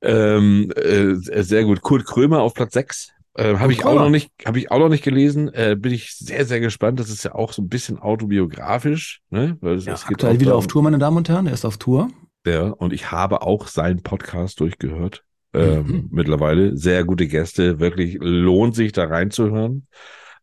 Ähm, 0.02 0.72
äh, 0.76 1.16
sehr 1.16 1.66
gut. 1.66 1.82
Kurt 1.82 2.06
Krömer 2.06 2.42
auf 2.42 2.54
Platz 2.54 2.74
6. 2.74 3.12
Äh, 3.36 3.58
habe 3.58 3.74
ich 3.74 3.86
auch 3.86 3.96
noch 3.96 4.10
nicht, 4.10 4.32
habe 4.46 4.60
ich 4.60 4.72
auch 4.72 4.80
noch 4.80 4.90
nicht 4.90 5.04
gelesen. 5.04 5.54
Äh, 5.54 5.76
bin 5.78 5.94
ich 5.94 6.16
sehr, 6.16 6.46
sehr 6.46 6.60
gespannt. 6.60 7.00
Das 7.00 7.10
ist 7.10 7.24
ja 7.24 7.36
auch 7.36 7.54
so 7.54 7.62
ein 7.62 7.70
bisschen 7.70 8.00
autobiografisch, 8.00 9.22
ne? 9.30 9.58
Weil 9.62 9.76
es, 9.76 9.86
Ja, 9.86 9.94
es 9.94 10.06
aktuell 10.06 10.36
wieder 10.40 10.52
darum- 10.52 10.60
auf 10.60 10.68
Tour, 10.68 10.84
meine 10.84 10.98
Damen 10.98 11.18
und 11.18 11.30
Herren. 11.30 11.48
Er 11.48 11.54
ist 11.54 11.66
auf 11.66 11.78
Tour. 11.78 12.10
Ja, 12.46 12.70
und 12.70 12.94
ich 12.94 13.12
habe 13.12 13.42
auch 13.42 13.68
seinen 13.68 14.02
Podcast 14.02 14.60
durchgehört. 14.62 15.24
Ähm, 15.54 15.86
Mhm. 15.88 16.08
mittlerweile. 16.12 16.78
Sehr 16.78 17.04
gute 17.04 17.28
Gäste, 17.28 17.80
wirklich 17.80 18.18
lohnt 18.20 18.76
sich 18.76 18.92
da 18.92 19.06
reinzuhören. 19.06 19.88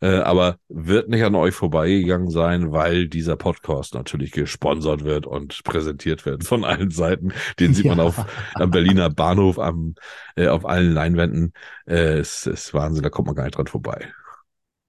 Äh, 0.02 0.16
aber 0.18 0.58
wird 0.68 1.08
nicht 1.08 1.24
an 1.24 1.34
euch 1.34 1.54
vorbeigegangen 1.54 2.28
sein, 2.28 2.70
weil 2.70 3.08
dieser 3.08 3.36
Podcast 3.36 3.94
natürlich 3.94 4.30
gesponsert 4.30 5.04
wird 5.04 5.26
und 5.26 5.64
präsentiert 5.64 6.26
wird 6.26 6.44
von 6.44 6.64
allen 6.64 6.90
Seiten. 6.90 7.32
Den 7.58 7.72
sieht 7.72 7.86
man 7.86 7.96
Ja. 7.98 8.04
auf 8.04 8.26
am 8.56 8.70
Berliner 8.70 9.08
Bahnhof, 9.08 9.58
am, 9.58 9.94
äh, 10.36 10.48
auf 10.48 10.66
allen 10.66 10.92
Leinwänden. 10.92 11.54
Äh, 11.86 12.18
es 12.18 12.46
ist 12.46 12.74
Wahnsinn, 12.74 13.04
da 13.04 13.08
kommt 13.08 13.26
man 13.26 13.36
gar 13.36 13.44
nicht 13.44 13.56
dran 13.56 13.68
vorbei. 13.68 14.06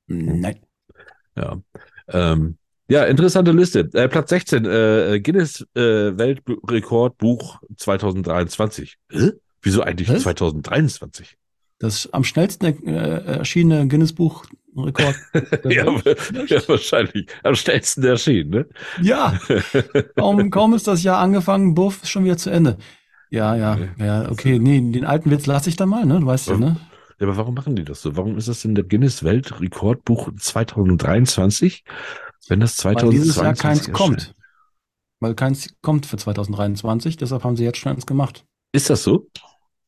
Nein. 0.08 0.60
Ja. 1.38 1.62
Ähm, 2.10 2.58
ja, 2.89 3.03
interessante 3.06 3.51
Liste. 3.51 3.89
Äh, 3.93 4.10
Platz 4.10 4.30
16, 4.30 4.65
äh, 4.65 5.21
Guinness 5.21 5.65
äh, 5.75 6.17
Weltrekordbuch 6.17 7.62
2023. 7.77 8.97
Hä? 9.10 9.32
Wieso 9.62 9.82
eigentlich 9.82 10.10
Was? 10.10 10.24
2023? 10.24 11.38
Das 11.80 12.12
am 12.12 12.24
schnellsten 12.24 12.65
äh, 12.65 13.38
erschienene 13.38 13.88
Guinness-Buch-Rekord. 13.88 15.15
der 15.63 15.72
Ja, 15.72 15.86
ja, 16.48 16.67
wahrscheinlich. 16.67 17.28
Am 17.43 17.56
schnellsten 17.56 18.04
erschienen, 18.04 18.50
ne? 18.50 18.65
Ja, 19.02 19.39
kaum, 20.15 20.50
kaum 20.50 20.74
ist 20.74 20.88
das 20.88 21.04
Jahr 21.04 21.20
angefangen, 21.20 21.76
buff, 21.76 22.02
ist 22.02 22.10
schon 22.10 22.26
wieder 22.26 22.38
zu 22.38 22.50
Ende. 22.50 22.78
Ja, 23.30 23.56
ja, 23.56 23.78
ja, 23.98 24.32
okay, 24.32 24.58
nee, 24.58 24.80
den 24.80 25.06
alten 25.06 25.30
Witz 25.30 25.46
lasse 25.46 25.70
ich 25.70 25.76
da 25.76 25.86
mal, 25.86 26.06
ne? 26.06 26.20
Du 26.20 26.26
weißt 26.26 26.48
ja, 26.48 26.58
ne? 26.58 26.78
Ja, 27.20 27.28
aber 27.28 27.38
warum 27.38 27.56
machen 27.56 27.76
die 27.76 27.84
das 27.84 28.02
so? 28.02 28.15
Warum 28.15 28.38
ist 28.38 28.48
das 28.48 28.62
denn 28.62 28.76
der 28.76 28.84
Guinness 28.86 29.24
Weltrekordbuch 29.24 30.30
2023, 30.38 31.84
wenn 32.48 32.60
das 32.60 32.84
Weil 32.86 32.96
2022 32.96 33.20
dieses 33.20 33.36
Jahr 33.36 33.54
keins 33.56 33.88
erscheint? 33.88 33.98
kommt. 33.98 34.34
Weil 35.20 35.36
keins 35.36 35.76
kommt 35.82 36.06
für 36.06 36.17
2023, 36.17 37.17
deshalb 37.17 37.43
haben 37.43 37.56
sie 37.56 37.63
jetzt 37.63 37.80
schon 37.80 37.91
eins 37.91 38.06
gemacht. 38.06 38.46
Ist 38.71 38.89
das 38.89 39.03
so? 39.03 39.27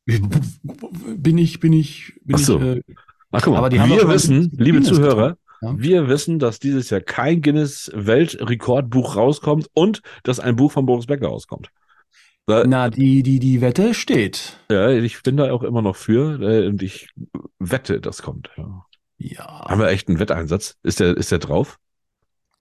Bin 0.06 1.38
ich, 1.38 1.60
bin 1.60 1.72
ich, 1.72 2.14
bin 2.24 2.36
Ach 2.36 2.40
so. 2.40 2.58
ich, 2.60 2.64
äh, 2.78 2.82
Ach, 3.30 3.42
guck 3.42 3.52
mal, 3.52 3.58
Aber 3.58 3.68
die 3.68 3.78
wir 3.78 4.08
wissen, 4.08 4.50
Guinness 4.50 4.58
liebe 4.58 4.78
getan. 4.80 4.94
Zuhörer, 4.94 5.36
Ja. 5.62 5.74
wir 5.78 6.08
wissen, 6.08 6.38
dass 6.38 6.58
dieses 6.58 6.90
Jahr 6.90 7.00
kein 7.00 7.42
Guinness 7.42 7.90
Weltrekordbuch 7.94 9.16
rauskommt 9.16 9.68
und 9.74 10.00
dass 10.24 10.40
ein 10.40 10.56
Buch 10.56 10.72
von 10.72 10.86
Boris 10.86 11.06
Becker 11.06 11.28
rauskommt. 11.28 11.68
Da, 12.46 12.64
na, 12.66 12.90
die, 12.90 13.22
die, 13.22 13.38
die 13.38 13.60
Wette 13.60 13.94
steht. 13.94 14.58
ja, 14.70 14.90
ich 14.90 15.22
bin 15.22 15.36
da 15.36 15.52
auch 15.52 15.62
immer 15.62 15.82
noch 15.82 15.94
für 15.94 16.40
äh, 16.42 16.66
und 16.66 16.82
ich 16.82 17.08
wette, 17.60 18.00
das 18.00 18.22
kommt. 18.22 18.50
Ja. 18.56 18.86
Ja. 19.18 19.44
Haben 19.68 19.80
wir 19.80 19.88
echt 19.88 20.08
einen 20.08 20.18
Wetteinsatz? 20.18 20.76
Ist 20.82 20.98
der, 20.98 21.16
ist 21.16 21.30
der 21.30 21.38
drauf? 21.38 21.78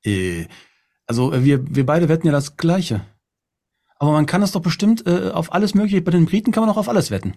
Äh, 0.06 0.46
also 1.08 1.34
äh, 1.34 1.44
wir, 1.44 1.66
wir 1.74 1.86
beide 1.86 2.10
wetten 2.10 2.28
ja 2.28 2.34
das 2.34 2.58
Gleiche. 2.58 3.02
Aber 4.00 4.12
man 4.14 4.26
kann 4.26 4.42
das 4.42 4.52
doch 4.54 4.62
bestimmt 4.62 5.06
äh, 5.08 5.30
auf 5.32 5.54
alles 5.54 5.76
mögliche. 5.76 6.02
Bei 6.02 6.12
den 6.12 6.26
Briten 6.26 6.52
kann 6.52 6.62
man 6.64 6.70
auch 6.70 6.78
auf 6.78 6.90
alles 6.90 7.12
wetten. 7.12 7.34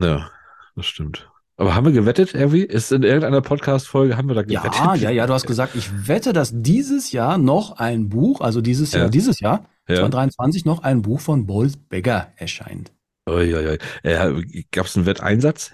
Ja, 0.00 0.30
das 0.76 0.86
stimmt. 0.86 1.28
Aber 1.56 1.74
haben 1.74 1.84
wir 1.84 1.92
gewettet, 1.92 2.34
irgendwie? 2.34 2.62
Ist 2.62 2.90
in 2.90 3.02
irgendeiner 3.04 3.40
Podcast-Folge, 3.40 4.16
haben 4.16 4.26
wir 4.28 4.34
da 4.34 4.42
gewettet? 4.42 4.74
Ja, 4.74 4.94
ja, 4.94 5.10
ja, 5.10 5.26
du 5.26 5.34
hast 5.34 5.46
gesagt, 5.46 5.76
ich 5.76 6.08
wette, 6.08 6.32
dass 6.32 6.50
dieses 6.52 7.12
Jahr 7.12 7.38
noch 7.38 7.78
ein 7.78 8.08
Buch, 8.08 8.40
also 8.40 8.60
dieses 8.60 8.92
Jahr, 8.92 9.04
Ja. 9.04 9.08
dieses 9.10 9.38
Jahr, 9.40 9.66
Ja. 9.88 9.96
2023, 9.96 10.64
noch 10.64 10.82
ein 10.82 11.02
Buch 11.02 11.20
von 11.20 11.46
Boris 11.46 11.76
Becker 11.76 12.28
erscheint. 12.36 12.92
Ui, 13.28 13.54
ui, 13.54 13.66
ui. 13.68 13.78
Äh, 14.02 14.64
Gab 14.72 14.86
es 14.86 14.96
einen 14.96 15.06
Wetteinsatz? 15.06 15.70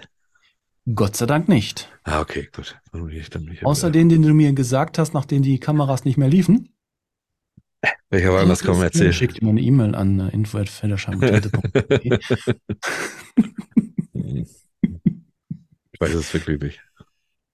Gott 0.93 1.15
sei 1.15 1.25
Dank 1.25 1.47
nicht. 1.49 1.89
Ah, 2.03 2.21
okay, 2.21 2.49
gut. 2.55 2.79
Außer 3.63 3.91
den, 3.91 4.09
den 4.09 4.21
du 4.21 4.33
mir 4.33 4.51
gesagt 4.53 4.97
hast, 4.97 5.13
nachdem 5.13 5.41
die 5.43 5.59
Kameras 5.59 6.05
nicht 6.05 6.17
mehr 6.17 6.29
liefen. 6.29 6.69
Welcher 8.09 8.33
war 8.33 8.45
das? 8.45 8.63
Komm, 8.63 8.81
erzähl. 8.81 9.13
Schick 9.13 9.33
dir 9.33 9.43
mal 9.45 9.51
eine 9.51 9.61
E-Mail 9.61 9.95
an 9.95 10.19
äh, 10.19 10.29
info.federschein.de. 10.29 12.19
Ich 15.93 15.99
weiß 15.99 16.13
es 16.15 16.33
wirklich 16.33 16.59
nicht. 16.61 16.81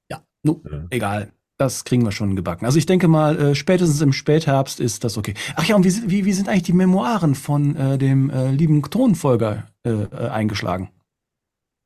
Ja, 0.09 0.23
nu, 0.43 0.61
Ja. 0.69 0.85
egal. 0.89 1.31
Das 1.59 1.83
kriegen 1.85 2.03
wir 2.05 2.11
schon 2.11 2.35
gebacken. 2.35 2.65
Also 2.65 2.77
ich 2.77 2.85
denke 2.85 3.07
mal, 3.07 3.37
äh, 3.39 3.55
spätestens 3.55 3.99
im 4.01 4.13
Spätherbst 4.13 4.79
ist 4.79 5.03
das 5.03 5.17
okay. 5.17 5.33
Ach 5.55 5.63
ja, 5.65 5.75
und 5.75 5.83
wie, 5.85 5.89
sind- 5.89 6.09
wie, 6.11 6.23
wie 6.23 6.33
sind 6.33 6.47
eigentlich 6.47 6.63
die 6.63 6.73
Memoiren 6.73 7.33
von 7.33 7.75
äh, 7.75 7.97
dem 7.97 8.29
äh, 8.29 8.51
lieben 8.51 8.83
Thronfolger 8.83 9.65
äh, 9.83 9.89
äh, 9.89 10.29
eingeschlagen? 10.29 10.89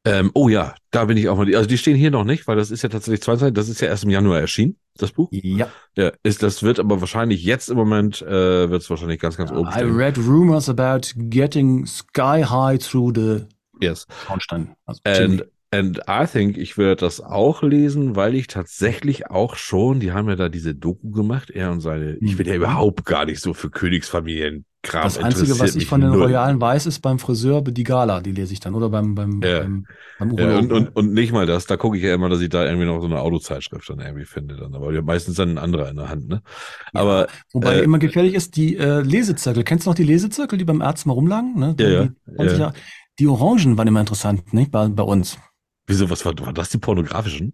Ähm, 0.03 0.31
oh 0.33 0.49
ja, 0.49 0.73
da 0.89 1.05
bin 1.05 1.15
ich 1.17 1.29
auch 1.29 1.37
mal. 1.37 1.53
Also 1.55 1.67
die 1.67 1.77
stehen 1.77 1.95
hier 1.95 2.09
noch 2.09 2.23
nicht, 2.23 2.47
weil 2.47 2.55
das 2.55 2.71
ist 2.71 2.81
ja 2.81 2.89
tatsächlich 2.89 3.21
22, 3.21 3.53
das 3.53 3.69
ist 3.69 3.81
ja 3.81 3.87
erst 3.87 4.03
im 4.03 4.09
Januar 4.09 4.39
erschienen, 4.39 4.75
das 4.97 5.11
Buch. 5.11 5.29
Ja. 5.31 5.67
Ja, 5.95 6.11
ist, 6.23 6.41
das 6.41 6.63
wird 6.63 6.79
aber 6.79 7.01
wahrscheinlich 7.01 7.43
jetzt 7.43 7.69
im 7.69 7.77
Moment, 7.77 8.21
äh, 8.23 8.69
wird 8.69 8.81
es 8.81 8.89
wahrscheinlich 8.89 9.19
ganz, 9.19 9.37
ganz 9.37 9.51
oben 9.51 9.69
I 9.69 9.73
stehen. 9.73 9.95
read 9.95 10.17
rumors 10.17 10.69
about 10.69 11.01
getting 11.15 11.85
sky 11.85 12.43
high 12.43 12.79
through 12.79 13.13
the 13.15 13.45
Yes. 13.79 14.07
Schornstein. 14.25 14.73
Also 14.85 15.01
And. 15.05 15.43
And 15.71 15.99
I 16.07 16.25
think, 16.27 16.57
ich 16.57 16.77
werde 16.77 16.97
das 16.97 17.21
auch 17.21 17.63
lesen, 17.63 18.15
weil 18.15 18.35
ich 18.35 18.47
tatsächlich 18.47 19.27
auch 19.29 19.55
schon, 19.55 19.99
die 19.99 20.11
haben 20.11 20.27
ja 20.29 20.35
da 20.35 20.49
diese 20.49 20.75
Doku 20.75 21.11
gemacht, 21.11 21.49
er 21.49 21.71
und 21.71 21.79
seine, 21.81 22.17
ich 22.17 22.35
bin 22.37 22.45
ja 22.45 22.53
Mhm. 22.53 22.59
überhaupt 22.63 23.05
gar 23.05 23.25
nicht 23.25 23.39
so 23.41 23.53
für 23.53 23.69
Königsfamilienkram 23.69 24.65
das 25.03 25.17
Einzige, 25.17 25.57
was 25.59 25.75
ich 25.75 25.85
von 25.85 26.01
den 26.01 26.09
null. 26.11 26.23
Royalen 26.23 26.59
weiß, 26.59 26.85
ist 26.87 26.99
beim 26.99 27.19
Friseur 27.19 27.61
die 27.61 27.83
Gala, 27.83 28.19
die 28.21 28.31
lese 28.31 28.51
ich 28.53 28.59
dann. 28.59 28.73
Oder 28.75 28.89
beim, 28.89 29.15
beim, 29.15 29.41
Ja. 29.41 29.59
beim, 29.61 29.85
beim 30.19 30.37
Ja, 30.37 30.57
und, 30.59 30.71
und, 30.73 30.95
und 30.95 31.13
nicht 31.13 31.31
mal 31.31 31.45
das, 31.45 31.67
da 31.67 31.77
gucke 31.77 31.97
ich 31.97 32.03
ja 32.03 32.13
immer, 32.15 32.29
dass 32.29 32.41
ich 32.41 32.49
da 32.49 32.65
irgendwie 32.65 32.85
noch 32.87 32.99
so 32.99 33.05
eine 33.05 33.19
Autozeitschrift 33.19 33.89
dann 33.89 33.99
irgendwie 33.99 34.25
finde 34.25 34.57
dann. 34.57 34.75
Aber 34.75 34.91
die 34.91 34.97
haben 34.97 35.05
meistens 35.05 35.35
dann 35.35 35.51
ein 35.51 35.57
anderer 35.57 35.89
in 35.89 35.95
der 35.97 36.09
Hand, 36.09 36.27
ne? 36.27 36.41
Aber 36.93 37.27
Wobei 37.53 37.75
äh, 37.75 37.83
immer 37.83 37.99
gefährlich 37.99 38.33
ist, 38.33 38.55
die 38.57 38.75
äh, 38.77 39.01
Lesezirkel. 39.01 39.63
Kennst 39.63 39.85
du 39.85 39.91
noch 39.91 39.95
die 39.95 40.03
Lesezirkel, 40.03 40.57
die 40.57 40.65
beim 40.65 40.81
Arzt 40.81 41.05
mal 41.05 41.13
rumlagen? 41.13 41.57
Ne? 41.57 41.75
Ja, 41.79 41.87
ja, 41.89 42.03
Die, 42.05 42.35
20 42.35 42.57
ja. 42.57 42.65
Jahre- 42.65 42.73
die 43.19 43.27
Orangen 43.27 43.77
waren 43.77 43.87
immer 43.87 43.99
interessant, 43.99 44.53
nicht? 44.53 44.71
Bei, 44.71 44.87
bei 44.87 45.03
uns. 45.03 45.37
Wieso, 45.91 46.09
was 46.09 46.25
war, 46.25 46.33
war 46.39 46.53
das 46.53 46.69
die 46.69 46.77
pornografischen? 46.77 47.53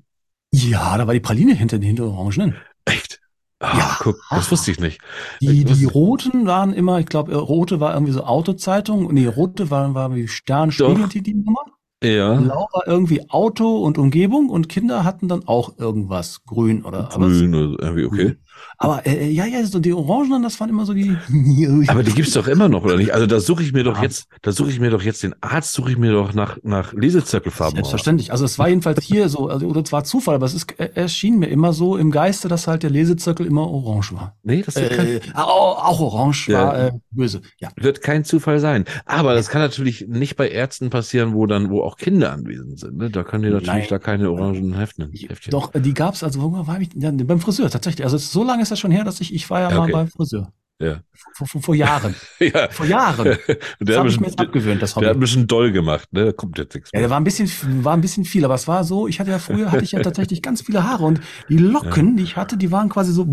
Ja, 0.54 0.98
da 0.98 1.06
war 1.08 1.14
die 1.14 1.20
Praline 1.20 1.54
hinter 1.54 1.78
den 1.78 1.88
hinter 1.88 2.06
Orangen. 2.06 2.56
Echt? 2.86 3.20
Ah, 3.60 3.78
Ja. 3.78 3.98
guck, 4.00 4.18
das 4.30 4.50
wusste 4.52 4.72
ich 4.72 4.80
nicht. 4.80 5.02
Die, 5.42 5.64
Ich 5.64 5.66
die 5.66 5.86
roten 5.86 6.46
waren 6.46 6.74
immer, 6.74 7.00
ich 7.00 7.08
glaube, 7.08 7.36
rote 7.36 7.80
war 7.80 7.94
irgendwie 7.94 8.14
so 8.14 8.24
Autozeitung. 8.24 9.14
Nee, 9.14 9.28
rote 9.28 9.70
war, 9.72 9.94
war 9.94 10.16
wie 10.16 10.28
Stern, 10.28 10.72
Spiegel, 10.72 11.08
die, 11.10 11.22
die 11.22 11.34
Nummer. 11.34 11.60
Ja, 12.04 12.36
Blau 12.36 12.68
war 12.72 12.88
irgendwie 12.88 13.28
Auto 13.30 13.78
und 13.78 13.98
Umgebung 13.98 14.50
und 14.50 14.70
Kinder 14.70 15.04
hatten 15.04 15.28
dann 15.28 15.48
auch 15.48 15.80
irgendwas 15.80 16.44
grün 16.46 16.86
oder 16.86 17.10
grün 17.12 17.56
oder 17.56 17.84
irgendwie, 17.84 18.06
okay. 18.06 18.36
Aber 18.78 19.06
äh, 19.06 19.30
ja, 19.30 19.46
ja, 19.46 19.64
so 19.66 19.80
die 19.80 19.94
Orangen, 19.94 20.44
das 20.44 20.60
waren 20.60 20.70
immer 20.70 20.86
so 20.86 20.94
die. 20.94 21.16
Aber 21.88 22.04
die 22.04 22.12
gibt's 22.14 22.34
doch 22.34 22.48
immer 22.48 22.70
noch, 22.70 22.84
oder 22.84 22.98
nicht? 22.98 23.14
Also 23.14 23.26
da 23.26 23.40
suche 23.40 23.64
ich 23.64 23.74
mir 23.74 23.84
doch 23.84 23.98
Ja. 23.98 24.04
jetzt, 24.04 24.28
da 24.42 24.52
suche 24.52 24.70
ich 24.70 24.80
mir 24.80 24.90
doch 24.90 25.02
jetzt 25.02 25.24
den 25.24 25.34
Arzt, 25.42 25.74
suche 25.74 25.92
ich 25.92 25.98
mir 25.98 26.12
doch 26.12 26.34
nach, 26.34 26.58
nach 26.64 26.94
Lesezirkelfarben. 26.94 27.76
Selbstverständlich. 27.78 28.32
Also 28.32 28.46
es 28.46 28.60
war 28.60 28.70
jedenfalls 28.70 29.04
hier 29.04 29.30
so, 29.30 29.48
also, 29.50 29.66
oder 29.68 29.82
es 29.82 29.92
war 29.92 30.04
Zufall, 30.04 30.36
aber 30.36 30.46
es 30.46 30.54
ist, 30.54 30.80
äh, 30.80 30.90
erschien 30.96 31.40
mir 31.40 31.48
immer 31.48 31.74
so 31.74 31.98
im 31.98 32.12
Geiste, 32.12 32.48
dass 32.48 32.68
halt 32.68 32.84
der 32.84 32.90
Lesezirkel 32.90 33.46
immer 33.46 33.70
orange 33.70 34.14
war. 34.14 34.36
Nee, 34.44 34.62
das 34.64 34.76
kein, 34.76 34.88
Äh, 35.08 35.20
auch, 35.34 35.84
auch 35.86 36.00
orange 36.00 36.50
Ja. 36.52 36.66
war 36.68 36.80
äh, 36.88 36.92
böse. 37.12 37.42
Ja. 37.60 37.70
wird 37.78 38.02
kein 38.02 38.24
Zufall 38.24 38.60
sein. 38.60 38.86
Aber 39.06 39.34
das 39.34 39.50
kann 39.50 39.62
natürlich 39.62 40.06
nicht 40.08 40.36
bei 40.36 40.50
Ärzten 40.50 40.90
passieren, 40.90 41.34
wo 41.34 41.46
dann, 41.48 41.70
wo 41.70 41.82
auch 41.82 41.98
Kinder 41.98 42.32
anwesend 42.32 42.80
sind. 42.80 42.98
Ne? 42.98 43.10
Da 43.10 43.24
können 43.24 43.44
die 43.44 43.50
natürlich 43.50 43.68
Nein. 43.68 43.88
da 43.90 44.00
keine 44.00 44.30
orangen 44.32 44.74
Heften. 44.78 45.12
Heftchen. 45.12 45.52
Doch, 45.52 45.74
äh, 45.74 45.80
die 45.82 45.94
gab's 45.94 46.24
also, 46.24 46.42
wo 46.42 46.68
war 46.68 46.80
ich? 46.82 46.90
Ja, 46.96 47.12
beim 47.12 47.40
Friseur, 47.40 47.70
tatsächlich. 47.70 48.04
Also 48.06 48.16
es- 48.18 48.32
so 48.32 48.44
lange 48.48 48.64
ist 48.64 48.72
das 48.72 48.80
schon 48.80 48.92
her, 48.92 49.04
dass 49.04 49.22
ich, 49.22 49.34
ich 49.34 49.50
war 49.50 49.62
ja, 49.62 49.70
Ja, 49.70 49.78
mal 49.78 49.84
okay. 49.84 49.92
beim 49.94 50.08
Friseur. 50.08 50.52
Ja. 50.80 51.02
Vor, 51.34 51.48
vor, 51.48 51.62
vor 51.64 51.76
Jahren. 51.76 52.14
ja. 52.40 52.70
Vor 52.70 52.86
Jahren. 52.86 53.24
der, 53.48 53.58
Das 53.80 53.98
habe 53.98 54.10
ich 54.10 54.18
ein 54.18 54.22
mir 54.22 54.26
bisschen, 54.26 54.26
jetzt 54.28 54.40
abgewöhnt, 54.40 54.82
das 54.82 54.94
der 54.94 55.02
hat 55.02 55.04
ein 55.04 55.10
Hobby. 55.16 55.20
bisschen 55.22 55.48
doll 55.48 55.72
gemacht, 55.72 56.14
ne? 56.14 56.26
Da 56.26 56.32
kommt 56.34 56.58
jetzt 56.60 56.76
nichts 56.76 56.92
Ja, 56.94 57.00
mehr. 57.00 57.08
der 57.08 57.10
war 57.10 57.20
ein 57.20 57.24
bisschen, 57.24 57.50
war 57.84 57.94
ein 57.94 58.02
bisschen 58.02 58.26
viel, 58.26 58.46
aber 58.46 58.54
es 58.54 58.68
war 58.68 58.84
so, 58.84 59.08
ich 59.08 59.20
hatte 59.20 59.32
ja 59.32 59.40
früher, 59.40 59.72
hatte 59.72 59.84
ich 59.84 59.94
ja 59.94 60.02
tatsächlich 60.02 60.44
ganz 60.44 60.62
viele 60.62 60.84
Haare 60.84 61.04
und 61.06 61.20
die 61.50 61.58
Locken, 61.58 62.16
die 62.18 62.24
ich 62.24 62.36
hatte, 62.38 62.58
die 62.58 62.72
waren 62.72 62.90
quasi 62.90 63.12
so, 63.12 63.26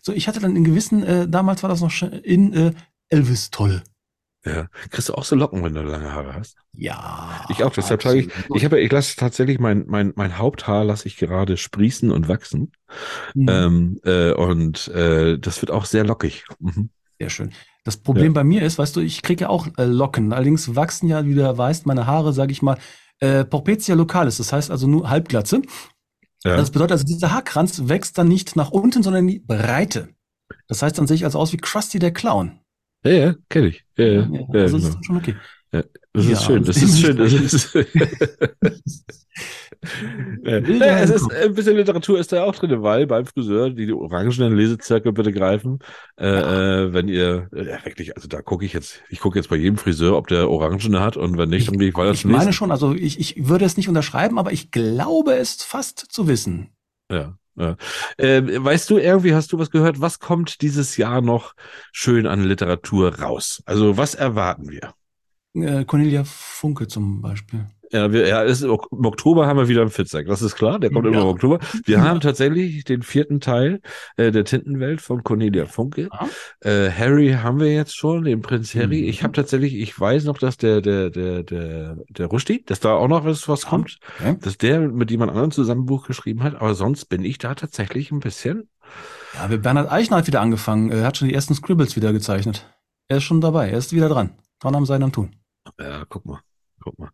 so 0.00 0.12
ich 0.12 0.26
hatte 0.26 0.40
dann 0.40 0.56
in 0.56 0.64
gewissen, 0.64 1.02
äh, 1.02 1.28
damals 1.28 1.62
war 1.62 1.68
das 1.68 1.82
noch 1.82 1.92
in 2.22 2.52
äh, 2.54 2.72
Elvis 3.10 3.50
toll. 3.50 3.82
Ja. 4.46 4.68
Kriegst 4.90 5.08
du 5.08 5.14
auch 5.14 5.24
so 5.24 5.34
Locken, 5.34 5.64
wenn 5.64 5.74
du 5.74 5.82
lange 5.82 6.12
Haare 6.12 6.34
hast? 6.34 6.56
Ja. 6.72 7.44
Ich 7.48 7.64
auch, 7.64 7.72
deshalb 7.72 8.00
trage 8.00 8.20
ich, 8.20 8.28
ich 8.54 8.64
habe, 8.64 8.80
ich 8.80 8.92
lasse 8.92 9.16
tatsächlich 9.16 9.58
mein, 9.58 9.84
mein, 9.88 10.12
mein 10.14 10.38
Haupthaar 10.38 10.84
lasse 10.84 11.08
ich 11.08 11.16
gerade 11.16 11.56
sprießen 11.56 12.12
und 12.12 12.28
wachsen. 12.28 12.70
Mhm. 13.34 13.48
Ähm, 13.48 14.00
äh, 14.04 14.32
und 14.32 14.88
äh, 14.88 15.38
das 15.38 15.60
wird 15.62 15.72
auch 15.72 15.84
sehr 15.84 16.04
lockig. 16.04 16.44
Mhm. 16.60 16.90
Sehr 17.18 17.30
schön. 17.30 17.52
Das 17.82 17.96
Problem 17.96 18.34
bei 18.34 18.44
mir 18.44 18.62
ist, 18.62 18.78
weißt 18.78 18.94
du, 18.96 19.00
ich 19.00 19.22
kriege 19.22 19.42
ja 19.42 19.48
auch 19.48 19.66
äh, 19.78 19.84
Locken. 19.84 20.32
Allerdings 20.32 20.74
wachsen 20.74 21.08
ja, 21.08 21.24
wie 21.24 21.34
du 21.34 21.58
weißt, 21.58 21.86
meine 21.86 22.06
Haare, 22.06 22.32
sage 22.32 22.52
ich 22.52 22.62
mal, 22.62 22.78
äh, 23.20 23.44
Porpetia 23.44 23.94
localis. 23.94 24.36
Das 24.36 24.52
heißt 24.52 24.70
also 24.70 24.86
nur 24.86 25.08
Halbglatze. 25.08 25.62
Ja. 26.44 26.56
Das 26.56 26.70
bedeutet 26.70 26.92
also, 26.92 27.04
dieser 27.04 27.32
Haarkranz 27.32 27.88
wächst 27.88 28.18
dann 28.18 28.28
nicht 28.28 28.54
nach 28.54 28.70
unten, 28.70 29.02
sondern 29.02 29.26
in 29.26 29.34
die 29.34 29.38
Breite. 29.40 30.08
Das 30.68 30.82
heißt, 30.82 30.98
dann 30.98 31.06
sehe 31.06 31.16
ich 31.16 31.24
also 31.24 31.38
aus 31.38 31.52
wie 31.52 31.56
Krusty 31.56 31.98
der 31.98 32.12
Clown. 32.12 32.60
Ja, 33.08 33.26
ja, 33.26 33.34
kenne 33.48 33.68
ich. 33.68 33.84
Ja, 33.96 34.04
ja, 34.06 34.28
ja, 34.52 34.62
also 34.62 34.78
das 34.78 34.86
genau. 34.86 34.98
ist 34.98 35.06
schon 35.06 35.16
okay. 35.16 35.36
Ja, 35.72 35.82
das 36.12 36.26
Ja, 36.26 36.32
ist 36.32 36.44
schön. 36.44 36.64
Das 36.64 36.76
also 36.76 36.86
ist 36.86 37.00
schön. 37.00 37.16
Das 37.16 37.32
ist, 37.32 37.74
ja, 40.44 40.98
es 41.00 41.10
ist 41.10 41.30
ein 41.32 41.54
bisschen 41.54 41.76
Literatur 41.76 42.18
ist 42.18 42.32
da 42.32 42.44
auch 42.44 42.54
drin, 42.54 42.82
weil 42.82 43.06
beim 43.06 43.26
Friseur 43.26 43.70
die, 43.70 43.86
die 43.86 43.92
orangenen 43.92 44.56
Lesezirkel 44.56 45.12
bitte 45.12 45.32
greifen. 45.32 45.78
Äh, 46.18 46.26
äh, 46.86 46.92
wenn 46.92 47.08
ihr 47.08 47.48
äh, 47.52 47.84
wirklich, 47.84 48.16
also 48.16 48.28
da 48.28 48.42
gucke 48.42 48.64
ich 48.64 48.72
jetzt, 48.72 49.02
ich 49.08 49.20
gucke 49.20 49.38
jetzt 49.38 49.48
bei 49.48 49.56
jedem 49.56 49.76
Friseur, 49.78 50.16
ob 50.16 50.28
der 50.28 50.48
orangene 50.50 51.00
hat 51.00 51.16
und 51.16 51.36
wenn 51.38 51.50
nicht, 51.50 51.68
dann 51.68 51.78
gehe 51.78 51.88
ich 51.88 51.96
weiter 51.96 52.12
Ich 52.12 52.24
meine 52.24 52.50
nächsten. 52.50 52.52
schon, 52.52 52.70
also 52.70 52.94
ich, 52.94 53.18
ich 53.20 53.48
würde 53.48 53.64
es 53.64 53.76
nicht 53.76 53.88
unterschreiben, 53.88 54.38
aber 54.38 54.52
ich 54.52 54.70
glaube 54.70 55.34
es 55.34 55.62
fast 55.62 55.98
zu 55.98 56.28
wissen. 56.28 56.70
Ja, 57.10 57.38
ja. 57.56 57.76
Äh, 58.18 58.42
weißt 58.64 58.90
du, 58.90 58.98
irgendwie 58.98 59.34
hast 59.34 59.52
du 59.52 59.58
was 59.58 59.70
gehört? 59.70 60.00
Was 60.00 60.18
kommt 60.18 60.60
dieses 60.62 60.96
Jahr 60.96 61.20
noch 61.20 61.54
schön 61.92 62.26
an 62.26 62.44
Literatur 62.44 63.18
raus? 63.18 63.62
Also 63.66 63.96
was 63.96 64.14
erwarten 64.14 64.70
wir? 64.70 64.94
Äh, 65.54 65.84
Cornelia 65.84 66.24
Funke 66.24 66.86
zum 66.86 67.22
Beispiel. 67.22 67.66
Ja, 67.92 68.12
wir, 68.12 68.26
ja, 68.26 68.42
ist, 68.42 68.62
im 68.62 68.70
Oktober 69.04 69.46
haben 69.46 69.58
wir 69.58 69.68
wieder 69.68 69.82
einen 69.82 69.90
Fitzek, 69.90 70.26
das 70.26 70.42
ist 70.42 70.56
klar, 70.56 70.78
der 70.80 70.90
kommt 70.90 71.06
immer 71.06 71.16
Ja. 71.18 71.22
im 71.22 71.28
Oktober. 71.28 71.58
Wir 71.84 71.98
Ja. 71.98 72.02
haben 72.04 72.20
tatsächlich 72.20 72.82
den 72.84 73.02
vierten 73.02 73.40
Teil 73.40 73.80
äh, 74.16 74.32
der 74.32 74.44
Tintenwelt 74.44 75.00
von 75.00 75.22
Cornelia 75.22 75.66
Funke. 75.66 76.08
Ja. 76.12 76.28
Äh, 76.68 76.90
Harry 76.90 77.32
haben 77.42 77.60
wir 77.60 77.72
jetzt 77.72 77.94
schon, 77.96 78.24
den 78.24 78.42
Prinz 78.42 78.74
Harry. 78.74 79.02
Mhm. 79.02 79.08
Ich 79.08 79.22
habe 79.22 79.32
tatsächlich, 79.34 79.74
ich 79.74 79.98
weiß 79.98 80.24
noch, 80.24 80.38
dass 80.38 80.56
der, 80.56 80.80
der, 80.80 81.10
der, 81.10 81.42
der, 81.44 81.96
der 82.08 82.26
Rushdie, 82.26 82.64
dass 82.64 82.80
da 82.80 82.94
auch 82.94 83.08
noch 83.08 83.24
was, 83.24 83.48
was 83.48 83.66
kommt, 83.66 83.98
dass 84.40 84.58
der 84.58 84.80
mit 84.80 85.10
jemand 85.10 85.30
anderem 85.30 85.50
zusammen 85.52 85.82
ein 85.82 85.86
Buch 85.86 86.06
geschrieben 86.06 86.42
hat, 86.42 86.56
aber 86.56 86.74
sonst 86.74 87.04
bin 87.06 87.24
ich 87.24 87.38
da 87.38 87.54
tatsächlich 87.54 88.10
ein 88.10 88.20
bisschen. 88.20 88.68
Ja, 89.34 89.48
wir- 89.50 89.58
Bernhard 89.58 89.92
Eichner 89.92 90.16
hat 90.16 90.26
wieder 90.26 90.40
angefangen. 90.40 90.90
Er 90.90 91.04
hat 91.04 91.16
schon 91.18 91.28
die 91.28 91.34
ersten 91.34 91.54
Scribbles 91.54 91.94
wieder 91.96 92.12
gezeichnet. 92.12 92.66
Er 93.08 93.18
ist 93.18 93.24
schon 93.24 93.40
dabei. 93.40 93.70
Er 93.70 93.78
ist 93.78 93.92
wieder 93.92 94.08
dran. 94.08 94.30
Dran 94.60 94.74
am 94.74 94.86
Sein 94.86 95.02
am 95.02 95.12
Tun. 95.12 95.36
Ja, 95.78 96.04
guck 96.08 96.24
mal, 96.26 96.40
guck 96.80 96.98
mal. 96.98 97.10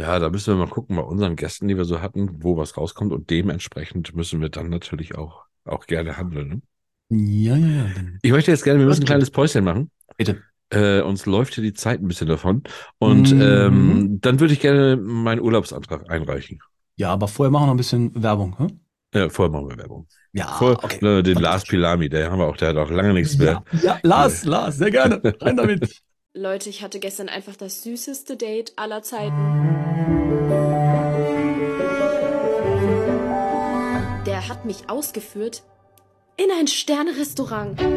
Ja, 0.00 0.18
da 0.18 0.30
müssen 0.30 0.54
wir 0.56 0.64
mal 0.64 0.70
gucken 0.70 0.96
bei 0.96 1.02
unseren 1.02 1.36
Gästen, 1.36 1.68
die 1.68 1.76
wir 1.76 1.84
so 1.84 2.00
hatten, 2.00 2.42
wo 2.42 2.56
was 2.56 2.76
rauskommt 2.76 3.12
und 3.12 3.28
dementsprechend 3.28 4.14
müssen 4.14 4.40
wir 4.40 4.48
dann 4.48 4.70
natürlich 4.70 5.14
auch, 5.16 5.44
auch 5.66 5.84
gerne 5.86 6.16
handeln. 6.16 6.48
Ne? 6.48 7.18
Ja, 7.18 7.56
ja, 7.56 7.66
ja. 7.66 7.86
Ich 8.22 8.30
möchte 8.32 8.50
jetzt 8.50 8.64
gerne, 8.64 8.78
wir 8.80 8.86
müssen 8.86 9.02
ein 9.02 9.06
kleines 9.06 9.30
Päuschen 9.30 9.64
machen. 9.64 9.90
bitte. 10.16 10.42
Äh, 10.72 11.00
uns 11.02 11.26
läuft 11.26 11.54
hier 11.56 11.64
die 11.64 11.72
Zeit 11.74 12.00
ein 12.00 12.06
bisschen 12.08 12.28
davon. 12.28 12.62
Und 12.98 13.32
Mhm. 13.34 13.42
ähm, 13.42 14.18
dann 14.20 14.38
würde 14.40 14.54
ich 14.54 14.60
gerne 14.60 14.96
meinen 14.96 15.40
Urlaubsantrag 15.40 16.08
einreichen. 16.08 16.60
Ja, 16.96 17.12
aber 17.12 17.26
vorher 17.28 17.50
machen 17.50 17.62
wir 17.64 17.66
noch 17.66 17.74
ein 17.74 17.78
bisschen 17.78 18.22
Werbung. 18.22 18.56
Hm? 18.58 18.80
Äh, 19.12 19.28
vorher 19.28 19.50
machen 19.52 19.68
wir 19.68 19.76
Werbung. 19.78 20.06
Ja, 20.32 20.46
Vor, 20.46 20.82
okay. 20.84 21.04
äh, 21.04 21.22
den. 21.24 21.38
Lars 21.38 21.64
Pilami, 21.64 22.08
der 22.08 22.30
haben 22.30 22.38
wir 22.38 22.46
auch, 22.46 22.56
der 22.56 22.68
hat 22.68 22.76
auch 22.76 22.90
lange 22.90 23.12
nichts 23.14 23.36
mehr. 23.36 23.64
Ja, 23.72 23.80
ja, 23.82 23.98
Lars, 24.04 24.44
Lars, 24.44 24.78
sehr 24.78 24.92
gerne. 24.92 25.20
Rein 25.40 25.56
damit. 25.56 26.00
Leute, 26.32 26.70
ich 26.70 26.84
hatte 26.84 27.00
gestern 27.00 27.28
einfach 27.28 27.56
das 27.56 27.82
süßeste 27.82 28.36
Date 28.36 28.72
aller 28.76 29.02
Zeiten. 29.02 29.34
Der 34.24 34.48
hat 34.48 34.64
mich 34.64 34.88
ausgeführt 34.88 35.64
in 36.36 36.52
ein 36.52 36.68
Sternerestaurant. 36.68 37.80
Und 37.80 37.88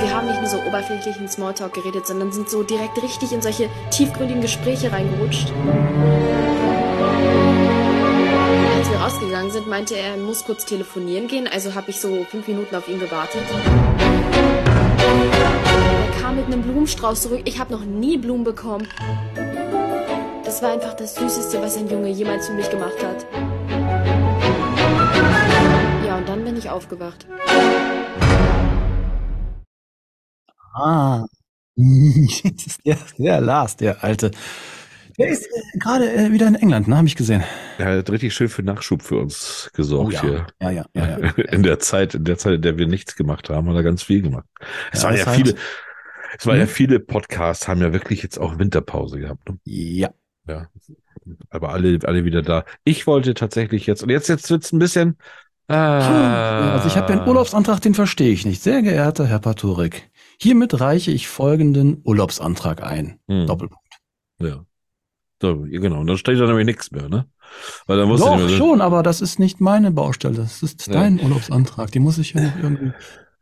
wir 0.00 0.14
haben 0.14 0.28
nicht 0.28 0.40
nur 0.40 0.50
so 0.50 0.62
oberflächlichen 0.62 1.26
Smalltalk 1.26 1.74
geredet, 1.74 2.06
sondern 2.06 2.30
sind 2.30 2.48
so 2.48 2.62
direkt 2.62 3.02
richtig 3.02 3.32
in 3.32 3.42
solche 3.42 3.68
tiefgründigen 3.90 4.40
Gespräche 4.40 4.92
reingerutscht. 4.92 5.50
Als 8.76 8.88
wir 8.88 8.98
rausgegangen 8.98 9.50
sind, 9.50 9.66
meinte 9.66 9.96
er, 9.96 10.14
er 10.14 10.16
muss 10.16 10.44
kurz 10.44 10.64
telefonieren 10.64 11.26
gehen, 11.26 11.48
also 11.48 11.74
habe 11.74 11.90
ich 11.90 12.00
so 12.00 12.24
fünf 12.30 12.46
Minuten 12.46 12.76
auf 12.76 12.86
ihn 12.88 13.00
gewartet. 13.00 13.42
Er 15.08 16.20
kam 16.20 16.36
mit 16.36 16.46
einem 16.46 16.62
Blumenstrauß 16.62 17.22
zurück. 17.22 17.42
Ich 17.44 17.58
habe 17.58 17.72
noch 17.72 17.84
nie 17.84 18.18
Blumen 18.18 18.44
bekommen. 18.44 18.86
Das 20.44 20.62
war 20.62 20.72
einfach 20.72 20.94
das 20.94 21.14
Süßeste, 21.14 21.60
was 21.62 21.76
ein 21.76 21.88
Junge 21.88 22.08
jemals 22.08 22.46
für 22.46 22.52
mich 22.54 22.68
gemacht 22.70 23.02
hat. 23.02 23.26
Ja, 26.06 26.16
und 26.18 26.28
dann 26.28 26.44
bin 26.44 26.56
ich 26.56 26.68
aufgewacht. 26.68 27.26
Ah. 30.74 31.24
Der 33.18 33.40
Lars, 33.40 33.76
der 33.76 34.02
Alte. 34.02 34.30
Der 35.18 35.28
ist 35.28 35.46
äh, 35.46 35.78
gerade 35.78 36.12
äh, 36.12 36.32
wieder 36.32 36.46
in 36.46 36.54
England, 36.54 36.88
ne? 36.88 36.96
Habe 36.96 37.08
ich 37.08 37.16
gesehen. 37.16 37.42
Er 37.78 37.98
hat 37.98 38.10
richtig 38.10 38.32
schön 38.34 38.48
für 38.48 38.62
Nachschub 38.62 39.02
für 39.02 39.18
uns 39.18 39.70
gesorgt 39.74 40.12
ja. 40.14 40.20
hier. 40.22 40.46
Ja, 40.60 40.70
ja, 40.70 40.84
ja. 40.94 41.18
ja. 41.18 41.28
In 41.52 41.62
der 41.62 41.78
Zeit, 41.80 42.14
in 42.14 42.24
der 42.24 42.38
Zeit, 42.38 42.54
in 42.54 42.62
der 42.62 42.78
wir 42.78 42.86
nichts 42.86 43.16
gemacht 43.16 43.50
haben, 43.50 43.68
hat 43.68 43.76
er 43.76 43.82
ganz 43.82 44.02
viel 44.02 44.22
gemacht. 44.22 44.44
Es 44.92 45.02
waren 45.02 45.16
ja 45.16 45.24
heißt- 45.24 45.34
viele, 45.34 45.54
es 46.38 46.46
waren 46.46 46.54
Hm? 46.54 46.60
ja 46.60 46.66
viele 46.66 47.00
Podcasts, 47.00 47.66
haben 47.68 47.80
ja 47.80 47.92
wirklich 47.92 48.22
jetzt 48.22 48.38
auch 48.38 48.58
Winterpause 48.58 49.18
gehabt. 49.18 49.48
Ne? 49.48 49.58
Ja. 49.64 50.10
Ja. 50.46 50.68
Aber 51.50 51.70
alle, 51.70 51.98
alle 52.04 52.24
wieder 52.24 52.42
da. 52.42 52.64
Ich 52.84 53.06
wollte 53.06 53.34
tatsächlich 53.34 53.86
jetzt, 53.86 54.02
und 54.02 54.10
jetzt, 54.10 54.28
jetzt 54.28 54.48
wird's 54.50 54.72
ein 54.72 54.78
bisschen. 54.78 55.16
Ah, 55.66 56.72
Also 56.76 56.88
ich 56.88 56.96
habe 56.96 57.12
ja 57.12 57.18
einen 57.18 57.28
Urlaubsantrag, 57.28 57.80
den 57.82 57.92
verstehe 57.94 58.32
ich 58.32 58.46
nicht. 58.46 58.62
Sehr 58.62 58.80
geehrter 58.80 59.26
Herr 59.26 59.38
Paturik, 59.38 60.10
hiermit 60.40 60.80
reiche 60.80 61.10
ich 61.10 61.28
folgenden 61.28 62.00
Urlaubsantrag 62.04 62.82
ein. 62.82 63.18
Hm, 63.28 63.46
Doppelpunkt. 63.46 63.84
ja. 64.40 64.64
So, 65.40 65.64
ja, 65.66 65.80
genau. 65.80 66.00
Und 66.00 66.06
dann 66.08 66.18
steht 66.18 66.40
da 66.40 66.46
nämlich 66.46 66.66
nichts 66.66 66.90
mehr, 66.90 67.08
ne? 67.08 67.26
Weil 67.86 67.96
dann 67.98 68.08
Doch, 68.08 68.36
nicht 68.36 68.46
mehr 68.48 68.56
schon, 68.56 68.80
aber 68.80 69.02
das 69.02 69.20
ist 69.20 69.38
nicht 69.38 69.60
meine 69.60 69.90
Baustelle. 69.90 70.34
Das 70.34 70.62
ist 70.62 70.86
Ja. 70.86 70.94
dein 70.94 71.20
Urlaubsantrag. 71.20 71.90
Den 71.92 72.02
muss 72.02 72.18
ich 72.18 72.32
ja 72.32 72.42
noch 72.42 72.56
irgendwie. 72.56 72.92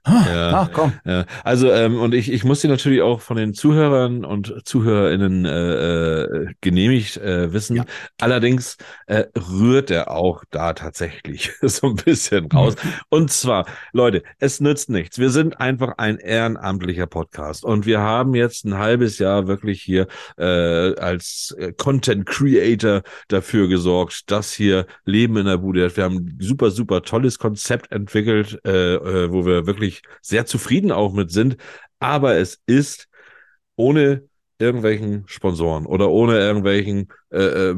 Ah, 0.08 0.24
Ja. 0.32 0.50
Ach 0.54 0.70
komm. 0.72 0.92
Ja, 1.04 1.24
also 1.42 1.70
ähm, 1.72 1.98
und 1.98 2.14
ich, 2.14 2.30
ich 2.32 2.44
muss 2.44 2.60
dir 2.60 2.68
natürlich 2.68 3.02
auch 3.02 3.20
von 3.20 3.36
den 3.36 3.54
Zuhörern 3.54 4.24
und 4.24 4.54
ZuhörerInnen 4.64 5.44
äh, 5.44 6.22
äh, 6.22 6.46
genehmigt 6.60 7.16
äh, 7.16 7.52
wissen. 7.52 7.76
Ja. 7.76 7.84
Allerdings 8.20 8.76
äh, 9.08 9.24
rührt 9.36 9.90
er 9.90 10.12
auch 10.12 10.44
da 10.52 10.74
tatsächlich 10.74 11.50
so 11.62 11.88
ein 11.88 11.96
bisschen 11.96 12.46
raus. 12.52 12.76
Und 13.08 13.32
zwar, 13.32 13.66
Leute, 13.92 14.22
es 14.38 14.60
nützt 14.60 14.90
nichts. 14.90 15.18
Wir 15.18 15.30
sind 15.30 15.60
einfach 15.60 15.94
ein 15.98 16.18
ehrenamtlicher 16.18 17.08
Podcast 17.08 17.64
und 17.64 17.84
wir 17.84 17.98
haben 17.98 18.34
jetzt 18.36 18.64
ein 18.64 18.78
halbes 18.78 19.18
Jahr 19.18 19.48
wirklich 19.48 19.82
hier 19.82 20.06
äh, 20.38 20.44
als 21.00 21.52
äh, 21.58 21.72
Content 21.72 22.26
Creator 22.26 23.02
dafür 23.26 23.66
gesorgt, 23.66 24.30
dass 24.30 24.52
hier 24.52 24.86
Leben 25.04 25.36
in 25.36 25.46
der 25.46 25.58
Bude 25.58 25.84
hat. 25.84 25.96
Wir 25.96 26.04
haben 26.04 26.16
ein 26.16 26.36
super, 26.40 26.70
super 26.70 27.02
tolles 27.02 27.40
Konzept 27.40 27.90
entwickelt, 27.90 28.60
äh, 28.64 28.94
äh, 28.94 29.32
wo 29.32 29.44
wir 29.44 29.66
wirklich 29.66 29.95
sehr 30.20 30.46
zufrieden 30.46 30.92
auch 30.92 31.12
mit 31.12 31.30
sind. 31.30 31.56
Aber 31.98 32.36
es 32.36 32.60
ist 32.66 33.08
ohne 33.76 34.28
irgendwelchen 34.58 35.24
Sponsoren 35.26 35.86
oder 35.86 36.10
ohne 36.10 36.38
irgendwelchen 36.38 37.08
äh, 37.30 37.70
äh, 37.70 37.76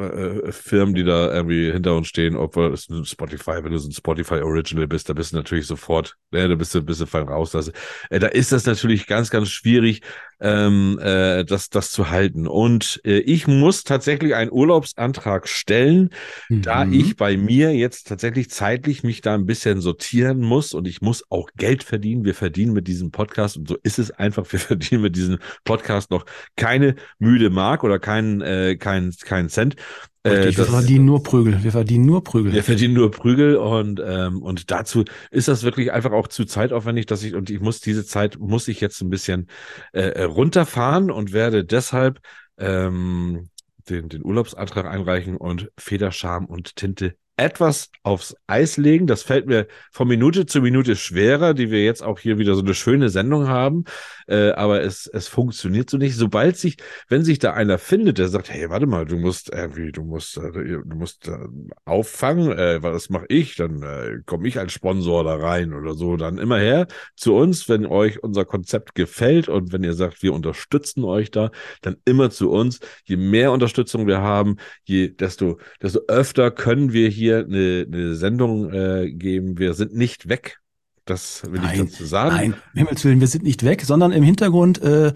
äh, 0.00 0.52
Firmen, 0.52 0.94
die 0.94 1.04
da 1.04 1.32
irgendwie 1.34 1.72
hinter 1.72 1.96
uns 1.96 2.08
stehen, 2.08 2.36
obwohl 2.36 2.72
es 2.72 2.88
ein 2.88 3.04
Spotify, 3.04 3.62
wenn 3.62 3.72
du 3.72 3.78
so 3.78 3.88
ein 3.88 3.92
Spotify 3.92 4.36
Original 4.36 4.86
bist, 4.86 5.08
da 5.08 5.12
bist 5.12 5.32
du 5.32 5.36
natürlich 5.36 5.66
sofort, 5.66 6.16
äh, 6.32 6.48
da 6.48 6.54
bist 6.54 6.74
du, 6.74 6.82
bist 6.82 7.00
du 7.00 7.06
fein 7.06 7.28
raus. 7.28 7.50
Das, 7.50 7.72
äh, 8.10 8.18
da 8.18 8.28
ist 8.28 8.52
das 8.52 8.64
natürlich 8.66 9.06
ganz, 9.06 9.30
ganz 9.30 9.48
schwierig, 9.50 10.02
ähm, 10.40 10.98
äh, 11.02 11.44
das, 11.44 11.70
das 11.70 11.90
zu 11.90 12.10
halten. 12.10 12.46
Und 12.46 13.00
äh, 13.04 13.18
ich 13.18 13.46
muss 13.46 13.84
tatsächlich 13.84 14.34
einen 14.34 14.52
Urlaubsantrag 14.52 15.48
stellen, 15.48 16.10
da 16.48 16.84
Mhm. 16.84 16.92
ich 16.92 17.16
bei 17.16 17.36
mir 17.36 17.74
jetzt 17.74 18.06
tatsächlich 18.08 18.50
zeitlich 18.50 19.02
mich 19.02 19.20
da 19.20 19.34
ein 19.34 19.46
bisschen 19.46 19.80
sortieren 19.80 20.40
muss 20.40 20.74
und 20.74 20.86
ich 20.86 21.00
muss 21.00 21.24
auch 21.30 21.48
Geld 21.56 21.82
verdienen. 21.82 22.24
Wir 22.24 22.34
verdienen 22.34 22.72
mit 22.72 22.86
diesem 22.86 23.10
Podcast 23.10 23.56
und 23.56 23.68
so 23.68 23.76
ist 23.82 23.98
es 23.98 24.10
einfach. 24.10 24.46
Wir 24.52 24.60
verdienen 24.60 25.02
mit 25.02 25.16
diesem 25.16 25.38
Podcast 25.64 26.10
noch 26.10 26.24
keine 26.56 26.96
müde 27.18 27.50
Mark 27.50 27.84
oder 27.84 27.98
keinen 27.98 28.40
äh, 28.40 28.75
keinen 28.78 29.12
keinen 29.24 29.48
Cent. 29.48 29.76
Äh, 30.22 30.56
wir 30.56 30.64
verdienen 30.64 31.04
nur 31.04 31.22
Prügel. 31.22 31.62
Wir 31.62 31.72
verdienen 31.72 32.06
nur 32.06 32.24
Prügel. 32.24 32.52
wir 32.52 32.64
verdienen 32.64 32.94
nur 32.94 33.10
Prügel 33.10 33.56
und 33.56 34.00
ähm, 34.04 34.42
und 34.42 34.70
dazu 34.70 35.04
ist 35.30 35.48
das 35.48 35.62
wirklich 35.62 35.92
einfach 35.92 36.12
auch 36.12 36.28
zu 36.28 36.44
zeitaufwendig, 36.44 37.06
dass 37.06 37.22
ich 37.22 37.34
und 37.34 37.50
ich 37.50 37.60
muss 37.60 37.80
diese 37.80 38.04
Zeit 38.04 38.38
muss 38.38 38.68
ich 38.68 38.80
jetzt 38.80 39.00
ein 39.02 39.10
bisschen 39.10 39.48
äh, 39.92 40.00
äh, 40.00 40.22
runterfahren 40.24 41.10
und 41.10 41.32
werde 41.32 41.64
deshalb 41.64 42.20
ähm, 42.58 43.48
den 43.88 44.08
den 44.08 44.24
Urlaubsantrag 44.24 44.86
einreichen 44.86 45.36
und 45.36 45.70
Federscham 45.76 46.46
und 46.46 46.76
Tinte 46.76 47.16
etwas 47.36 47.90
aufs 48.02 48.34
Eis 48.46 48.76
legen. 48.76 49.06
Das 49.06 49.22
fällt 49.22 49.46
mir 49.46 49.66
von 49.90 50.08
Minute 50.08 50.46
zu 50.46 50.60
Minute 50.60 50.96
schwerer, 50.96 51.54
die 51.54 51.70
wir 51.70 51.84
jetzt 51.84 52.02
auch 52.02 52.18
hier 52.18 52.38
wieder 52.38 52.54
so 52.54 52.62
eine 52.62 52.74
schöne 52.74 53.10
Sendung 53.10 53.48
haben. 53.48 53.84
Äh, 54.26 54.52
aber 54.52 54.82
es, 54.82 55.06
es 55.06 55.28
funktioniert 55.28 55.90
so 55.90 55.98
nicht. 55.98 56.16
Sobald 56.16 56.56
sich, 56.56 56.76
wenn 57.08 57.24
sich 57.24 57.38
da 57.38 57.52
einer 57.52 57.78
findet, 57.78 58.18
der 58.18 58.28
sagt, 58.28 58.50
hey, 58.50 58.70
warte 58.70 58.86
mal, 58.86 59.04
du 59.04 59.16
musst 59.16 59.50
irgendwie, 59.52 59.92
du 59.92 60.02
musst, 60.02 60.38
äh, 60.38 60.50
du 60.50 60.96
musst 60.96 61.28
äh, 61.28 61.36
auffangen, 61.84 62.52
äh, 62.52 62.82
was 62.82 63.10
mache 63.10 63.26
ich? 63.28 63.56
Dann 63.56 63.82
äh, 63.82 64.18
komme 64.24 64.48
ich 64.48 64.58
als 64.58 64.72
Sponsor 64.72 65.24
da 65.24 65.36
rein 65.36 65.74
oder 65.74 65.94
so. 65.94 66.16
Dann 66.16 66.38
immer 66.38 66.58
her 66.58 66.86
zu 67.16 67.34
uns, 67.34 67.68
wenn 67.68 67.86
euch 67.86 68.22
unser 68.22 68.44
Konzept 68.44 68.94
gefällt 68.94 69.48
und 69.48 69.72
wenn 69.72 69.84
ihr 69.84 69.94
sagt, 69.94 70.22
wir 70.22 70.32
unterstützen 70.32 71.04
euch 71.04 71.30
da, 71.30 71.50
dann 71.82 71.96
immer 72.04 72.30
zu 72.30 72.50
uns. 72.50 72.80
Je 73.04 73.16
mehr 73.16 73.52
Unterstützung 73.52 74.06
wir 74.06 74.20
haben, 74.20 74.56
je 74.84 75.08
desto, 75.08 75.58
desto 75.82 76.00
öfter 76.08 76.50
können 76.50 76.92
wir 76.92 77.08
hier 77.08 77.25
eine, 77.34 77.86
eine 77.86 78.14
Sendung 78.14 78.72
äh, 78.72 79.10
geben. 79.12 79.58
Wir 79.58 79.74
sind 79.74 79.94
nicht 79.94 80.28
weg. 80.28 80.58
Das 81.04 81.42
will 81.50 81.60
Nein, 81.60 81.74
ich 81.86 81.90
dazu 81.92 82.04
sagen. 82.04 82.34
Nein, 82.34 82.52
um 82.54 82.78
Himmels 82.78 83.04
Willen, 83.04 83.20
wir 83.20 83.28
sind 83.28 83.44
nicht 83.44 83.62
weg, 83.64 83.82
sondern 83.82 84.12
im 84.12 84.24
Hintergrund 84.24 84.82
äh, 84.82 85.12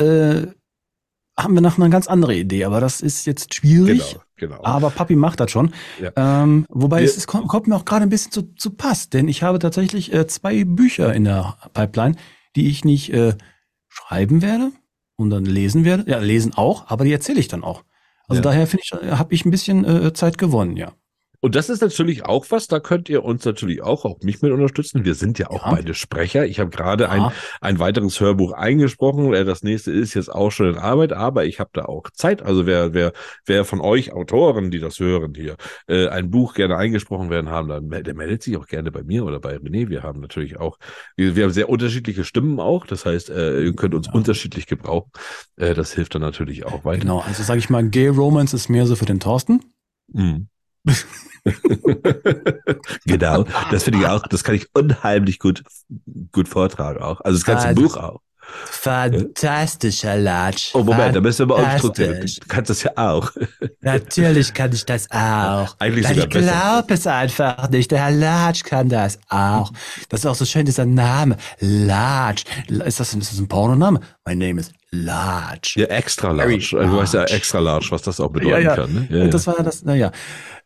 äh, 0.00 0.46
haben 1.36 1.54
wir 1.54 1.60
noch 1.60 1.78
eine 1.78 1.88
ganz 1.90 2.08
andere 2.08 2.34
Idee, 2.34 2.64
aber 2.64 2.80
das 2.80 3.00
ist 3.00 3.24
jetzt 3.24 3.54
schwierig. 3.54 4.16
Genau, 4.36 4.54
genau. 4.56 4.64
Aber 4.64 4.90
Papi 4.90 5.14
macht 5.14 5.38
das 5.38 5.52
schon. 5.52 5.72
Ja. 6.02 6.10
Ähm, 6.42 6.66
wobei 6.68 6.98
Wir- 6.98 7.04
es, 7.04 7.16
es 7.16 7.28
kommt, 7.28 7.46
kommt 7.46 7.68
mir 7.68 7.76
auch 7.76 7.84
gerade 7.84 8.02
ein 8.02 8.08
bisschen 8.08 8.32
zu, 8.32 8.42
zu 8.56 8.70
Pass, 8.72 9.08
denn 9.10 9.28
ich 9.28 9.44
habe 9.44 9.60
tatsächlich 9.60 10.12
äh, 10.12 10.26
zwei 10.26 10.64
Bücher 10.64 11.14
in 11.14 11.22
der 11.24 11.56
Pipeline, 11.74 12.16
die 12.56 12.68
ich 12.68 12.84
nicht 12.84 13.12
äh, 13.12 13.34
schreiben 13.88 14.42
werde 14.42 14.72
und 15.14 15.30
dann 15.30 15.44
lesen 15.44 15.84
werde. 15.84 16.10
Ja, 16.10 16.18
lesen 16.18 16.54
auch, 16.54 16.88
aber 16.90 17.04
die 17.04 17.12
erzähle 17.12 17.38
ich 17.38 17.46
dann 17.46 17.62
auch. 17.62 17.84
Also 18.26 18.40
Ja. 18.40 18.50
daher 18.50 18.66
finde 18.66 18.82
ich, 18.84 18.92
habe 19.16 19.32
ich 19.32 19.44
ein 19.44 19.52
bisschen 19.52 19.84
äh, 19.84 20.12
Zeit 20.12 20.38
gewonnen, 20.38 20.76
ja. 20.76 20.92
Und 21.40 21.54
das 21.54 21.68
ist 21.68 21.82
natürlich 21.82 22.24
auch 22.24 22.46
was, 22.50 22.66
da 22.66 22.80
könnt 22.80 23.08
ihr 23.08 23.22
uns 23.24 23.44
natürlich 23.44 23.80
auch, 23.80 24.04
auch 24.04 24.20
mich 24.22 24.42
mit 24.42 24.50
unterstützen. 24.50 25.04
Wir 25.04 25.14
sind 25.14 25.38
ja 25.38 25.50
auch 25.50 25.64
Ja. 25.66 25.72
beide 25.74 25.94
Sprecher. 25.94 26.44
Ich 26.46 26.58
habe 26.58 26.70
gerade 26.70 27.08
ein, 27.10 27.20
Ja. 27.20 27.32
ein 27.60 27.78
weiteres 27.78 28.18
Hörbuch 28.18 28.52
eingesprochen. 28.52 29.32
Äh, 29.34 29.44
Das 29.44 29.62
nächste 29.62 29.92
ist 29.92 30.14
jetzt 30.14 30.30
auch 30.32 30.50
schon 30.50 30.70
in 30.70 30.78
Arbeit, 30.78 31.12
aber 31.12 31.44
ich 31.46 31.60
habe 31.60 31.70
da 31.72 31.84
auch 31.84 32.10
Zeit. 32.12 32.42
Also 32.42 32.66
wer, 32.66 32.92
wer, 32.92 33.12
wer 33.46 33.64
von 33.64 33.80
euch 33.80 34.12
Autoren, 34.12 34.72
die 34.72 34.80
das 34.80 34.98
hören 34.98 35.32
hier, 35.36 35.54
äh, 35.86 36.08
ein 36.08 36.28
Buch 36.30 36.54
gerne 36.54 36.76
eingesprochen 36.76 37.30
werden 37.30 37.50
haben, 37.50 37.68
dann 37.68 37.88
der 37.88 38.14
meldet 38.14 38.42
sich 38.42 38.56
auch 38.56 38.66
gerne 38.66 38.90
bei 38.90 39.04
mir 39.04 39.24
oder 39.24 39.38
bei 39.38 39.54
René. 39.56 39.88
Wir 39.88 40.02
haben 40.02 40.20
natürlich 40.20 40.58
auch, 40.58 40.76
wir, 41.16 41.36
wir 41.36 41.44
haben 41.44 41.52
sehr 41.52 41.68
unterschiedliche 41.68 42.24
Stimmen 42.24 42.58
auch. 42.58 42.84
Das 42.84 43.06
heißt, 43.06 43.30
äh, 43.30 43.62
ihr 43.62 43.74
könnt 43.76 43.94
uns 43.94 44.08
Ja. 44.08 44.12
unterschiedlich 44.12 44.66
gebrauchen. 44.66 45.10
Äh, 45.56 45.74
das 45.74 45.92
hilft 45.92 46.16
dann 46.16 46.22
natürlich 46.22 46.66
auch 46.66 46.84
weiter. 46.84 47.00
Genau, 47.02 47.20
also 47.20 47.44
sage 47.44 47.60
ich 47.60 47.70
mal, 47.70 47.88
Gay 47.88 48.08
Romance 48.08 48.54
ist 48.56 48.68
mehr 48.68 48.86
so 48.86 48.96
für 48.96 49.06
den 49.06 49.20
Thorsten. 49.20 49.60
Mhm. 50.12 50.48
genau, 53.06 53.44
das 53.70 53.84
finde 53.84 54.00
ich 54.00 54.06
auch, 54.06 54.26
das 54.28 54.44
kann 54.44 54.54
ich 54.54 54.66
unheimlich 54.74 55.38
gut, 55.38 55.62
gut 56.32 56.48
vortragen 56.48 57.02
auch. 57.02 57.20
Also 57.20 57.38
das 57.38 57.44
ganze 57.44 57.68
Ah, 57.68 57.72
Buch 57.72 57.96
auch. 57.96 58.20
Fantastischer 58.64 60.16
Latsch. 60.16 60.70
Oh, 60.74 60.82
Moment, 60.82 61.14
da 61.14 61.20
müssen 61.20 61.46
wir 61.48 61.54
mal 61.54 61.64
umstrukturieren. 61.64 62.20
Du 62.26 62.46
kannst 62.48 62.70
das 62.70 62.82
ja 62.82 62.92
auch. 62.96 63.30
Natürlich 63.82 64.54
kann 64.54 64.72
ich 64.72 64.86
das 64.86 65.10
auch. 65.10 65.76
Eigentlich 65.78 66.06
ich 66.08 66.14
sogar 66.14 66.28
besser. 66.28 66.50
glaube 66.50 66.94
es 66.94 67.06
einfach 67.06 67.68
nicht. 67.68 67.90
Der 67.90 67.98
Herr 67.98 68.10
Latsch 68.10 68.64
kann 68.64 68.88
das 68.88 69.18
auch. 69.28 69.70
Das 70.08 70.20
ist 70.20 70.26
auch 70.26 70.34
so 70.34 70.46
schön, 70.46 70.64
dieser 70.64 70.86
Name. 70.86 71.36
Latsch. 71.60 72.44
Ist 72.68 73.00
das, 73.00 73.12
ist 73.12 73.32
das 73.32 73.38
ein 73.38 73.48
Pornoname? 73.48 74.00
Mein 74.24 74.38
Name 74.38 74.60
ist 74.60 74.72
Latsch. 74.90 75.76
Ja, 75.76 75.86
extra 75.86 76.30
large. 76.32 76.60
Very 76.60 76.82
Also, 76.82 76.92
du 76.96 77.00
weißt 77.02 77.14
ja 77.14 77.20
large. 77.20 77.34
extra 77.34 77.58
large, 77.58 77.88
was 77.90 78.02
das 78.02 78.20
auch 78.20 78.30
bedeuten 78.30 78.50
Ja, 78.52 78.58
ja. 78.60 78.74
kann. 78.76 78.92
Ne? 78.94 79.06
Ja, 79.10 79.24
Und 79.24 79.34
das 79.34 79.46
war 79.46 79.62
das, 79.62 79.84
naja. 79.84 80.12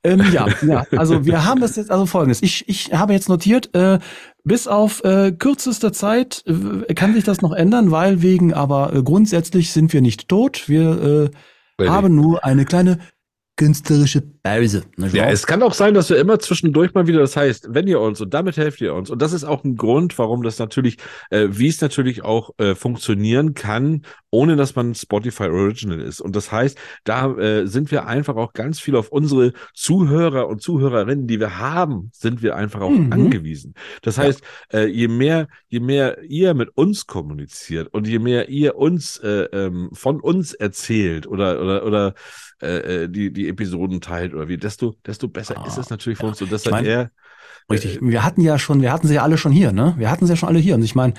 Ähm, 0.04 0.22
ja, 0.32 0.46
ja, 0.66 0.84
also 0.96 1.24
wir 1.24 1.44
haben 1.44 1.60
das 1.60 1.76
jetzt, 1.76 1.90
also 1.90 2.06
folgendes. 2.06 2.42
Ich, 2.42 2.68
ich 2.68 2.92
habe 2.92 3.12
jetzt 3.12 3.28
notiert, 3.28 3.74
äh, 3.74 3.98
bis 4.44 4.66
auf 4.66 5.04
äh, 5.04 5.30
kürzester 5.32 5.92
Zeit 5.92 6.44
äh, 6.46 6.94
kann 6.94 7.14
sich 7.14 7.24
das 7.24 7.40
noch 7.40 7.52
ändern, 7.52 7.90
weil 7.92 8.20
wegen, 8.22 8.52
aber 8.52 8.92
äh, 8.92 9.02
grundsätzlich 9.02 9.70
sind 9.72 9.92
wir 9.92 10.00
nicht 10.00 10.28
tot. 10.28 10.68
Wir 10.68 11.30
äh, 11.80 11.88
haben 11.88 12.14
nur 12.14 12.44
eine 12.44 12.64
kleine 12.64 12.98
künstlerische 13.62 14.22
Pause. 14.42 14.82
nicht 14.96 15.14
Ja, 15.14 15.30
es 15.30 15.46
kann 15.46 15.62
auch 15.62 15.74
sein, 15.74 15.94
dass 15.94 16.10
wir 16.10 16.18
immer 16.18 16.38
zwischendurch 16.38 16.94
mal 16.94 17.06
wieder, 17.06 17.20
das 17.20 17.36
heißt, 17.36 17.68
wenn 17.70 17.86
ihr 17.86 18.00
uns, 18.00 18.20
und 18.20 18.34
damit 18.34 18.56
helft 18.56 18.80
ihr 18.80 18.94
uns, 18.94 19.10
und 19.10 19.22
das 19.22 19.32
ist 19.32 19.44
auch 19.44 19.62
ein 19.64 19.76
Grund, 19.76 20.18
warum 20.18 20.42
das 20.42 20.58
natürlich, 20.58 20.96
äh, 21.30 21.48
wie 21.50 21.68
es 21.68 21.80
natürlich 21.80 22.24
auch 22.24 22.50
äh, 22.58 22.74
funktionieren 22.74 23.54
kann, 23.54 24.02
ohne 24.30 24.56
dass 24.56 24.74
man 24.74 24.94
Spotify 24.94 25.44
Original 25.44 26.00
ist. 26.00 26.20
Und 26.20 26.34
das 26.34 26.50
heißt, 26.50 26.78
da 27.04 27.32
äh, 27.36 27.66
sind 27.66 27.90
wir 27.90 28.06
einfach 28.06 28.36
auch 28.36 28.52
ganz 28.52 28.80
viel 28.80 28.96
auf 28.96 29.10
unsere 29.10 29.52
Zuhörer 29.74 30.48
und 30.48 30.62
Zuhörerinnen, 30.62 31.26
die 31.26 31.38
wir 31.38 31.58
haben, 31.58 32.10
sind 32.12 32.42
wir 32.42 32.56
einfach 32.56 32.80
auch 32.80 32.90
Mhm. 32.90 33.12
angewiesen. 33.12 33.74
Das 34.02 34.18
heißt, 34.18 34.42
äh, 34.72 34.86
je 34.86 35.08
mehr, 35.08 35.48
je 35.68 35.80
mehr 35.80 36.22
ihr 36.22 36.54
mit 36.54 36.70
uns 36.76 37.06
kommuniziert 37.06 37.88
und 37.92 38.06
je 38.06 38.18
mehr 38.18 38.48
ihr 38.48 38.76
uns 38.76 39.18
äh, 39.18 39.44
ähm, 39.52 39.90
von 39.92 40.20
uns 40.20 40.52
erzählt 40.54 41.26
oder 41.26 41.60
oder 41.62 41.84
oder 41.86 42.14
äh, 42.62 43.04
äh, 43.04 43.08
die 43.08 43.32
die 43.32 43.48
Episoden 43.48 44.00
teilt 44.00 44.34
oder 44.34 44.48
wie, 44.48 44.56
desto 44.56 44.94
desto 45.06 45.28
besser 45.28 45.58
Ah, 45.58 45.66
ist 45.66 45.78
es 45.78 45.90
natürlich 45.90 46.18
für 46.18 46.26
uns 46.26 46.40
und 46.40 46.46
Ich 46.46 46.52
deshalb 46.52 46.76
mein, 46.76 46.84
eher 46.84 47.10
Richtig. 47.70 47.98
Wir 48.00 48.24
hatten 48.24 48.40
ja 48.40 48.58
schon, 48.58 48.82
wir 48.82 48.92
hatten 48.92 49.08
sie 49.08 49.14
ja 49.14 49.22
alle 49.22 49.38
schon 49.38 49.52
hier, 49.52 49.72
ne? 49.72 49.94
Wir 49.96 50.10
hatten 50.10 50.26
sie 50.26 50.32
ja 50.32 50.36
schon 50.36 50.48
alle 50.48 50.58
hier. 50.58 50.74
Und 50.74 50.82
ich 50.82 50.94
meine, 50.94 51.14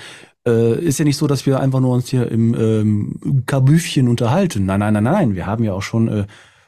äh, 0.46 0.78
ist 0.78 0.98
ja 0.98 1.04
nicht 1.04 1.16
so, 1.16 1.26
dass 1.26 1.46
wir 1.46 1.60
einfach 1.60 1.80
nur 1.80 1.94
uns 1.94 2.08
hier 2.08 2.30
im 2.30 2.54
ähm, 2.54 3.42
Kabüffchen 3.46 4.08
unterhalten. 4.08 4.66
Nein, 4.66 4.80
nein, 4.80 4.94
nein, 4.94 5.04
nein. 5.04 5.34
Wir 5.34 5.46
haben 5.46 5.64
ja 5.64 5.72
auch 5.72 5.82
schon 5.82 6.08
äh, 6.08 6.26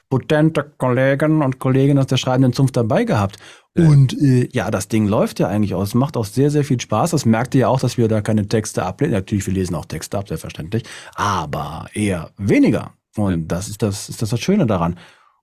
potente 0.08 0.72
Kollegen 0.78 1.42
und 1.42 1.58
Kolleginnen 1.58 1.98
aus 1.98 2.06
der 2.06 2.16
schreibenden 2.16 2.52
Zunft 2.52 2.76
dabei 2.76 3.04
gehabt. 3.04 3.36
Und 3.76 4.18
äh, 4.18 4.48
ja, 4.52 4.70
das 4.70 4.88
Ding 4.88 5.06
läuft 5.06 5.38
ja 5.38 5.48
eigentlich 5.48 5.74
aus. 5.74 5.88
Es 5.88 5.94
macht 5.94 6.16
auch 6.16 6.24
sehr, 6.24 6.50
sehr 6.50 6.64
viel 6.64 6.80
Spaß. 6.80 7.10
Das 7.10 7.26
merkt 7.26 7.54
ihr 7.54 7.62
ja 7.62 7.68
auch, 7.68 7.80
dass 7.80 7.98
wir 7.98 8.08
da 8.08 8.22
keine 8.22 8.48
Texte 8.48 8.82
ablehnen. 8.82 9.12
Natürlich, 9.12 9.46
wir 9.46 9.52
lesen 9.52 9.74
auch 9.74 9.84
Texte 9.84 10.16
ab, 10.16 10.28
selbstverständlich. 10.28 10.84
Aber 11.14 11.86
eher 11.92 12.30
weniger. 12.38 12.95
Und 13.16 13.48
das 13.48 13.68
ist 13.68 13.82
das, 13.82 14.08
ist 14.08 14.22
das 14.22 14.30
das 14.30 14.40
Schöne 14.40 14.66
daran. 14.66 14.98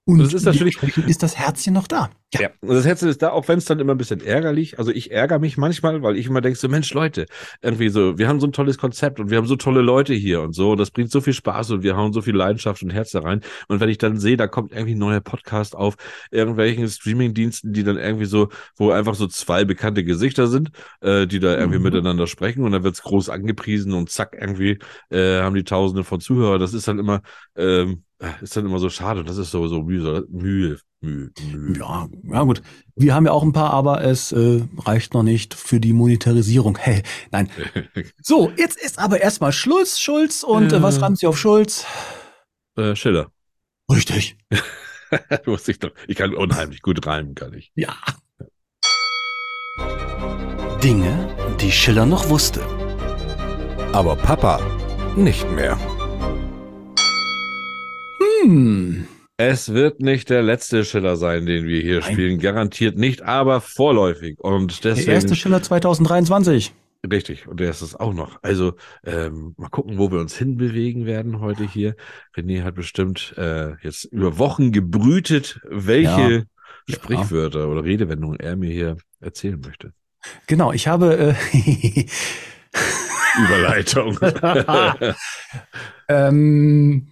Und 0.05 0.19
Das 0.19 0.33
ist 0.33 0.43
natürlich- 0.43 0.77
ist 1.07 1.23
das 1.23 1.37
Herzchen 1.37 1.73
noch 1.73 1.87
da. 1.87 2.09
Ja, 2.33 2.49
und 2.61 2.69
das 2.75 2.85
Herzchen 2.85 3.07
ist 3.07 3.21
da, 3.21 3.29
auch 3.29 3.47
wenn 3.47 3.57
es 3.59 3.65
dann 3.65 3.79
immer 3.79 3.93
ein 3.93 3.97
bisschen 3.97 4.19
ärgerlich, 4.19 4.77
also 4.77 4.91
ich 4.91 5.11
ärgere 5.11 5.39
mich 5.39 5.55
manchmal, 5.55 6.01
weil 6.01 6.17
ich 6.17 6.25
immer 6.25 6.41
denke 6.41 6.59
so, 6.59 6.67
Mensch, 6.67 6.93
Leute, 6.93 7.25
irgendwie 7.61 7.87
so, 7.87 8.17
wir 8.17 8.27
haben 8.27 8.41
so 8.41 8.47
ein 8.47 8.51
tolles 8.51 8.77
Konzept 8.77 9.21
und 9.21 9.29
wir 9.29 9.37
haben 9.37 9.45
so 9.45 9.55
tolle 9.55 9.81
Leute 9.81 10.13
hier 10.13 10.41
und 10.41 10.53
so, 10.53 10.75
das 10.75 10.91
bringt 10.91 11.09
so 11.11 11.21
viel 11.21 11.31
Spaß 11.33 11.71
und 11.71 11.83
wir 11.83 11.95
hauen 11.95 12.11
so 12.11 12.21
viel 12.21 12.35
Leidenschaft 12.35 12.83
und 12.83 12.89
Herz 12.89 13.11
da 13.11 13.19
rein. 13.19 13.41
Und 13.69 13.79
wenn 13.79 13.87
ich 13.87 13.97
dann 13.97 14.17
sehe, 14.17 14.35
da 14.35 14.47
kommt 14.47 14.73
irgendwie 14.73 14.95
ein 14.95 14.97
neuer 14.97 15.21
Podcast 15.21 15.73
auf 15.75 15.95
irgendwelchen 16.31 16.89
Streamingdiensten, 16.89 17.71
die 17.71 17.83
dann 17.83 17.97
irgendwie 17.97 18.25
so, 18.25 18.49
wo 18.75 18.91
einfach 18.91 19.15
so 19.15 19.27
zwei 19.27 19.63
bekannte 19.63 20.03
Gesichter 20.03 20.47
sind, 20.47 20.71
äh, 21.01 21.27
die 21.27 21.39
da 21.39 21.55
irgendwie 21.57 21.77
Mhm. 21.77 21.83
miteinander 21.85 22.27
sprechen 22.27 22.63
und 22.65 22.73
dann 22.73 22.83
wird's 22.83 23.03
groß 23.03 23.29
angepriesen 23.29 23.93
und 23.93 24.09
zack, 24.09 24.35
irgendwie 24.37 24.79
äh, 25.11 25.39
haben 25.41 25.55
die 25.55 25.63
Tausende 25.63 26.03
von 26.03 26.19
Zuhörern. 26.19 26.59
Das 26.59 26.73
ist 26.73 26.87
dann 26.89 26.99
immer, 26.99 27.21
ähm, 27.55 28.03
ist 28.41 28.55
dann 28.55 28.65
immer 28.65 28.79
so 28.79 28.89
schade 28.89 29.19
und 29.19 29.29
das 29.29 29.37
ist 29.37 29.51
so, 29.51 29.67
so 29.67 29.81
Mühe, 29.81 30.25
Mühe, 30.29 30.79
Mühe. 31.01 31.31
Ja, 31.77 32.07
ja 32.23 32.43
gut. 32.43 32.61
Wir 32.95 33.13
haben 33.13 33.25
ja 33.25 33.31
auch 33.31 33.43
ein 33.43 33.53
paar, 33.53 33.71
aber 33.71 34.03
es 34.03 34.31
äh, 34.31 34.61
reicht 34.77 35.13
noch 35.13 35.23
nicht 35.23 35.53
für 35.53 35.79
die 35.79 35.93
Monetarisierung. 35.93 36.77
Hey, 36.83 37.03
nein. 37.31 37.49
So, 38.21 38.51
jetzt 38.57 38.77
ist 38.77 38.99
aber 38.99 39.21
erstmal 39.21 39.51
Schluss, 39.51 39.99
Schulz. 39.99 40.43
Und 40.43 40.71
äh, 40.73 40.81
was 40.81 41.01
reimt 41.01 41.19
sie 41.19 41.27
auf 41.27 41.37
Schulz? 41.37 41.85
Äh, 42.77 42.95
Schiller. 42.95 43.31
Richtig. 43.91 44.37
Wusste 45.45 45.71
ich 45.71 45.79
doch. 45.79 45.91
Ich 46.07 46.17
kann 46.17 46.33
unheimlich 46.33 46.81
gut 46.81 47.05
reimen, 47.05 47.35
kann 47.35 47.53
ich. 47.53 47.71
Ja. 47.75 47.95
Dinge, 50.83 51.29
die 51.61 51.71
Schiller 51.71 52.05
noch 52.05 52.29
wusste. 52.29 52.61
Aber 53.93 54.15
Papa 54.15 54.59
nicht 55.15 55.49
mehr. 55.51 55.77
Hm. 58.43 59.07
Es 59.37 59.73
wird 59.73 59.99
nicht 59.99 60.29
der 60.29 60.43
letzte 60.43 60.85
Schiller 60.85 61.15
sein, 61.15 61.45
den 61.45 61.65
wir 61.65 61.81
hier 61.81 62.01
Nein. 62.01 62.13
spielen. 62.13 62.39
Garantiert 62.39 62.97
nicht, 62.97 63.23
aber 63.23 63.61
vorläufig. 63.61 64.39
Und 64.39 64.83
Der 64.83 64.93
deswegen. 64.93 65.11
erste 65.11 65.35
Schiller 65.35 65.61
2023. 65.61 66.73
Richtig. 67.11 67.47
Und 67.47 67.59
der 67.59 67.69
ist 67.71 67.81
es 67.81 67.95
auch 67.95 68.13
noch. 68.13 68.39
Also, 68.43 68.75
ähm, 69.05 69.55
mal 69.57 69.69
gucken, 69.69 69.97
wo 69.97 70.11
wir 70.11 70.19
uns 70.19 70.37
hinbewegen 70.37 71.05
werden 71.05 71.41
heute 71.41 71.63
hier. 71.67 71.95
René 72.37 72.63
hat 72.63 72.75
bestimmt 72.75 73.33
äh, 73.37 73.73
jetzt 73.81 74.05
über 74.05 74.37
Wochen 74.37 74.71
gebrütet, 74.71 75.59
welche 75.69 76.45
Ja. 76.87 76.95
Sprichwörter 76.95 77.69
oder 77.69 77.83
Redewendungen 77.83 78.39
er 78.39 78.55
mir 78.55 78.71
hier 78.71 78.97
erzählen 79.19 79.59
möchte. 79.59 79.93
Genau, 80.47 80.71
ich 80.71 80.87
habe 80.87 81.35
äh, 81.53 82.05
Überleitung. 83.45 84.17
ähm, 86.07 87.07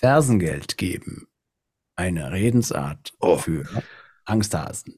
Fersengeld 0.00 0.78
geben. 0.78 1.26
Eine 1.94 2.32
Redensart 2.32 3.12
Oh. 3.20 3.36
für 3.36 3.64
Angsthasen. 4.24 4.94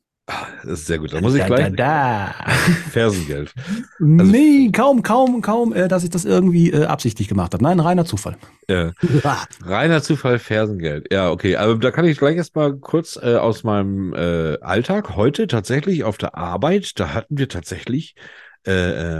das 0.62 0.80
ist 0.80 0.86
sehr 0.86 0.98
gut. 1.00 1.12
Da 1.12 1.20
muss 1.20 1.34
ich 1.34 1.40
da, 1.40 1.46
gleich 1.48 1.74
da, 1.74 2.32
da. 2.46 2.52
Fersengeld. 2.92 3.52
nee, 3.98 4.70
kaum, 4.70 5.02
kaum, 5.02 5.42
kaum, 5.42 5.72
äh, 5.72 5.88
dass 5.88 6.04
ich 6.04 6.10
das 6.10 6.24
irgendwie 6.24 6.70
äh, 6.70 6.84
absichtlich 6.84 7.26
gemacht 7.26 7.52
habe. 7.52 7.64
Nein, 7.64 7.80
reiner 7.80 8.04
Zufall. 8.04 8.36
Äh, 8.68 8.92
Reiner 9.64 10.00
Zufall, 10.02 10.38
Fersengeld. 10.38 11.12
Ja, 11.12 11.30
okay. 11.32 11.56
Aber 11.56 11.74
da 11.74 11.90
kann 11.90 12.04
ich 12.04 12.18
gleich 12.18 12.36
erstmal 12.36 12.76
kurz 12.76 13.16
äh, 13.20 13.34
aus 13.34 13.64
meinem 13.64 14.14
Alltag 14.14 15.16
heute 15.16 15.48
tatsächlich 15.48 16.04
auf 16.04 16.16
der 16.16 16.36
Arbeit, 16.36 17.00
da 17.00 17.12
hatten 17.12 17.38
wir 17.38 17.48
tatsächlich, 17.48 18.14
äh, 18.66 18.72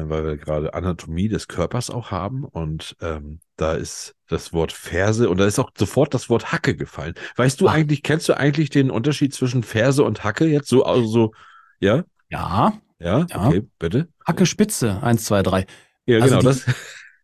äh, 0.03 0.09
weil 0.09 0.25
wir 0.25 0.37
gerade 0.37 0.75
Anatomie 0.75 1.29
des 1.29 1.49
Körpers 1.49 1.91
auch 1.91 2.11
haben 2.11 2.45
und 2.45 2.97
ähm, 3.01 3.41
da 3.57 3.73
ist 3.75 4.15
das 4.29 4.53
Wort 4.53 4.73
Ferse 4.73 5.29
und 5.31 5.39
da 5.39 5.47
ist 5.47 5.59
auch 5.59 5.71
sofort 5.77 6.15
das 6.15 6.31
Wort 6.31 6.53
Hacke 6.53 6.77
gefallen. 6.77 7.15
Weißt 7.37 7.61
du 7.61 7.69
Ah. 7.69 7.73
eigentlich, 7.73 8.03
kennst 8.03 8.29
du 8.29 8.37
eigentlich 8.37 8.71
den 8.71 8.91
Unterschied 8.91 9.35
zwischen 9.35 9.63
Ferse 9.63 10.05
und 10.05 10.25
Hacke 10.25 10.47
jetzt 10.47 10.69
so, 10.69 10.85
also 10.85 11.07
so, 11.07 11.33
ja? 11.81 12.05
Ja, 12.31 12.75
Ja, 13.01 13.27
Ja. 13.29 13.47
okay, 13.49 13.63
bitte. 13.79 14.09
Hacke 14.27 14.47
Spitze, 14.47 15.03
eins, 15.03 15.25
zwei, 15.25 15.43
drei. 15.43 15.67
Ja, 16.07 16.21
Also 16.21 16.39
genau, 16.39 16.49
das. 16.49 16.65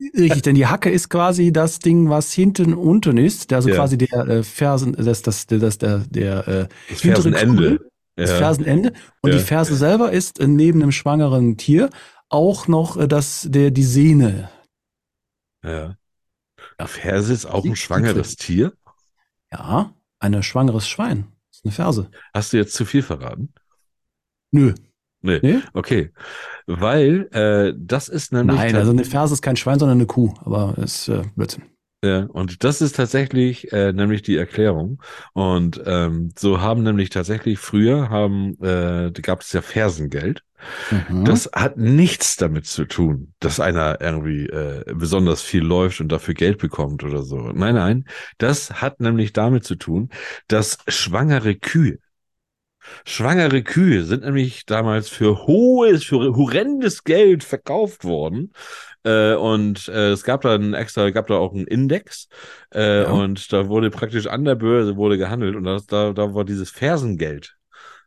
Richtig, 0.17 0.43
denn 0.43 0.55
die 0.55 0.67
Hacke 0.67 0.91
ist 0.91 1.09
quasi 1.09 1.53
das 1.53 1.81
Ding, 1.81 2.09
was 2.09 2.33
hinten 2.33 2.75
unten 2.75 3.17
ist, 3.17 3.53
also 3.53 3.69
Ja. 3.69 3.77
quasi 3.77 3.99
der 3.99 4.29
äh, 4.29 4.43
Fersen, 4.45 4.93
das, 4.93 5.23
das, 5.23 5.47
das, 5.47 5.79
der, 5.79 5.99
der 6.11 6.49
äh, 6.49 6.69
Das 6.89 7.01
Fersenende. 7.01 7.47
Knubbel. 7.47 7.91
Das 8.19 8.31
Ja. 8.31 8.37
Fersenende. 8.39 8.93
Und 9.23 9.31
Ja. 9.33 9.39
die 9.39 9.45
Ferse 9.45 9.77
selber 9.77 10.13
ist 10.13 10.41
neben 10.41 10.81
dem 10.81 10.93
schwangeren 10.93 11.57
Tier 11.57 11.91
auch 12.29 12.69
noch 12.69 12.97
äh, 12.97 13.09
das, 13.09 13.47
der, 13.49 13.71
die 13.71 13.85
Sehne. 13.85 14.51
Ja. 15.65 15.97
Ferse 16.87 17.33
ist 17.33 17.47
auch 17.47 17.65
ein 17.65 17.77
schwangeres 17.77 18.37
Tier? 18.37 18.73
Ja, 19.53 19.93
ein 20.21 20.43
schwangeres 20.43 20.89
Schwein. 20.89 21.27
Das 21.49 21.59
ist 21.59 21.65
eine 21.65 21.73
Ferse. 21.73 22.11
Hast 22.35 22.53
du 22.53 22.57
jetzt 22.59 22.75
zu 22.75 22.85
viel 22.85 23.03
verraten? 23.03 23.53
Nö. 24.53 24.75
Nee. 25.21 25.41
Nee? 25.43 25.59
Okay. 25.73 26.13
Weil 26.67 27.29
äh, 27.33 27.75
das 27.77 28.09
ist 28.09 28.33
nämlich. 28.33 28.57
Nein, 28.57 28.77
also 28.77 28.93
eine 28.93 29.05
Ferse 29.05 29.35
ist 29.35 29.43
kein 29.43 29.57
Schwein, 29.57 29.79
sondern 29.79 29.99
eine 29.99 30.07
Kuh. 30.07 30.33
Aber 30.45 30.79
ist 30.79 31.09
äh, 31.09 31.23
Blödsinn. 31.35 31.65
Ja, 32.05 32.27
und 32.27 32.63
das 32.63 32.81
ist 32.81 32.95
tatsächlich 32.95 33.73
äh, 33.73 33.93
nämlich 33.93 34.23
die 34.23 34.37
Erklärung. 34.37 35.03
Und 35.33 35.83
ähm, 35.85 36.31
so 36.39 36.61
haben 36.61 36.85
nämlich 36.85 37.11
tatsächlich 37.11 37.59
früher 37.59 38.09
haben, 38.09 38.53
äh, 38.63 39.11
da 39.11 39.21
gab 39.21 39.41
es 39.41 39.53
ja 39.53 39.63
Fersengeld. 39.63 40.45
Mhm. 40.91 41.25
Das 41.25 41.51
hat 41.53 41.77
nichts 41.77 42.37
damit 42.37 42.67
zu 42.67 42.85
tun, 42.85 43.35
dass 43.41 43.59
einer 43.59 44.01
irgendwie 44.01 44.47
äh, 44.47 44.85
besonders 44.95 45.43
viel 45.43 45.63
läuft 45.63 46.01
und 46.01 46.11
dafür 46.11 46.35
Geld 46.35 46.59
bekommt 46.59 47.03
oder 47.03 47.23
so. 47.23 47.37
Nein, 47.53 47.75
nein, 47.75 48.05
das 48.39 48.81
hat 48.81 49.01
nämlich 49.01 49.33
damit 49.33 49.65
zu 49.65 49.75
tun, 49.75 50.11
dass 50.47 50.79
schwangere 50.87 51.57
Kühe, 51.57 51.99
schwangere 53.05 53.63
Kühe 53.63 54.05
sind 54.05 54.25
nämlich 54.25 54.67
damals 54.67 55.09
für 55.09 55.47
hohes, 55.47 56.05
für 56.05 56.37
horrendes 56.37 57.05
Geld 57.05 57.45
verkauft 57.45 58.05
worden. 58.05 58.53
Äh, 59.05 59.35
und 59.35 59.89
äh, 59.89 60.11
es 60.11 60.25
gab 60.25 60.41
da 60.43 60.55
einen 60.55 60.75
extra, 60.75 61.11
gab 61.11 61.27
da 61.29 61.35
auch 61.37 61.55
einen 61.55 61.67
Index 61.67 62.29
äh, 62.75 63.03
Ja. 63.03 63.11
und 63.11 63.53
da 63.53 63.69
wurde 63.69 63.91
praktisch 63.91 64.27
an 64.27 64.45
der 64.45 64.57
Börse 64.57 64.97
wurde 64.97 65.19
gehandelt 65.19 65.55
und 65.57 65.65
das, 65.65 65.87
da, 65.87 66.13
da 66.13 66.35
war 66.35 66.45
dieses 66.45 66.71
Fersengeld. 66.71 67.57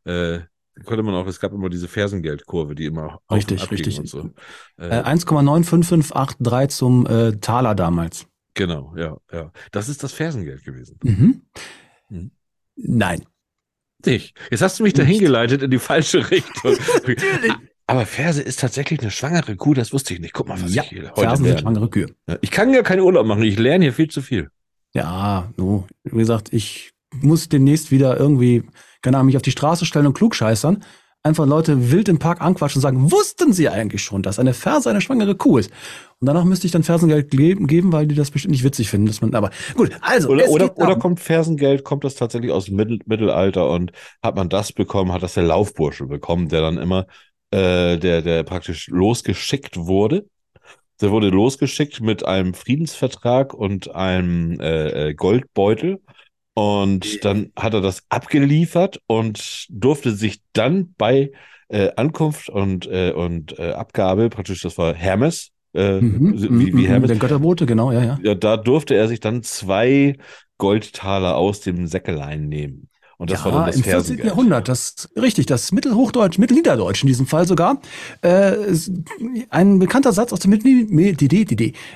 Äh, 0.04 0.40
konnte 0.86 1.04
man 1.04 1.14
auch, 1.16 1.28
es 1.28 1.40
gab 1.40 1.52
immer 1.54 1.70
diese 1.70 1.88
Fersengeldkurve, 1.88 2.76
die 2.76 2.86
immer 2.86 3.20
auf 3.28 3.38
Richtig, 3.38 3.70
richtig. 3.72 4.00
und 4.00 4.08
so. 4.08 4.30
Äh, 4.78 4.88
Äh, 4.88 5.04
1,95583 5.04 6.68
zum 6.70 7.06
äh, 7.08 7.34
Taler 7.38 7.76
damals. 7.76 8.26
genau, 8.54 8.94
ja, 8.98 9.18
ja. 9.32 9.52
Das 9.72 9.90
ist 9.90 10.04
das 10.04 10.12
Fersengeld 10.14 10.64
gewesen. 10.64 10.98
Mhm. 11.04 11.42
Mhm. 12.10 12.32
Nein. 12.76 13.24
Nicht. 14.06 14.36
Jetzt 14.50 14.62
hast 14.64 14.80
du 14.80 14.84
mich 14.84 14.94
dahin 14.94 15.20
geleitet 15.20 15.62
in 15.62 15.70
die 15.70 15.78
falsche 15.78 16.32
Richtung. 16.32 16.76
Aber 17.88 18.06
Ferse 18.06 18.42
ist 18.42 18.60
tatsächlich 18.60 19.02
eine 19.02 19.12
schwangere 19.12 19.56
Kuh, 19.56 19.74
das 19.74 19.92
wusste 19.92 20.14
ich 20.14 20.20
nicht. 20.20 20.34
Guck 20.34 20.48
mal, 20.48 20.62
was 20.62 20.74
Ja, 20.74 20.84
ich 20.84 20.90
hier 20.90 21.12
heute 21.12 21.22
Fersen 21.22 21.46
sind 21.46 21.60
schwangere 21.60 21.90
Kühe. 21.90 22.08
Ich 22.42 22.52
kann 22.52 22.74
ja 22.74 22.84
keinen 22.84 23.02
Urlaub 23.02 23.26
machen, 23.26 23.44
ich 23.44 23.60
lerne 23.60 23.86
hier 23.86 23.94
viel 23.94 24.10
zu 24.10 24.22
viel. 24.22 24.50
Ja, 24.94 25.52
no. 25.58 25.88
Wie 26.04 26.18
gesagt, 26.18 26.54
ich 26.54 26.92
muss 27.14 27.50
demnächst 27.50 27.92
wieder 27.92 28.18
irgendwie, 28.18 28.64
keine 29.02 29.18
Ahnung, 29.18 29.28
mich 29.28 29.36
auf 29.36 29.42
die 29.42 29.52
Straße 29.52 29.86
stellen 29.86 30.08
und 30.08 30.14
klugscheißern. 30.14 30.84
Einfach 31.24 31.46
Leute 31.46 31.92
wild 31.92 32.10
im 32.10 32.18
Park 32.18 32.42
anquatschen 32.42 32.80
und 32.80 32.82
sagen, 32.82 33.12
wussten 33.12 33.54
sie 33.54 33.70
eigentlich 33.70 34.02
schon, 34.02 34.24
dass 34.24 34.40
eine 34.40 34.56
Ferse 34.56 34.90
eine 34.90 35.02
schwangere 35.02 35.36
Kuh 35.36 35.60
ist? 35.60 35.70
Und 36.20 36.26
danach 36.26 36.46
müsste 36.46 36.66
ich 36.66 36.72
dann 36.72 36.82
Fersengeld 36.82 37.30
geben, 37.30 37.92
weil 37.92 38.08
die 38.08 38.16
das 38.16 38.32
bestimmt 38.32 38.54
nicht 38.54 38.64
witzig 38.64 38.90
finden. 38.90 39.06
Dass 39.06 39.22
man, 39.22 39.36
aber 39.36 39.52
gut, 39.76 39.92
also. 40.02 40.30
Oder, 40.30 40.50
oder, 40.50 40.76
oder 40.78 40.96
kommt 40.96 41.20
Fersengeld, 41.20 41.84
kommt 41.84 42.04
das 42.06 42.16
tatsächlich 42.16 42.52
aus 42.52 42.66
dem 42.66 42.76
Mittel, 42.76 43.00
Mittelalter 43.06 43.70
und 43.70 43.92
hat 44.24 44.36
man 44.36 44.50
das 44.50 44.74
bekommen, 44.74 45.12
hat 45.12 45.22
das 45.22 45.36
der 45.36 45.44
Laufbursche 45.44 46.08
bekommen, 46.08 46.50
der 46.50 46.62
dann 46.62 46.78
immer, 46.78 47.06
äh, 47.52 47.98
der, 47.98 48.22
der 48.22 48.44
praktisch 48.44 48.88
losgeschickt 48.88 49.78
wurde. 49.78 50.26
Der 51.02 51.12
wurde 51.12 51.30
losgeschickt 51.30 52.02
mit 52.02 52.26
einem 52.26 52.54
Friedensvertrag 52.54 53.54
und 53.54 53.94
einem 53.94 54.60
äh, 54.60 55.10
äh, 55.10 55.14
Goldbeutel. 55.14 56.02
Und 56.54 57.24
dann 57.24 57.52
hat 57.58 57.74
er 57.74 57.82
das 57.82 58.04
abgeliefert 58.10 59.00
und 59.08 59.68
durfte 59.70 60.12
sich 60.12 60.42
dann 60.54 60.94
bei 60.98 61.32
äh, 61.70 61.90
Ankunft 61.96 62.50
und, 62.50 62.88
äh, 62.88 63.14
und 63.14 63.58
äh, 63.58 63.72
Abgabe, 63.72 64.30
praktisch, 64.30 64.62
das 64.62 64.78
war 64.78 64.94
Hermes, 64.94 65.52
äh, 65.74 66.02
Mhm, 66.02 66.34
wie, 66.36 66.68
wie 66.68 66.72
mhm, 66.74 66.86
Hermes, 66.86 67.08
Der 67.08 67.18
Götterbote, 67.18 67.66
genau, 67.66 67.92
ja, 67.92 68.04
ja. 68.04 68.20
ja, 68.22 68.36
da 68.36 68.58
durfte 68.58 68.96
er 68.96 69.08
sich 69.08 69.22
dann 69.22 69.42
zwei 69.44 70.18
Goldtaler 70.58 71.38
aus 71.38 71.62
dem 71.62 71.88
Säckelein 71.88 72.50
nehmen. 72.50 72.90
Und 73.22 73.30
das 73.30 73.42
ja, 73.42 73.46
war 73.46 73.52
dann 73.52 73.66
das 73.68 73.76
im 73.76 73.84
14. 73.84 73.92
Fersengeld. 73.92 74.28
Jahrhundert, 74.30 74.68
das 74.68 75.08
richtig, 75.16 75.46
das 75.46 75.72
Mittelhochdeutsch, 75.72 76.40
Mittelniederdeutsch 76.40 77.04
in 77.04 77.08
diesem 77.08 77.28
Fall 77.28 77.46
sogar. 77.46 77.80
Äh, 78.24 78.54
ein 79.52 79.78
bekannter 79.78 80.12
Satz 80.12 80.34
aus 80.34 80.40
dem 80.40 80.50
Mittel, 80.50 80.88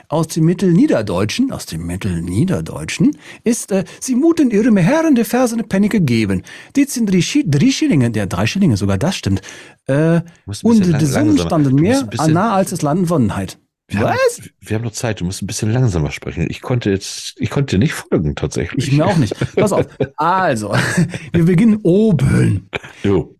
aus 0.09 0.27
dem 0.27 0.45
Mittelniederdeutschen, 0.45 1.51
aus 1.51 1.65
dem 1.65 1.87
Mittelniederdeutschen 1.87 3.17
ist, 3.43 3.71
äh, 3.71 3.85
sie 3.99 4.13
muten 4.13 4.51
ihrem 4.51 4.77
Herren 4.77 5.15
der 5.15 5.25
Verse 5.25 5.55
eine 5.55 5.63
Pennige 5.63 5.99
geben. 5.99 6.43
Die 6.75 6.83
sind 6.83 7.11
drei, 7.11 7.21
Schi- 7.21 7.45
drei 7.47 7.71
Schillinge, 7.71 8.11
der 8.11 8.27
drei 8.27 8.45
Schillinge 8.45 8.77
sogar, 8.77 8.99
das 8.99 9.15
stimmt. 9.15 9.41
Äh, 9.87 10.21
und 10.61 10.85
die 11.01 11.05
Summen 11.07 11.39
standen 11.39 11.73
mehr 11.73 12.07
nah 12.27 12.53
als 12.53 12.69
das 12.69 12.83
Land 12.83 13.09
Wonnenheit. 13.09 13.57
Wir 13.87 13.99
haben, 13.99 14.15
Was? 14.15 14.41
wir 14.59 14.75
haben 14.75 14.83
noch 14.83 14.91
Zeit, 14.91 15.19
du 15.21 15.25
musst 15.25 15.43
ein 15.43 15.47
bisschen 15.47 15.71
langsamer 15.71 16.11
sprechen. 16.11 16.47
Ich 16.49 16.61
konnte 16.61 16.89
jetzt, 16.89 17.35
ich 17.37 17.51
konnte 17.51 17.77
nicht 17.77 17.93
folgen, 17.93 18.35
tatsächlich. 18.35 18.87
Ich 18.87 18.93
mir 18.93 19.05
auch 19.05 19.17
nicht. 19.17 19.35
Pass 19.55 19.71
auf. 19.71 19.85
Also, 20.17 20.73
wir 21.33 21.45
beginnen 21.45 21.79
oben. 21.83 22.69
Jo. 23.03 23.35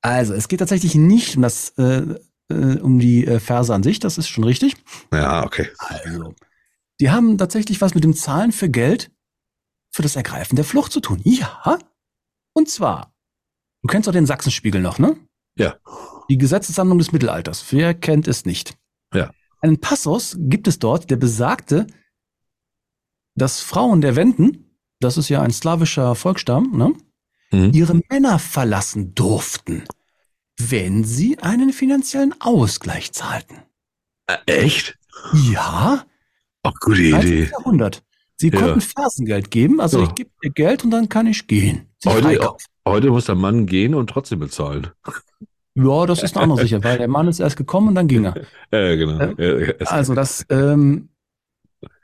Also, 0.00 0.32
es 0.34 0.46
geht 0.46 0.60
tatsächlich 0.60 0.94
nicht 0.94 1.36
um 1.36 1.42
das, 1.42 1.70
äh, 1.70 2.04
äh, 2.50 2.78
um 2.78 3.00
die 3.00 3.26
äh, 3.26 3.40
Verse 3.40 3.74
an 3.74 3.82
sich, 3.82 3.98
das 3.98 4.16
ist 4.16 4.28
schon 4.28 4.44
richtig. 4.44 4.76
Ja, 5.12 5.44
okay. 5.44 5.68
Also, 5.78 6.34
die 7.00 7.10
haben 7.10 7.36
tatsächlich 7.36 7.80
was 7.80 7.94
mit 7.94 8.04
dem 8.04 8.14
Zahlen 8.14 8.52
für 8.52 8.68
Geld 8.68 9.10
für 9.92 10.02
das 10.02 10.14
Ergreifen 10.14 10.54
der 10.54 10.64
Flucht 10.64 10.92
zu 10.92 11.00
tun. 11.00 11.20
Ja. 11.24 11.78
Und 12.52 12.68
zwar, 12.68 13.12
du 13.82 13.88
kennst 13.88 14.06
doch 14.06 14.12
den 14.12 14.26
Sachsenspiegel 14.26 14.80
noch, 14.80 14.98
ne? 14.98 15.16
Ja. 15.56 15.76
Die 16.28 16.38
Gesetzessammlung 16.38 16.98
des 16.98 17.10
Mittelalters. 17.10 17.64
Wer 17.72 17.94
kennt 17.94 18.28
es 18.28 18.44
nicht? 18.44 18.76
Einen 19.60 19.78
Passus 19.80 20.36
gibt 20.38 20.68
es 20.68 20.78
dort, 20.78 21.10
der 21.10 21.16
besagte, 21.16 21.86
dass 23.34 23.60
Frauen 23.60 24.00
der 24.00 24.16
Wenden, 24.16 24.76
das 25.00 25.16
ist 25.16 25.28
ja 25.28 25.42
ein 25.42 25.50
slawischer 25.52 26.14
Volksstamm, 26.14 26.76
ne? 26.76 26.92
Mhm. 27.52 27.72
ihre 27.74 28.00
Männer 28.08 28.38
verlassen 28.38 29.14
durften, 29.14 29.82
wenn 30.58 31.02
sie 31.04 31.38
einen 31.40 31.72
finanziellen 31.72 32.34
Ausgleich 32.40 33.12
zahlten. 33.12 33.56
Äh, 34.26 34.36
echt? 34.46 34.96
Ja, 35.50 36.04
Ach, 36.62 36.72
gute 36.80 37.10
13. 37.10 37.20
Idee. 37.32 37.50
Jahrhundert. 37.50 38.04
Sie 38.36 38.48
Ja. 38.50 38.60
konnten 38.60 38.80
Fersengeld 38.80 39.50
geben, 39.50 39.80
also 39.80 39.98
Ja. 40.00 40.04
ich 40.06 40.14
gebe 40.14 40.30
dir 40.44 40.50
Geld 40.50 40.84
und 40.84 40.90
dann 40.92 41.08
kann 41.08 41.26
ich 41.26 41.46
gehen. 41.48 41.88
Sie 41.98 42.08
Heute, 42.08 42.54
heute 42.86 43.10
muss 43.10 43.26
der 43.26 43.34
Mann 43.34 43.66
gehen 43.66 43.94
und 43.94 44.08
trotzdem 44.10 44.38
bezahlen. 44.38 44.88
Ja, 45.74 46.06
das 46.06 46.22
ist 46.22 46.36
eine 46.36 46.44
andere 46.44 46.60
Sicherheit, 46.62 46.84
weil 46.84 46.98
der 46.98 47.08
Mann 47.08 47.28
ist 47.28 47.38
erst 47.40 47.56
gekommen 47.56 47.88
und 47.88 47.94
dann 47.94 48.08
ging 48.08 48.24
er. 48.24 48.34
Ja, 48.72 48.94
genau. 48.96 49.20
Es- 49.78 49.88
Also 49.88 50.14
das, 50.14 50.44
ähm, 50.50 51.08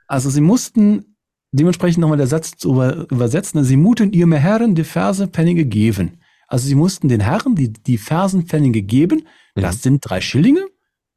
also 0.06 0.30
sie 0.30 0.40
mussten 0.40 1.16
dementsprechend 1.52 2.00
nochmal 2.00 2.18
der 2.18 2.26
Satz 2.26 2.52
zu 2.56 2.70
über, 2.72 3.10
übersetzen, 3.10 3.64
sie 3.64 3.76
muten 3.76 4.12
ihrem 4.12 4.32
Herren 4.32 4.74
die 4.74 4.84
Fersenpfennige 4.84 5.64
geben. 5.66 6.20
Also 6.48 6.68
sie 6.68 6.74
mussten 6.76 7.08
den 7.08 7.20
Herren 7.20 7.56
die, 7.56 7.72
die 7.72 7.98
Fersenpfennige 7.98 8.82
geben, 8.82 9.26
das 9.54 9.82
sind 9.82 10.00
drei 10.08 10.20
Schillinge 10.20 10.64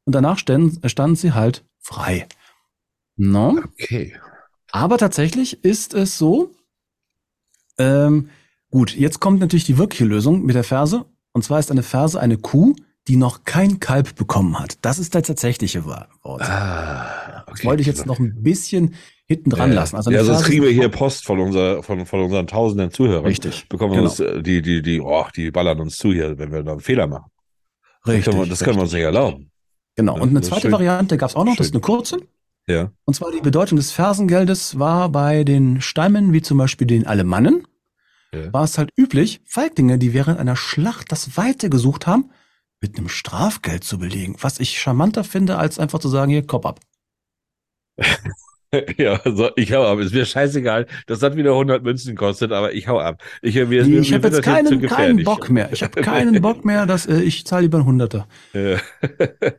und 0.04 0.14
danach 0.14 0.38
standen, 0.38 0.88
standen 0.88 1.14
sie 1.16 1.32
halt 1.32 1.64
frei. 1.78 2.26
No? 3.16 3.60
Okay. 3.74 4.16
Aber 4.72 4.98
tatsächlich 4.98 5.62
ist 5.62 5.94
es 5.94 6.16
so, 6.18 6.50
ähm, 7.78 8.30
gut, 8.70 8.94
jetzt 8.96 9.20
kommt 9.20 9.40
natürlich 9.40 9.64
die 9.64 9.78
wirkliche 9.78 10.04
Lösung 10.04 10.44
mit 10.44 10.54
der 10.56 10.64
Ferse. 10.64 11.04
Und 11.32 11.42
zwar 11.44 11.58
ist 11.58 11.70
eine 11.70 11.82
Ferse 11.82 12.20
eine 12.20 12.36
Kuh, 12.36 12.74
die 13.08 13.16
noch 13.16 13.44
kein 13.44 13.80
Kalb 13.80 14.14
bekommen 14.16 14.58
hat. 14.58 14.78
Das 14.82 14.98
ist 14.98 15.14
der 15.14 15.22
tatsächliche 15.22 15.84
Wort. 15.84 16.08
Ah, 16.42 17.44
Das 17.48 17.64
wollte 17.64 17.80
ich 17.80 17.86
jetzt 17.86 18.06
noch 18.06 18.18
ein 18.18 18.42
bisschen 18.42 18.94
hinten 19.26 19.50
dran 19.50 19.72
lassen. 19.72 19.96
Also 19.96 20.10
ja, 20.10 20.24
sonst 20.24 20.44
kriegen 20.44 20.64
wir 20.64 20.70
hier 20.70 20.88
Post 20.88 21.24
von, 21.24 21.38
unser, 21.40 21.82
von, 21.82 22.04
von 22.04 22.20
unseren 22.20 22.46
tausenden 22.46 22.90
Zuhörern. 22.90 23.24
Richtig, 23.26 23.68
Bekommen 23.68 23.92
genau. 23.92 24.04
uns, 24.04 24.20
äh, 24.20 24.42
die, 24.42 24.60
die, 24.60 24.82
die, 24.82 25.00
oh, 25.00 25.24
die 25.34 25.50
ballern 25.50 25.80
uns 25.80 25.96
zu 25.96 26.12
hier, 26.12 26.36
wenn 26.38 26.52
wir 26.52 26.62
da 26.62 26.72
einen 26.72 26.80
Fehler 26.80 27.06
machen. 27.06 27.30
Das 28.04 28.14
Richtig, 28.14 28.24
können 28.26 28.44
wir, 28.44 28.48
das 28.48 28.60
können 28.60 28.76
wir 28.76 28.82
uns 28.82 28.92
nicht 28.92 29.02
erlauben. 29.02 29.50
Genau. 29.96 30.16
Ja, 30.16 30.22
Und 30.22 30.30
eine 30.30 30.40
das 30.40 30.48
zweite 30.48 30.62
schön. 30.62 30.72
Variante 30.72 31.16
gab 31.16 31.30
es 31.30 31.36
auch 31.36 31.44
noch, 31.44 31.56
das 31.56 31.66
ist 31.66 31.72
Schön. 31.72 31.82
eine 31.82 31.94
kurze. 31.96 32.18
Ja. 32.66 32.90
Und 33.04 33.14
zwar 33.14 33.30
die 33.32 33.40
Bedeutung 33.40 33.76
des 33.76 33.92
Fersengeldes 33.92 34.78
war 34.78 35.08
bei 35.08 35.44
den 35.44 35.80
Stämmen, 35.80 36.32
wie 36.32 36.42
zum 36.42 36.58
Beispiel 36.58 36.86
den 36.86 37.06
Alemannen, 37.06 37.66
Ja. 38.34 38.52
war 38.52 38.64
es 38.64 38.78
halt 38.78 38.90
üblich, 38.96 39.40
Feiglinge, 39.44 39.98
die 39.98 40.12
während 40.14 40.38
einer 40.38 40.56
Schlacht 40.56 41.10
das 41.10 41.36
Weite 41.36 41.68
gesucht 41.68 42.06
haben, 42.06 42.30
mit 42.80 42.96
einem 42.96 43.08
Strafgeld 43.08 43.84
zu 43.84 43.98
belegen. 43.98 44.36
Was 44.40 44.60
ich 44.60 44.80
charmanter 44.80 45.24
finde, 45.24 45.58
als 45.58 45.78
einfach 45.78 45.98
zu 45.98 46.08
sagen, 46.08 46.30
hier, 46.30 46.46
Kopf 46.46 46.66
ab. 46.66 46.80
Ja, 48.96 49.20
so, 49.24 49.50
ich 49.56 49.72
hau 49.72 49.84
ab. 49.84 49.98
Ist 49.98 50.14
mir 50.14 50.24
scheißegal, 50.24 50.86
das 51.08 51.22
wieder 51.22 51.50
100 51.50 51.82
Münzen 51.82 52.14
kostet, 52.14 52.52
aber 52.52 52.72
ich 52.72 52.86
hau 52.86 53.00
ab. 53.00 53.20
Ich, 53.42 53.56
mir, 53.56 53.66
mir, 53.66 53.82
ich 54.00 54.14
habe 54.14 54.28
jetzt 54.28 54.42
keinen, 54.42 54.80
keinen. 54.82 55.24
Bock 55.24 55.50
mehr. 55.50 55.72
Ich 55.72 55.82
habe 55.82 56.00
keinen 56.00 56.40
Bock 56.40 56.64
mehr, 56.64 56.86
dass 56.86 57.06
äh, 57.06 57.20
ich 57.20 57.44
zahle 57.44 57.62
lieber 57.62 57.78
einen 57.78 57.86
Hunderter. 57.88 58.28
Ja. 58.52 58.78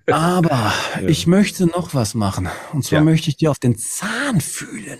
Aber 0.09 0.72
ich 1.07 1.28
möchte 1.28 1.65
noch 1.65 1.93
was 1.93 2.13
machen. 2.13 2.47
Und 2.72 2.86
zwar 2.86 2.99
Ja. 2.99 3.03
möchte 3.03 3.30
ich 3.30 3.36
dir 3.36 3.51
auf 3.51 3.59
den 3.59 3.78
Zahn 3.78 4.39
fühlen. 4.39 4.99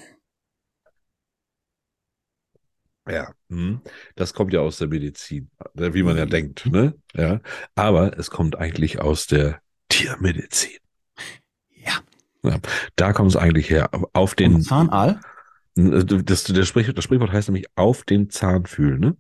Ja, 3.10 3.34
hm. 3.50 3.82
das 4.16 4.34
kommt 4.34 4.54
ja 4.54 4.60
aus 4.60 4.78
der 4.78 4.88
Medizin, 4.88 5.50
äh, 5.76 5.94
wie 5.94 6.04
man 6.04 6.18
ja 6.18 6.26
denkt, 6.26 6.68
ne? 6.68 6.94
Ja, 7.16 7.40
aber 7.74 8.18
es 8.18 8.30
kommt 8.30 8.56
eigentlich 8.58 9.00
aus 9.00 9.26
der 9.26 9.60
Tiermedizin. 9.90 10.78
Ja. 11.76 12.00
Ja, 12.44 12.60
da 12.96 13.14
kommt 13.14 13.32
es 13.32 13.36
eigentlich 13.36 13.70
her. 13.70 13.90
Auf 14.14 14.36
den 14.36 14.56
Und 14.56 14.62
Zahnal? 14.64 15.20
Das, 15.76 16.44
das, 16.44 16.68
Sprichwort, 16.68 16.98
das 16.98 17.04
Sprichwort 17.06 17.32
heißt 17.32 17.48
nämlich 17.50 17.66
auf 17.76 18.04
den 18.04 18.30
Zahn 18.30 18.66
fühlen, 18.66 19.00
ne? 19.00 19.18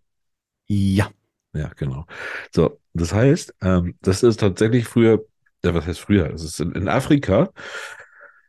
Ja. 0.68 1.10
Ja, 1.54 1.72
genau. 1.76 2.06
So, 2.54 2.80
das 2.94 3.14
heißt, 3.14 3.56
ähm, 3.62 3.96
das 4.02 4.24
ist 4.24 4.40
tatsächlich 4.40 4.86
früher, 4.86 5.26
ja, 5.64 5.74
was 5.74 5.86
heißt 5.86 6.00
früher? 6.00 6.32
Es 6.34 6.44
ist 6.44 6.60
in, 6.60 6.72
in 6.74 6.88
Afrika, 6.88 7.52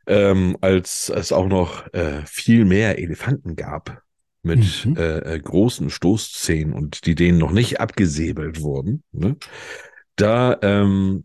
ähm, 0.06 0.56
als 0.60 1.08
es 1.08 1.32
auch 1.32 1.46
noch 1.46 1.92
äh, 1.94 2.24
viel 2.26 2.64
mehr 2.64 2.98
Elefanten 2.98 3.56
gab 3.56 4.02
mit 4.42 4.86
Mhm. 4.86 4.96
äh, 4.96 5.18
äh, 5.36 5.40
großen 5.40 5.90
Stoßzähnen 5.90 6.74
und 6.74 7.06
die 7.06 7.14
denen 7.14 7.38
noch 7.38 7.52
nicht 7.52 7.80
abgesäbelt 7.80 8.60
wurden, 8.62 9.04
ne? 9.12 9.36
Da, 10.16 10.58
ähm, 10.62 11.24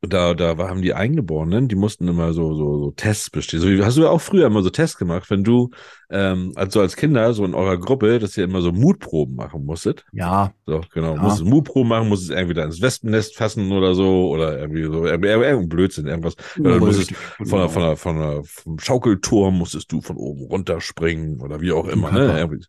da, 0.00 0.34
da 0.34 0.56
haben 0.56 0.82
die 0.82 0.94
Eingeborenen, 0.94 1.68
die 1.68 1.74
mussten 1.76 2.08
immer 2.08 2.32
so, 2.32 2.54
so, 2.54 2.78
so 2.78 2.90
Tests 2.92 3.30
bestehen. 3.30 3.60
So, 3.60 3.68
wie- 3.68 3.82
hast 3.84 3.96
du 3.96 4.02
ja 4.02 4.08
auch 4.10 4.20
früher 4.20 4.46
immer 4.46 4.62
so 4.62 4.70
Tests 4.70 4.96
gemacht, 4.96 5.30
wenn 5.30 5.44
du, 5.44 5.70
ähm, 6.10 6.52
also 6.56 6.80
als 6.80 6.96
Kinder, 6.96 7.32
so 7.34 7.44
in 7.44 7.54
eurer 7.54 7.78
Gruppe, 7.78 8.18
dass 8.18 8.36
ihr 8.36 8.44
immer 8.44 8.62
so 8.62 8.72
Mutproben 8.72 9.36
machen 9.36 9.64
musstet. 9.64 10.04
Ja. 10.12 10.52
So, 10.66 10.80
genau. 10.92 11.14
Ja. 11.16 11.22
Musst 11.22 11.40
du 11.40 11.44
Mutproben 11.44 11.88
machen, 11.88 12.08
musst 12.08 12.24
es 12.24 12.30
irgendwie 12.30 12.54
da 12.54 12.64
ins 12.64 12.80
Wespennest 12.80 13.36
fassen 13.36 13.70
oder 13.72 13.94
so, 13.94 14.28
oder 14.30 14.58
irgendwie 14.58 14.84
so, 14.84 15.04
irgendwie, 15.06 15.28
irgendein 15.28 15.68
Blödsinn, 15.68 16.06
irgendwas. 16.06 16.36
Oder 16.58 16.78
du 16.78 16.86
musstest 16.86 17.14
von 17.44 17.58
der, 17.58 17.68
von 17.68 17.82
der, 17.82 17.96
von 17.96 18.18
der, 18.18 18.44
vom 18.44 18.78
Schaukelturm 18.78 19.58
musstest 19.58 19.92
du 19.92 20.00
von 20.00 20.16
oben 20.16 20.44
runterspringen 20.46 21.40
oder 21.40 21.60
wie 21.60 21.72
auch 21.72 21.86
immer, 21.86 22.10
ne? 22.12 22.38
Irgendwie, 22.38 22.64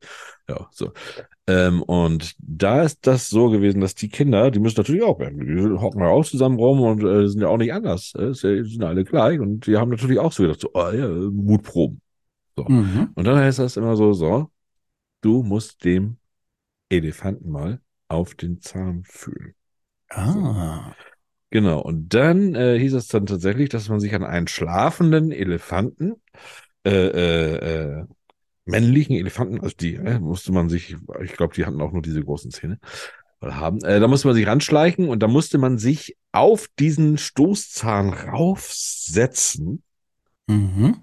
ja, 0.50 0.68
so. 0.72 0.92
Ähm, 1.46 1.84
und 1.84 2.36
da 2.40 2.84
ist 2.84 3.06
das 3.06 3.30
so 3.30 3.50
gewesen, 3.50 3.82
dass 3.82 3.96
die 3.96 4.08
Kinder, 4.08 4.50
die 4.50 4.60
müssen 4.60 4.80
natürlich 4.80 5.04
auch 5.04 5.20
die 5.20 5.78
hocken 5.78 6.00
da 6.00 6.08
auch 6.08 6.24
zusammen 6.26 6.58
rum 6.58 6.82
und 6.82 7.04
äh, 7.04 7.28
sind 7.28 7.42
ja 7.42 7.50
auch 7.50 7.58
nicht 7.58 7.74
anders. 7.74 8.14
Äh, 8.16 8.28
ja- 8.32 8.64
sind 8.64 8.84
alle 8.84 9.04
gleich 9.04 9.40
und 9.40 9.68
die 9.68 9.78
haben 9.78 9.92
natürlich 9.92 10.20
auch 10.20 10.32
so 10.32 10.44
gedacht, 10.44 10.62
so, 10.62 10.70
oh 10.74 10.90
ja, 10.90 11.08
Mutproben. 11.08 12.02
So. 12.56 12.66
Mhm. 12.66 13.10
Und 13.16 13.26
dann 13.26 13.38
heißt 13.38 13.60
das 13.60 13.78
immer 13.78 13.96
so, 13.98 14.14
so, 14.14 14.50
du 15.22 15.44
musst 15.44 15.84
dem 15.84 16.18
Elefanten 16.90 17.50
mal 17.50 17.82
auf 18.08 18.36
den 18.36 18.62
Zahn 18.62 19.04
fühlen. 19.04 19.54
Ah. 20.10 20.94
Genau. 21.50 21.82
Und 21.82 22.14
dann 22.14 22.56
äh, 22.56 22.80
hieß 22.80 22.94
es 22.94 23.08
dann 23.08 23.26
tatsächlich, 23.26 23.70
dass 23.70 23.90
man 23.90 24.00
sich 24.00 24.14
an 24.16 24.24
einen 24.24 24.48
schlafenden 24.48 25.32
Elefanten, 25.32 26.16
äh, 26.86 26.90
äh, 26.90 27.56
äh, 28.02 28.06
männlichen 28.66 29.16
Elefanten, 29.16 29.60
also 29.62 29.76
die 29.76 29.96
äh, 29.96 30.20
musste 30.20 30.52
man 30.52 30.70
sich, 30.70 30.96
ich 31.22 31.34
glaube, 31.34 31.54
die 31.54 31.66
hatten 31.66 31.82
auch 31.82 31.92
nur 31.92 32.02
diese 32.02 32.24
großen 32.24 32.52
Zähne, 32.52 32.80
oder 33.42 33.58
haben, 33.58 33.84
äh, 33.84 34.00
da 34.00 34.08
musste 34.08 34.28
man 34.28 34.36
sich 34.36 34.48
ranschleichen 34.48 35.10
und 35.10 35.22
da 35.22 35.28
musste 35.28 35.58
man 35.58 35.78
sich 35.78 36.18
auf 36.32 36.68
diesen 36.80 37.18
Stoßzahn 37.18 38.14
raufsetzen. 38.14 39.84
Mhm. 40.48 40.96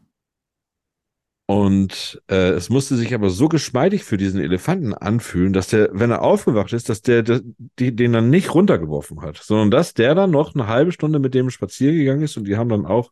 Und 1.46 2.22
äh, 2.30 2.50
es 2.50 2.70
musste 2.70 2.96
sich 2.96 3.12
aber 3.12 3.28
so 3.28 3.48
geschmeidig 3.48 4.04
für 4.04 4.16
diesen 4.16 4.40
Elefanten 4.40 4.94
anfühlen, 4.94 5.52
dass 5.52 5.66
der, 5.66 5.90
wenn 5.92 6.12
er 6.12 6.22
aufgewacht 6.22 6.72
ist, 6.72 6.88
dass 6.88 7.02
der, 7.02 7.24
der 7.24 7.40
die, 7.78 7.94
den 7.94 8.12
dann 8.12 8.30
nicht 8.30 8.54
runtergeworfen 8.54 9.20
hat, 9.20 9.38
sondern 9.38 9.72
dass 9.72 9.92
der 9.92 10.14
dann 10.14 10.30
noch 10.30 10.54
eine 10.54 10.68
halbe 10.68 10.92
Stunde 10.92 11.18
mit 11.18 11.34
dem 11.34 11.50
spazieren 11.50 11.96
gegangen 11.96 12.22
ist 12.22 12.36
und 12.36 12.44
die 12.44 12.56
haben 12.56 12.68
dann 12.68 12.86
auch 12.86 13.10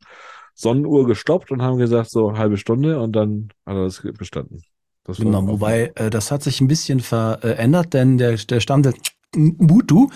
Sonnenuhr 0.59 1.07
gestoppt 1.07 1.53
und 1.53 1.63
haben 1.63 1.79
gesagt, 1.79 2.11
so 2.11 2.37
halbe 2.37 2.57
Stunde 2.57 3.01
und 3.01 3.13
dann 3.13 3.49
hat 3.65 3.77
er 3.77 3.85
das 3.85 4.03
bestanden. 4.19 4.61
Das 5.05 5.19
Genau, 5.19 5.47
wobei 5.47 5.93
äh, 5.95 6.11
das 6.11 6.33
hat 6.33 6.43
sich 6.43 6.61
ein 6.61 6.67
bisschen 6.67 6.99
verändert, 7.01 7.95
denn 7.95 8.19
der, 8.19 8.37
der 8.37 8.59
Stamm 8.59 8.83
der 8.83 8.93
Mbutu 9.37 10.09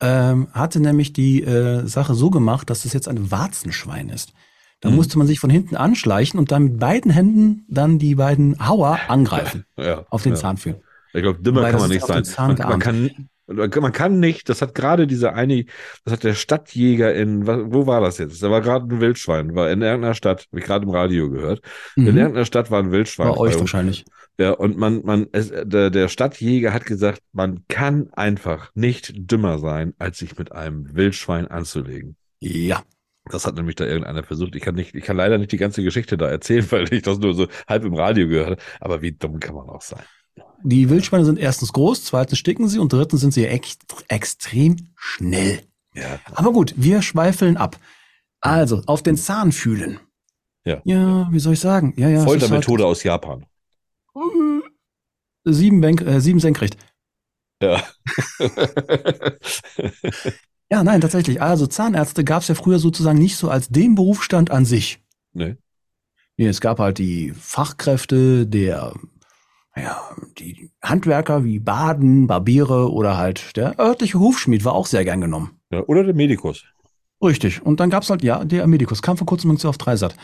ähm, 0.00 0.48
hatte 0.52 0.80
nämlich 0.80 1.12
die 1.12 1.42
äh, 1.42 1.86
Sache 1.86 2.14
so 2.14 2.30
gemacht, 2.30 2.68
dass 2.68 2.84
es 2.84 2.92
jetzt 2.92 3.08
ein 3.08 3.30
Warzenschwein 3.30 4.08
ist. 4.08 4.32
Da 4.80 4.90
Mhm. 4.90 4.96
musste 4.96 5.18
man 5.18 5.26
sich 5.28 5.38
von 5.38 5.50
hinten 5.50 5.76
anschleichen 5.76 6.38
und 6.38 6.50
dann 6.50 6.64
mit 6.64 6.78
beiden 6.80 7.10
Händen 7.12 7.64
dann 7.68 7.98
die 7.98 8.16
beiden 8.16 8.66
Hauer 8.66 8.98
angreifen, 9.08 9.64
ja, 9.78 10.04
auf 10.10 10.22
den 10.24 10.32
ja. 10.32 10.38
Zahn 10.38 10.56
führen. 10.56 10.80
Ich 11.14 11.22
glaube, 11.22 11.40
dümmer 11.40 11.60
Wobei, 11.60 11.70
kann 11.70 11.80
das 11.80 11.88
man 11.88 11.90
nicht 12.18 12.34
sein. 12.34 12.56
Man, 12.58 12.68
man, 12.68 12.80
kann, 12.80 13.28
man 13.46 13.92
kann- 13.92 14.18
nicht, 14.20 14.48
das 14.48 14.62
hat 14.62 14.74
gerade 14.74 15.06
dieser 15.06 15.34
eine, 15.34 15.64
das 16.04 16.14
hat 16.14 16.24
der 16.24 16.34
Stadtjäger 16.34 17.14
in, 17.14 17.46
wo 17.46 17.86
war 17.86 18.00
das 18.00 18.18
jetzt? 18.18 18.42
Da 18.42 18.50
war 18.50 18.60
gerade 18.60 18.86
ein 18.94 19.00
Wildschwein, 19.00 19.54
war 19.54 19.70
in 19.70 19.82
irgendeiner 19.82 20.14
Stadt, 20.14 20.46
habe 20.50 20.58
ich 20.60 20.64
gerade 20.66 20.84
im 20.84 20.90
Radio 20.90 21.30
gehört. 21.30 21.60
In 21.96 22.02
Mhm. 22.04 22.16
irgendeiner 22.18 22.44
Stadt 22.46 22.70
war 22.70 22.80
ein 22.82 22.90
Wildschwein. 22.92 23.28
Bei 23.28 23.36
euch 23.36 23.54
Bei- 23.54 23.60
wahrscheinlich. 23.60 24.04
Ja, 24.38 24.50
und 24.50 24.76
man, 24.76 25.02
man, 25.04 25.26
es, 25.32 25.50
der, 25.50 25.90
der 25.90 26.08
Stadtjäger 26.08 26.72
hat 26.74 26.84
gesagt, 26.84 27.22
man 27.32 27.64
kann 27.68 28.10
einfach 28.12 28.70
nicht 28.74 29.12
dümmer 29.16 29.58
sein, 29.58 29.94
als 29.98 30.18
sich 30.18 30.36
mit 30.36 30.52
einem 30.52 30.94
Wildschwein 30.94 31.46
anzulegen. 31.46 32.16
Ja. 32.40 32.82
Das 33.28 33.44
hat 33.44 33.56
nämlich 33.56 33.74
da 33.74 33.84
irgendeiner 33.84 34.22
versucht. 34.22 34.54
Ich 34.54 34.62
kann 34.62 34.76
nicht, 34.76 34.94
ich 34.94 35.02
kann 35.02 35.16
leider 35.16 35.36
nicht 35.38 35.50
die 35.50 35.56
ganze 35.56 35.82
Geschichte 35.82 36.16
da 36.16 36.28
erzählen, 36.28 36.64
weil 36.70 36.92
ich 36.92 37.02
das 37.02 37.18
nur 37.18 37.34
so 37.34 37.48
halb 37.66 37.84
im 37.84 37.94
Radio 37.94 38.28
gehört 38.28 38.50
habe. 38.50 38.60
Aber 38.80 39.02
wie 39.02 39.12
dumm 39.12 39.40
kann 39.40 39.54
man 39.56 39.68
auch 39.68 39.82
sein? 39.82 40.02
Die 40.62 40.88
Wildschweine 40.88 41.24
sind 41.24 41.38
erstens 41.38 41.72
groß, 41.72 42.04
zweitens 42.04 42.38
sticken 42.38 42.68
sie 42.68 42.78
und 42.78 42.92
drittens 42.92 43.20
sind 43.20 43.32
sie 43.32 43.46
ex 43.46 43.78
extrem 44.08 44.88
schnell. 44.96 45.60
Ja. 45.94 46.18
Aber 46.34 46.52
gut, 46.52 46.74
wir 46.76 47.02
schweifeln 47.02 47.56
ab. 47.56 47.78
Also, 48.40 48.82
auf 48.86 49.02
den 49.02 49.16
Zahn 49.16 49.52
fühlen. 49.52 49.98
Ja. 50.64 50.80
Ja, 50.84 51.28
wie 51.30 51.38
soll 51.38 51.54
ich 51.54 51.60
sagen? 51.60 51.94
Ja, 51.96 52.08
ja. 52.08 52.24
Foltermethode 52.24 52.84
aus 52.84 53.02
Japan. 53.02 53.46
Halt, 54.14 54.24
äh, 55.46 55.52
sieben, 55.52 55.80
Bank, 55.80 56.00
äh, 56.02 56.20
sieben 56.20 56.40
senkrecht. 56.40 56.76
Ja. 57.62 57.82
Ja, 60.68 60.82
nein, 60.82 61.00
tatsächlich. 61.00 61.40
Also 61.40 61.66
Zahnärzte 61.66 62.24
gab 62.24 62.42
es 62.42 62.48
ja 62.48 62.56
früher 62.56 62.80
sozusagen 62.80 63.18
nicht 63.18 63.36
so 63.36 63.48
als 63.48 63.68
den 63.68 63.94
Berufsstand 63.94 64.50
an 64.50 64.64
sich. 64.64 65.00
nee. 65.32 65.56
Nee, 66.38 66.48
es 66.48 66.60
gab 66.60 66.80
halt 66.80 66.98
die 66.98 67.32
Fachkräfte, 67.32 68.46
der, 68.46 68.92
ja, 69.76 70.00
die 70.38 70.70
Handwerker 70.82 71.44
wie 71.44 71.58
Baden, 71.58 72.26
Barbiere 72.26 72.92
oder 72.92 73.16
halt 73.16 73.56
der 73.56 73.78
örtliche 73.78 74.18
Hufschmied 74.18 74.64
war 74.64 74.74
auch 74.74 74.86
sehr 74.86 75.04
gern 75.04 75.20
genommen. 75.20 75.60
Ja, 75.70 75.82
oder 75.86 76.04
der 76.04 76.14
Medikus. 76.14 76.64
Richtig. 77.22 77.62
Und 77.62 77.80
dann 77.80 77.90
gab's 77.90 78.10
halt, 78.10 78.22
ja, 78.22 78.44
der 78.44 78.66
Medikus, 78.66 79.02
kam 79.02 79.16
vor 79.16 79.26
kurzem 79.26 79.56
auf 79.56 79.78
Dreisat. 79.78 80.16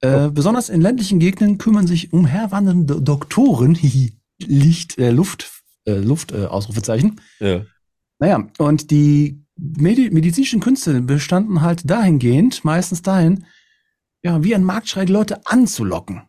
Äh, 0.00 0.28
besonders 0.30 0.68
in 0.68 0.80
ländlichen 0.80 1.18
Gegenden 1.18 1.58
kümmern 1.58 1.86
sich 1.86 2.12
umherwandernde 2.12 3.02
Doktoren, 3.02 3.78
Licht, 4.38 4.98
äh, 4.98 5.10
Luft, 5.10 5.50
äh, 5.86 5.94
Luft, 5.94 6.32
äh, 6.32 6.46
Ausrufezeichen. 6.46 7.20
Ja. 7.40 7.62
Naja, 8.20 8.48
und 8.58 8.90
die 8.90 9.42
Medi 9.56 10.10
medizinischen 10.10 10.60
Künste 10.60 11.00
bestanden 11.00 11.62
halt 11.62 11.88
dahingehend, 11.88 12.64
meistens 12.64 13.02
dahin, 13.02 13.44
ja, 14.22 14.42
wie 14.44 14.54
ein 14.54 14.64
Marktschrei 14.64 15.04
die 15.04 15.12
Leute 15.12 15.40
anzulocken. 15.46 16.27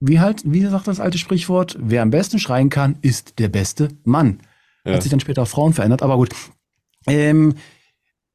Wie 0.00 0.20
halt, 0.20 0.42
wie 0.44 0.64
sagt 0.64 0.86
das 0.86 1.00
alte 1.00 1.18
Sprichwort, 1.18 1.76
wer 1.80 2.02
am 2.02 2.10
besten 2.10 2.38
schreien 2.38 2.70
kann, 2.70 2.98
ist 3.02 3.38
der 3.38 3.48
beste 3.48 3.88
Mann. 4.04 4.40
Ja. 4.84 4.94
Hat 4.94 5.02
sich 5.02 5.10
dann 5.10 5.20
später 5.20 5.42
auf 5.42 5.50
Frauen 5.50 5.72
verändert, 5.72 6.02
aber 6.02 6.16
gut. 6.16 6.30
Ähm, 7.06 7.54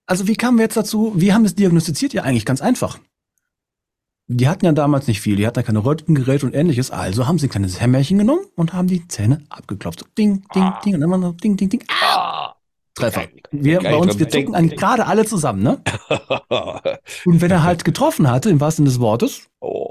also 0.06 0.28
wie 0.28 0.36
kamen 0.36 0.58
wir 0.58 0.64
jetzt 0.64 0.78
dazu? 0.78 1.14
Wir 1.16 1.34
haben 1.34 1.46
es 1.46 1.56
diagnostiziert 1.56 2.14
ja 2.14 2.24
eigentlich 2.24 2.46
ganz 2.46 2.62
einfach. 2.62 3.00
Die 4.28 4.48
hatten 4.48 4.66
ja 4.66 4.72
damals 4.72 5.08
nicht 5.08 5.22
viel, 5.22 5.36
die 5.36 5.46
hatten 5.46 5.60
ja 5.60 5.64
keine 5.64 5.84
Röntgengeräte 5.84 6.46
und 6.46 6.56
ähnliches, 6.56 6.92
also 6.92 7.28
haben 7.28 7.40
sie 7.40 7.48
ein 7.48 7.50
kleines 7.50 7.82
Hämmerchen 7.82 8.18
genommen 8.18 8.46
und 8.56 8.74
haben 8.74 8.88
die 8.88 9.08
Zähne 9.08 9.44
abgeklopft. 9.50 10.00
So 10.00 10.06
ding, 10.18 10.46
ding, 10.56 10.72
ding 10.86 10.96
und 10.96 11.02
immer 11.02 11.20
so 11.20 11.32
ding, 11.34 11.58
ding, 11.58 11.70
ding. 11.70 11.84
Ah! 11.90 12.56
Treffer. 12.96 13.24
Wir, 13.52 13.80
bei 13.80 13.96
uns, 13.96 14.20
wir 14.20 14.30
zucken 14.30 14.54
eigentlich 14.54 14.80
gerade 14.80 15.08
alle 15.08 15.26
zusammen, 15.26 15.64
ne? 15.64 15.82
Und 17.26 17.42
wenn 17.42 17.50
er 17.50 17.64
halt 17.64 17.86
getroffen 17.86 18.30
hatte, 18.30 18.52
im 18.52 18.62
wahrsten 18.62 18.86
Sinne 18.86 18.94
des 18.94 19.00
Wortes, 19.00 19.50
oh. 19.62 19.83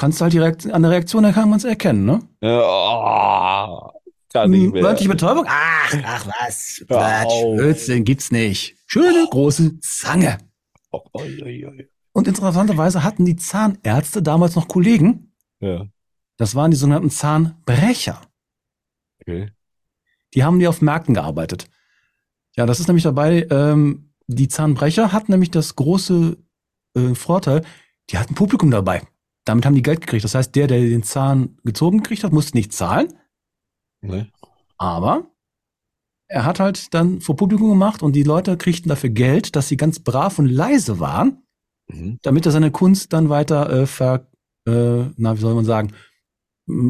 Kannst 0.00 0.18
du 0.18 0.22
halt 0.22 0.32
die 0.32 0.38
Reaktion, 0.38 0.72
an 0.72 0.80
der 0.82 0.92
Reaktion 0.92 1.30
kann 1.30 1.50
man 1.50 1.58
es 1.58 1.64
erkennen, 1.64 2.06
ne? 2.06 2.20
Ja, 2.40 2.62
oh. 2.64 3.90
Kann 4.32 4.50
nicht 4.50 4.72
mehr. 4.72 4.82
Örtliche 4.82 5.10
Betäubung? 5.10 5.44
Ach, 5.46 5.94
ach 6.04 6.26
was. 6.26 6.82
Quatsch. 6.88 7.42
Blödsinn 7.56 8.04
gibt's 8.04 8.30
nicht. 8.30 8.76
Schöne 8.86 9.26
große 9.30 9.78
Zange. 9.80 10.38
Oh, 10.90 11.02
oi. 11.12 11.86
Und 12.12 12.28
interessanterweise 12.28 13.04
hatten 13.04 13.26
die 13.26 13.36
Zahnärzte 13.36 14.22
damals 14.22 14.56
noch 14.56 14.68
Kollegen. 14.68 15.34
Ja, 15.60 15.84
Das 16.38 16.54
waren 16.54 16.70
die 16.70 16.78
sogenannten 16.78 17.10
Zahnbrecher. 17.10 18.22
okay. 19.20 19.50
Die 20.32 20.44
haben 20.44 20.60
die 20.60 20.68
auf 20.68 20.80
Märkten 20.80 21.14
gearbeitet. 21.14 21.66
Ja, 22.56 22.64
das 22.64 22.80
ist 22.80 22.86
nämlich 22.86 23.04
dabei, 23.04 23.46
ähm, 23.50 24.14
die 24.28 24.48
Zahnbrecher 24.48 25.12
hatten 25.12 25.32
nämlich 25.32 25.50
das 25.50 25.76
große 25.76 26.38
äh, 26.96 27.14
Vorteil, 27.14 27.64
die 28.10 28.16
hatten 28.16 28.34
Publikum 28.34 28.70
dabei. 28.70 29.02
Damit 29.50 29.66
haben 29.66 29.74
die 29.74 29.82
Geld 29.82 30.00
gekriegt. 30.00 30.24
Das 30.24 30.34
heißt, 30.34 30.54
der, 30.54 30.66
der 30.66 30.80
den 30.80 31.02
Zahn 31.02 31.58
gezogen 31.64 31.98
gekriegt 31.98 32.24
hat, 32.24 32.32
musste 32.32 32.56
nicht 32.56 32.72
zahlen, 32.72 33.12
Ne? 34.02 34.28
aber 34.78 35.30
er 36.28 36.44
hat 36.44 36.58
halt 36.60 36.94
dann 36.94 37.20
vor 37.20 37.36
Publikum 37.36 37.68
gemacht 37.70 38.02
und 38.02 38.14
die 38.14 38.22
Leute 38.22 38.56
kriegten 38.56 38.88
dafür 38.88 39.10
Geld, 39.10 39.56
dass 39.56 39.68
sie 39.68 39.76
ganz 39.76 39.98
brav 40.00 40.38
und 40.38 40.46
leise 40.46 41.00
waren, 41.00 41.42
Mhm. 41.92 42.18
damit 42.22 42.46
er 42.46 42.52
seine 42.52 42.70
Kunst 42.70 43.12
dann 43.12 43.28
weiter 43.30 43.68
äh, 43.70 43.86
ver, 43.86 44.30
äh, 44.66 45.04
na, 45.16 45.36
wie 45.36 45.40
soll 45.40 45.54
man 45.54 45.64
sagen, 45.64 45.92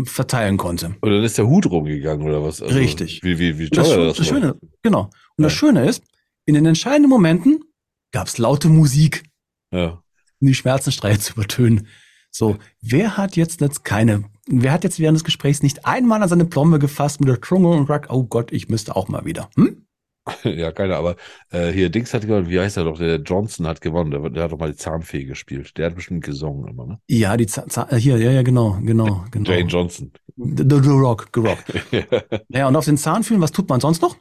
verteilen 0.05 0.59
konnte. 0.59 0.95
Und 1.01 1.11
dann 1.11 1.25
ist 1.25 1.39
der 1.39 1.47
Hut 1.47 1.65
rumgegangen 1.67 2.27
oder 2.27 2.43
was? 2.45 2.61
Also, 2.61 2.77
Richtig. 2.77 3.23
Wie, 3.23 3.39
wie, 3.39 3.59
wie 3.59 3.65
Und 3.65 3.77
das, 3.79 3.89
das, 3.89 3.97
das, 3.97 4.19
war. 4.19 4.25
Schöne, 4.27 4.57
genau. 4.83 5.05
Und 5.37 5.43
das 5.45 5.53
Ja. 5.55 5.59
Schöne 5.59 5.89
ist, 5.89 6.05
in 6.45 6.55
den 6.55 6.67
entscheidenden 6.67 7.09
Momenten 7.09 7.65
gab 8.13 8.27
es 8.27 8.37
laute 8.39 8.69
Musik, 8.69 9.25
Ja. 9.73 10.03
um 10.41 10.47
die 10.49 10.55
Schmerzensstreie 10.55 11.19
zu 11.19 11.33
übertönen. 11.33 11.87
So, 12.31 12.57
wer 12.81 13.17
hat 13.17 13.37
jetzt 13.37 13.61
jetzt 13.61 13.85
keine, 13.85 14.25
wer 14.47 14.73
hat 14.73 14.85
jetzt 14.85 15.01
während 15.01 15.17
des 15.17 15.25
Gesprächs 15.25 15.63
nicht 15.63 15.87
einmal 15.87 16.23
an 16.23 16.29
seine 16.29 16.45
Plombe 16.45 16.79
gefasst 16.79 17.21
mit 17.21 17.29
der 17.29 17.43
Zunge 17.43 17.69
und 17.69 17.87
sagt, 17.89 18.11
oh 18.11 18.25
Gott, 18.25 18.53
ich 18.53 18.69
müsste 18.69 18.95
auch 18.97 19.09
mal 19.09 19.25
wieder. 19.25 19.51
Hm? 19.57 19.85
ja, 20.45 20.71
keiner, 20.71 20.97
aber 20.97 21.17
äh, 21.51 21.73
hier 21.73 21.91
Dings 21.91 22.13
hat 22.15 22.23
gewonnen, 22.23 22.49
wie 22.49 22.61
heißt 22.61 22.77
er 22.77 22.85
doch? 22.85 22.99
Der 22.99 23.17
Johnson 23.17 23.67
hat 23.67 23.81
gewonnen, 23.81 24.11
der, 24.11 24.31
der 24.31 24.45
hat 24.45 24.53
doch 24.53 24.59
mal 24.59 24.71
die 24.71 24.77
Zahnfee 24.77 25.25
gespielt. 25.25 25.77
Der 25.77 25.87
hat 25.87 25.95
bestimmt 25.95 26.25
gesungen 26.25 26.69
immer, 26.69 26.87
ne? 26.87 27.01
Ja, 27.09 27.37
die 27.37 27.47
Z 27.47 27.73
Z 27.73 27.93
hier, 27.95 28.19
ja, 28.19 28.31
ja, 28.31 28.43
genau, 28.43 28.79
genau, 28.83 29.25
genau. 29.31 29.51
Jane 29.51 29.69
Johnson. 29.69 30.13
The, 30.37 30.65
the, 30.69 30.81
the 30.83 30.91
Rock, 30.91 31.29
The 31.35 31.41
Rock. 31.41 31.59
Ja, 32.49 32.69
und 32.69 32.77
auf 32.77 32.85
den 32.85 32.97
Zahn 32.97 33.25
fühlen, 33.25 33.41
was 33.41 33.53
tut 33.53 33.69
man 33.69 33.81
sonst 33.81 34.03
noch? 34.03 34.17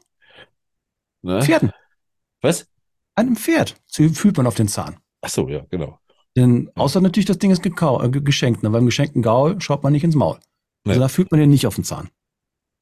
ne? 1.21 1.41
Pferden. 1.41 1.71
Was? 2.41 2.67
Einem 3.15 3.35
Pferd 3.35 3.75
fühlt 3.87 4.37
man 4.37 4.47
auf 4.47 4.55
den 4.55 4.67
Zahn. 4.67 4.97
Ach 5.21 5.29
so, 5.29 5.49
ja, 5.49 5.65
genau. 5.69 5.99
Denn 6.37 6.69
außer 6.75 7.01
natürlich, 7.01 7.25
das 7.25 7.39
Ding 7.39 7.51
ist 7.51 7.63
gekau 7.63 8.01
äh, 8.03 8.09
ge- 8.09 8.21
geschenkt. 8.21 8.63
Ne? 8.63 8.69
Beim 8.69 8.85
geschenkten 8.85 9.21
Gaul 9.21 9.59
schaut 9.61 9.83
man 9.83 9.93
nicht 9.93 10.03
ins 10.03 10.15
Maul. 10.15 10.35
Also 10.85 10.99
Nee. 10.99 11.03
da 11.03 11.07
fühlt 11.07 11.31
man 11.31 11.39
den 11.39 11.49
nicht 11.49 11.65
auf 11.67 11.75
den 11.75 11.83
Zahn. 11.83 12.09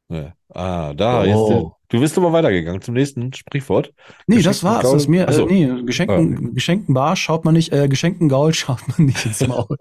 Ja. 0.10 0.34
Ah, 0.50 0.93
da, 0.93 1.22
Oh. 1.22 1.26
jetzt, 1.26 1.50
der- 1.50 1.72
du 1.89 2.00
bist 2.00 2.18
aber 2.18 2.32
weitergegangen 2.34 2.82
zum 2.82 2.93
nächsten 2.93 3.34
Sprichwort. 3.34 3.93
Nee, 4.28 4.41
das 4.41 4.64
war's. 4.64 4.84
Gaul? 4.84 4.93
Das 4.93 5.04
ist 5.04 5.08
mir, 5.10 5.32
so. 5.34 5.48
äh, 5.48 5.52
nee, 5.68 5.84
geschenkten, 5.84 6.54
geschenkten 6.54 6.93
Barsch 6.93 7.22
schaut 7.22 7.43
man 7.45 7.54
nicht, 7.56 7.72
äh, 7.74 7.88
geschenkten 7.88 8.30
Gaul 8.30 8.54
schaut 8.54 8.80
man 8.88 9.08
nicht 9.08 9.26
ins 9.26 9.45
Maul. 9.48 9.78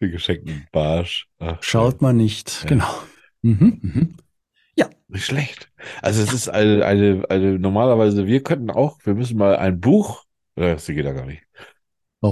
Geschenkten 0.00 0.66
Barsch. 0.72 1.28
Ach, 1.38 1.58
Schaut 1.62 2.02
man 2.02 2.16
nicht, 2.16 2.62
Ja. 2.64 2.68
genau. 2.68 2.94
Mhm, 3.42 3.78
mhm. 3.82 4.16
Nicht 5.08 5.24
schlecht. 5.26 5.70
Also 6.02 6.22
es 6.22 6.32
ist 6.32 6.48
eine, 6.48 6.84
eine, 6.84 7.24
eine, 7.30 7.58
normalerweise, 7.58 8.26
wir 8.26 8.42
könnten 8.42 8.70
auch, 8.70 8.98
wir 9.04 9.14
müssen 9.14 9.38
mal 9.38 9.56
ein 9.56 9.80
Buch, 9.80 10.24
äh, 10.56 10.74
das 10.74 10.86
geht 10.86 11.04
da 11.04 11.12
gar 11.12 11.26
nicht. 11.26 11.42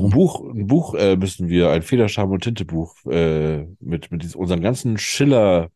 Ein 0.00 0.08
Warum? 0.08 0.10
Buch, 0.10 0.40
ein 0.42 0.66
Buch 0.66 0.94
äh, 0.94 1.16
müssen 1.16 1.48
wir, 1.48 1.70
ein 1.70 1.82
Federscham 1.82 2.30
und 2.32 2.42
Tintebuch 2.44 2.94
äh, 3.06 3.66
mit, 3.80 4.10
mit 4.12 4.22
dies, 4.22 4.36
unseren 4.36 4.62
ganzen 4.62 4.98
Schiller 4.98 5.70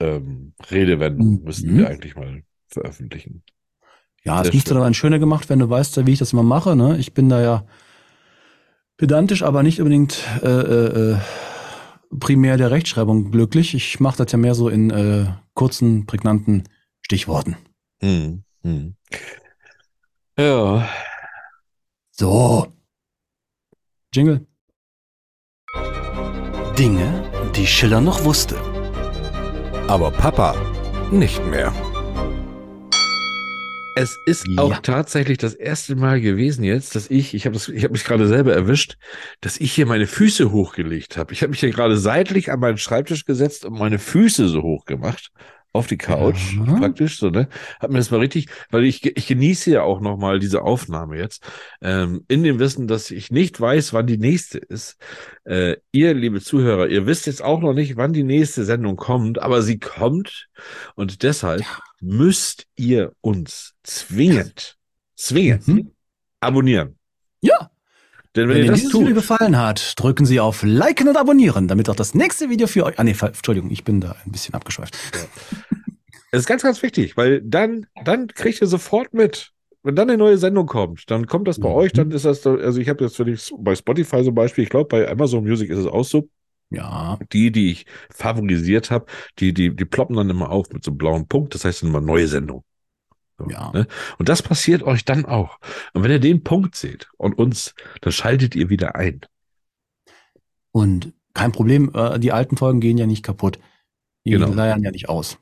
ähm, 0.00 0.54
Redewendungen 0.70 1.38
Mhm. 1.38 1.44
müssten 1.44 1.76
wir 1.76 1.88
eigentlich 1.88 2.16
mal 2.16 2.42
veröffentlichen. 2.68 3.44
Ja, 4.24 4.42
es 4.42 4.48
Sehr 4.48 4.52
müsste 4.52 4.74
schön. 4.74 4.82
dann 4.82 4.94
schöner 4.94 5.18
gemacht, 5.18 5.48
wenn 5.48 5.60
du 5.60 5.70
weißt, 5.70 6.04
wie 6.06 6.12
ich 6.12 6.18
das 6.18 6.32
immer 6.32 6.42
mache. 6.42 6.74
Ne? 6.76 6.98
Ich 6.98 7.14
bin 7.14 7.28
da 7.28 7.40
ja 7.40 7.64
pedantisch, 8.96 9.42
aber 9.42 9.62
nicht 9.62 9.78
unbedingt 9.80 10.24
äh, 10.42 10.46
äh, 10.48 11.12
äh, 11.12 11.16
primär 12.18 12.56
der 12.56 12.70
Rechtschreibung 12.70 13.30
glücklich. 13.30 13.74
Ich 13.74 14.00
mache 14.00 14.18
das 14.24 14.32
ja 14.32 14.38
mehr 14.38 14.54
so 14.54 14.68
in 14.68 14.90
äh, 14.90 15.26
kurzen, 15.54 16.06
prägnanten 16.06 16.64
Stichworten. 17.10 17.54
Hm, 18.02 18.42
hm. 18.64 18.96
Ja, 20.36 20.88
So. 22.10 22.72
Jingle. 24.12 24.44
Dinge, 26.76 27.22
die 27.54 27.68
Schiller 27.68 28.00
noch 28.00 28.24
wusste. 28.24 28.56
Aber 29.86 30.10
Papa 30.10 30.56
nicht 31.12 31.46
mehr. 31.46 31.72
Es 33.94 34.18
ist 34.26 34.44
Ja. 34.48 34.62
auch 34.64 34.78
tatsächlich 34.78 35.38
das 35.38 35.54
erste 35.54 35.94
Mal 35.94 36.20
gewesen 36.20 36.64
jetzt, 36.64 36.96
dass 36.96 37.08
ich, 37.08 37.34
ich 37.34 37.46
habe 37.46 37.56
habe 37.56 37.90
mich 37.90 38.02
gerade 38.04 38.26
selber 38.26 38.52
erwischt, 38.52 38.96
dass 39.42 39.58
ich 39.58 39.72
hier 39.72 39.86
meine 39.86 40.08
Füße 40.08 40.50
hochgelegt 40.50 41.16
habe. 41.16 41.32
Ich 41.32 41.42
habe 41.42 41.50
mich 41.50 41.60
hier 41.60 41.70
gerade 41.70 41.96
seitlich 41.96 42.50
an 42.50 42.58
meinen 42.58 42.78
Schreibtisch 42.78 43.24
gesetzt 43.26 43.64
und 43.64 43.78
meine 43.78 44.00
Füße 44.00 44.48
so 44.48 44.62
hoch 44.62 44.86
gemacht 44.86 45.30
auf 45.76 45.86
die 45.86 45.96
Couch, 45.98 46.54
Ja. 46.56 46.74
praktisch 46.78 47.18
so, 47.18 47.30
ne? 47.30 47.48
Hab 47.80 47.90
mir 47.90 47.98
das 47.98 48.10
mal 48.10 48.20
richtig, 48.20 48.48
weil 48.70 48.84
ich, 48.84 49.04
ich 49.04 49.26
genieße 49.26 49.70
ja 49.70 49.82
auch 49.82 50.00
noch 50.00 50.16
mal 50.16 50.38
diese 50.38 50.62
Aufnahme 50.62 51.16
jetzt, 51.18 51.44
ähm, 51.80 52.24
in 52.28 52.42
dem 52.42 52.58
Wissen, 52.58 52.88
dass 52.88 53.10
ich 53.10 53.30
nicht 53.30 53.60
weiß, 53.60 53.92
wann 53.92 54.06
die 54.06 54.18
nächste 54.18 54.58
ist. 54.58 54.96
Äh, 55.44 55.76
ihr, 55.92 56.14
liebe 56.14 56.40
Zuhörer, 56.40 56.88
ihr 56.88 57.06
wisst 57.06 57.26
jetzt 57.26 57.42
auch 57.42 57.60
noch 57.60 57.72
nicht, 57.74 57.96
wann 57.96 58.12
die 58.12 58.24
nächste 58.24 58.64
Sendung 58.64 58.96
kommt, 58.96 59.38
aber 59.38 59.62
sie 59.62 59.78
kommt 59.78 60.48
und 60.96 61.22
deshalb 61.22 61.62
müsst 62.00 62.66
ihr 62.76 63.12
uns 63.20 63.74
zwingend, 63.82 64.76
zwingend 65.16 65.68
Mhm. 65.68 65.90
abonnieren. 66.40 66.98
Ja. 67.40 67.70
Denn 68.36 68.48
wenn, 68.48 68.56
Wenn 68.56 68.62
Ihnen 68.64 68.70
das 68.72 68.80
dieses 68.80 68.92
tut, 68.92 69.00
Video 69.02 69.14
gefallen 69.14 69.56
hat, 69.58 69.94
drücken 69.96 70.26
Sie 70.26 70.40
auf 70.40 70.62
Liken 70.62 71.08
und 71.08 71.16
Abonnieren, 71.16 71.68
damit 71.68 71.88
auch 71.88 71.96
das 71.96 72.14
nächste 72.14 72.50
Video 72.50 72.66
für 72.66 72.84
euch. 72.84 72.98
Ah, 72.98 73.04
nee, 73.04 73.16
Entschuldigung, 73.18 73.70
ich 73.70 73.82
bin 73.82 74.00
da 74.00 74.14
ein 74.24 74.30
bisschen 74.32 74.54
abgeschweift. 74.54 74.94
das 76.32 76.40
ist 76.42 76.46
ganz, 76.46 76.62
ganz 76.62 76.82
wichtig, 76.82 77.16
weil 77.16 77.40
dann, 77.42 77.86
dann 78.04 78.26
kriegt 78.28 78.60
ihr 78.60 78.66
sofort 78.66 79.14
mit. 79.14 79.52
Wenn 79.82 79.94
dann 79.94 80.08
eine 80.10 80.18
neue 80.18 80.36
Sendung 80.36 80.66
kommt, 80.66 81.08
dann 81.10 81.26
kommt 81.26 81.46
das 81.48 81.60
bei 81.60 81.68
Mhm. 81.68 81.74
euch, 81.76 81.92
dann 81.92 82.10
ist 82.10 82.24
das, 82.24 82.40
da- 82.42 82.56
also 82.56 82.80
ich 82.80 82.88
habe 82.88 83.04
jetzt, 83.04 83.18
wenn 83.20 83.28
ich 83.28 83.50
bei 83.58 83.74
Spotify 83.74 84.22
zum 84.24 84.34
Beispiel, 84.34 84.64
ich 84.64 84.70
glaube, 84.70 84.88
bei 84.88 85.08
Amazon 85.08 85.44
Music 85.44 85.70
ist 85.70 85.78
es 85.78 85.86
auch 85.86 86.04
so, 86.04 86.28
Ja. 86.70 87.18
die, 87.32 87.52
die 87.52 87.70
ich 87.70 87.86
favorisiert 88.10 88.90
habe, 88.90 89.06
die, 89.38 89.54
die, 89.54 89.74
die 89.74 89.84
ploppen 89.84 90.16
dann 90.16 90.28
immer 90.28 90.50
auf 90.50 90.70
mit 90.72 90.82
so 90.84 90.90
einem 90.90 90.98
blauen 90.98 91.28
Punkt, 91.28 91.54
das 91.54 91.64
heißt 91.64 91.82
dann 91.82 91.90
immer 91.90 92.00
neue 92.00 92.26
Sendung. 92.26 92.64
So, 93.38 93.48
Ja. 93.50 93.70
ne? 93.72 93.86
Und 94.18 94.28
das 94.28 94.42
passiert 94.42 94.82
euch 94.82 95.04
dann 95.04 95.24
auch. 95.26 95.58
Und 95.92 96.02
wenn 96.02 96.10
ihr 96.10 96.20
den 96.20 96.42
Punkt 96.42 96.74
seht 96.76 97.08
und 97.16 97.36
uns, 97.38 97.74
dann 98.00 98.12
schaltet 98.12 98.54
ihr 98.54 98.70
wieder 98.70 98.94
ein. 98.94 99.20
Und 100.72 101.12
kein 101.34 101.52
Problem, 101.52 101.90
äh, 101.94 102.18
die 102.18 102.32
alten 102.32 102.56
Folgen 102.56 102.80
gehen 102.80 102.98
ja 102.98 103.06
nicht 103.06 103.22
kaputt. 103.22 103.58
Die 104.24 104.30
Genau. 104.30 104.48
leiern 104.52 104.82
ja 104.82 104.90
nicht 104.90 105.08
aus. 105.08 105.38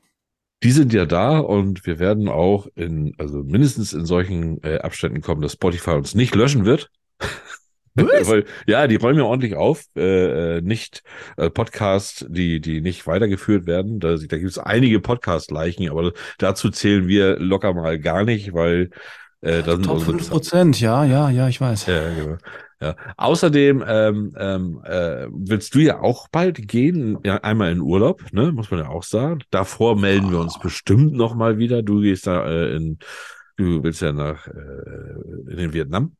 Die 0.63 0.71
sind 0.71 0.93
ja 0.93 1.05
da 1.05 1.39
und 1.39 1.85
wir 1.85 1.99
werden 1.99 2.27
auch 2.27 2.67
in, 2.75 3.13
also 3.17 3.43
mindestens 3.43 3.93
in 3.93 4.05
solchen 4.05 4.61
äh, 4.63 4.79
Abständen 4.79 5.21
kommen, 5.21 5.41
dass 5.41 5.53
Spotify 5.53 5.91
uns 5.91 6.15
nicht 6.15 6.33
löschen 6.35 6.65
wird. 6.65 6.89
Weil, 7.95 8.45
ja, 8.67 8.87
die 8.87 8.95
räumen 8.95 9.19
ja 9.19 9.25
ordentlich 9.25 9.55
auf. 9.55 9.83
Äh, 9.95 10.57
äh, 10.57 10.61
nicht 10.61 11.03
äh, 11.37 11.49
Podcasts, 11.49 12.25
die, 12.27 12.59
die 12.59 12.81
nicht 12.81 13.07
weitergeführt 13.07 13.65
werden. 13.65 13.99
Da, 13.99 14.15
da 14.15 14.37
gibt 14.37 14.49
es 14.49 14.57
einige 14.57 14.99
Podcast-Leichen, 14.99 15.89
aber 15.89 16.11
dazu 16.37 16.69
zählen 16.69 17.07
wir 17.07 17.39
locker 17.39 17.73
mal 17.73 17.99
gar 17.99 18.23
nicht, 18.23 18.53
weil 18.53 18.89
äh, 19.41 19.63
da 19.63 19.73
sind 19.73 19.85
Top 19.85 19.95
unsere 19.95 20.17
5 20.17 20.29
Prozent, 20.29 20.81
ja, 20.81 21.05
ja, 21.05 21.29
ja, 21.29 21.47
ich 21.47 21.61
weiß. 21.61 21.85
Ja, 21.85 22.13
genau. 22.13 22.37
Ja. 22.81 22.95
Außerdem 23.15 23.83
ähm, 23.87 24.35
ähm, 24.37 24.81
äh, 24.83 25.27
willst 25.31 25.73
du 25.75 25.79
ja 25.79 26.01
auch 26.01 26.27
bald 26.27 26.67
gehen, 26.67 27.17
ja, 27.23 27.37
einmal 27.37 27.71
in 27.71 27.79
Urlaub, 27.79 28.21
ne? 28.33 28.51
Muss 28.51 28.69
man 28.69 28.81
ja 28.81 28.89
auch 28.89 29.03
sagen. 29.03 29.39
Davor 29.49 29.97
melden 29.97 30.31
wir 30.31 30.39
uns 30.39 30.59
bestimmt 30.59 31.13
noch 31.13 31.35
mal 31.35 31.57
wieder. 31.57 31.83
Du 31.83 32.01
gehst 32.01 32.27
da 32.27 32.45
äh, 32.45 32.75
in, 32.75 32.99
du 33.55 33.81
willst 33.81 34.01
ja 34.01 34.11
nach 34.11 34.47
äh, 34.47 35.51
in 35.51 35.57
den 35.57 35.73
Vietnam. 35.73 36.17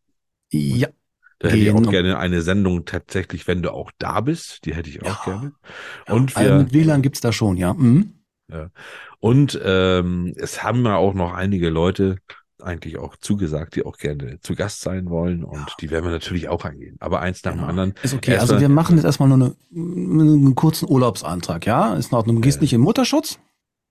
Ja, 0.51 0.88
Da 1.46 1.52
hätte 1.54 1.62
ich 1.62 1.72
auch 1.74 1.89
gerne 1.91 2.18
eine 2.18 2.41
Sendung 2.41 2.86
tatsächlich, 2.86 3.48
wenn 3.48 3.62
du 3.62 3.72
auch 3.74 3.91
da 4.00 4.22
bist. 4.22 4.66
Die 4.66 4.74
hätte 4.76 4.89
ich 4.89 5.02
auch 5.04 5.26
Ja. 5.26 5.34
gerne. 5.34 5.52
Und 6.10 6.36
also 6.36 6.50
wir, 6.50 6.58
mit 6.60 6.74
WLAN 6.74 7.02
gibt's 7.02 7.22
da 7.22 7.32
schon, 7.32 7.58
ja. 7.58 7.74
Mhm. 7.74 8.12
und 9.20 9.60
ähm, 9.64 10.34
es 10.38 10.62
haben 10.64 10.86
ja 10.86 10.98
auch 10.98 11.14
noch 11.16 11.34
einige 11.34 11.70
Leute 11.70 12.18
eigentlich 12.62 12.98
auch 12.98 13.16
zugesagt, 13.18 13.76
die 13.76 13.86
auch 13.86 13.98
gerne 13.98 14.39
zu 14.39 14.56
Gast 14.56 14.82
sein 14.82 15.10
wollen. 15.10 15.43
Und 15.43 15.66
die 15.82 15.89
werden 15.91 16.06
wir 16.06 16.12
natürlich 16.12 16.48
auch 16.50 16.64
angehen. 16.64 16.96
Aber 17.00 17.20
eins 17.20 17.43
nach 17.43 17.52
dem 17.52 17.58
Genau. 17.60 17.70
anderen. 17.70 17.93
Ist 18.02 18.14
okay. 18.14 18.38
Also 18.38 18.60
wir 18.60 18.70
machen 18.70 18.96
jetzt 18.96 19.06
erstmal 19.06 19.30
nur 19.30 19.38
eine, 19.38 19.56
einen 19.74 20.56
kurzen 20.56 20.89
Urlaubsantrag, 20.89 21.66
ja? 21.66 21.96
Ist 21.96 22.12
in 22.12 22.18
Ordnung. 22.18 22.38
Du 22.38 22.41
gehst 22.41 22.58
Ja. 22.58 22.62
nicht 22.62 22.74
in 22.74 22.82
Mutterschutz, 22.82 23.39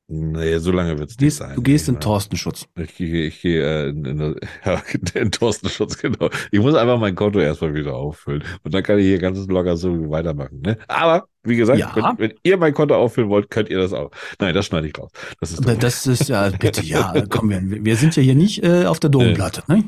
Nee, 0.06 0.58
so 0.58 0.70
lange 0.70 0.98
wird 0.98 1.10
es 1.10 1.18
nicht 1.18 1.34
sein. 1.34 1.54
du 1.54 1.62
gehst 1.62 1.88
in 1.88 1.94
Nee, 1.94 2.00
Torstenschutz. 2.00 2.66
Ich 2.78 2.94
gehe, 2.94 3.26
ich 3.26 3.40
gehe 3.40 3.62
äh, 3.86 3.88
in, 3.88 4.04
in, 4.04 4.36
ja, 4.64 4.82
in 5.14 5.30
Thorstenschutz, 5.32 5.96
genau. 5.96 6.28
Ich 6.50 6.60
muss 6.60 6.74
einfach 6.74 6.98
mein 6.98 7.14
Konto 7.14 7.38
erstmal 7.40 7.72
wieder 7.72 7.94
auffüllen. 7.94 8.44
Und 8.62 8.74
dann 8.74 8.82
kann 8.82 8.98
ich 8.98 9.06
hier 9.06 9.18
ganz 9.18 9.46
locker 9.46 9.78
so 9.78 10.10
weitermachen. 10.10 10.60
Ne? 10.60 10.76
Aber, 10.88 11.26
wie 11.42 11.56
gesagt, 11.56 11.78
Ja. 11.78 11.92
wenn, 11.94 12.18
wenn 12.18 12.34
ihr 12.42 12.58
mein 12.58 12.74
Konto 12.74 12.94
auffüllen 12.94 13.30
wollt, 13.30 13.48
könnt 13.50 13.70
ihr 13.70 13.78
das 13.78 13.94
auch. 13.94 14.10
Nein, 14.38 14.52
das 14.52 14.66
schneide 14.66 14.88
ich 14.88 14.98
raus. 14.98 15.10
Das 15.40 15.52
ist. 15.52 15.62
Das 15.82 16.06
ist 16.06 16.28
ja, 16.28 16.50
bitte, 16.50 16.82
ja, 16.82 17.14
komm, 17.30 17.48
wir, 17.48 17.62
wir 17.62 17.96
sind 17.96 18.14
ja 18.16 18.22
hier 18.22 18.34
nicht 18.34 18.62
äh, 18.62 18.84
auf 18.84 19.00
der 19.00 19.08
Domplatte, 19.08 19.62
ne? 19.68 19.84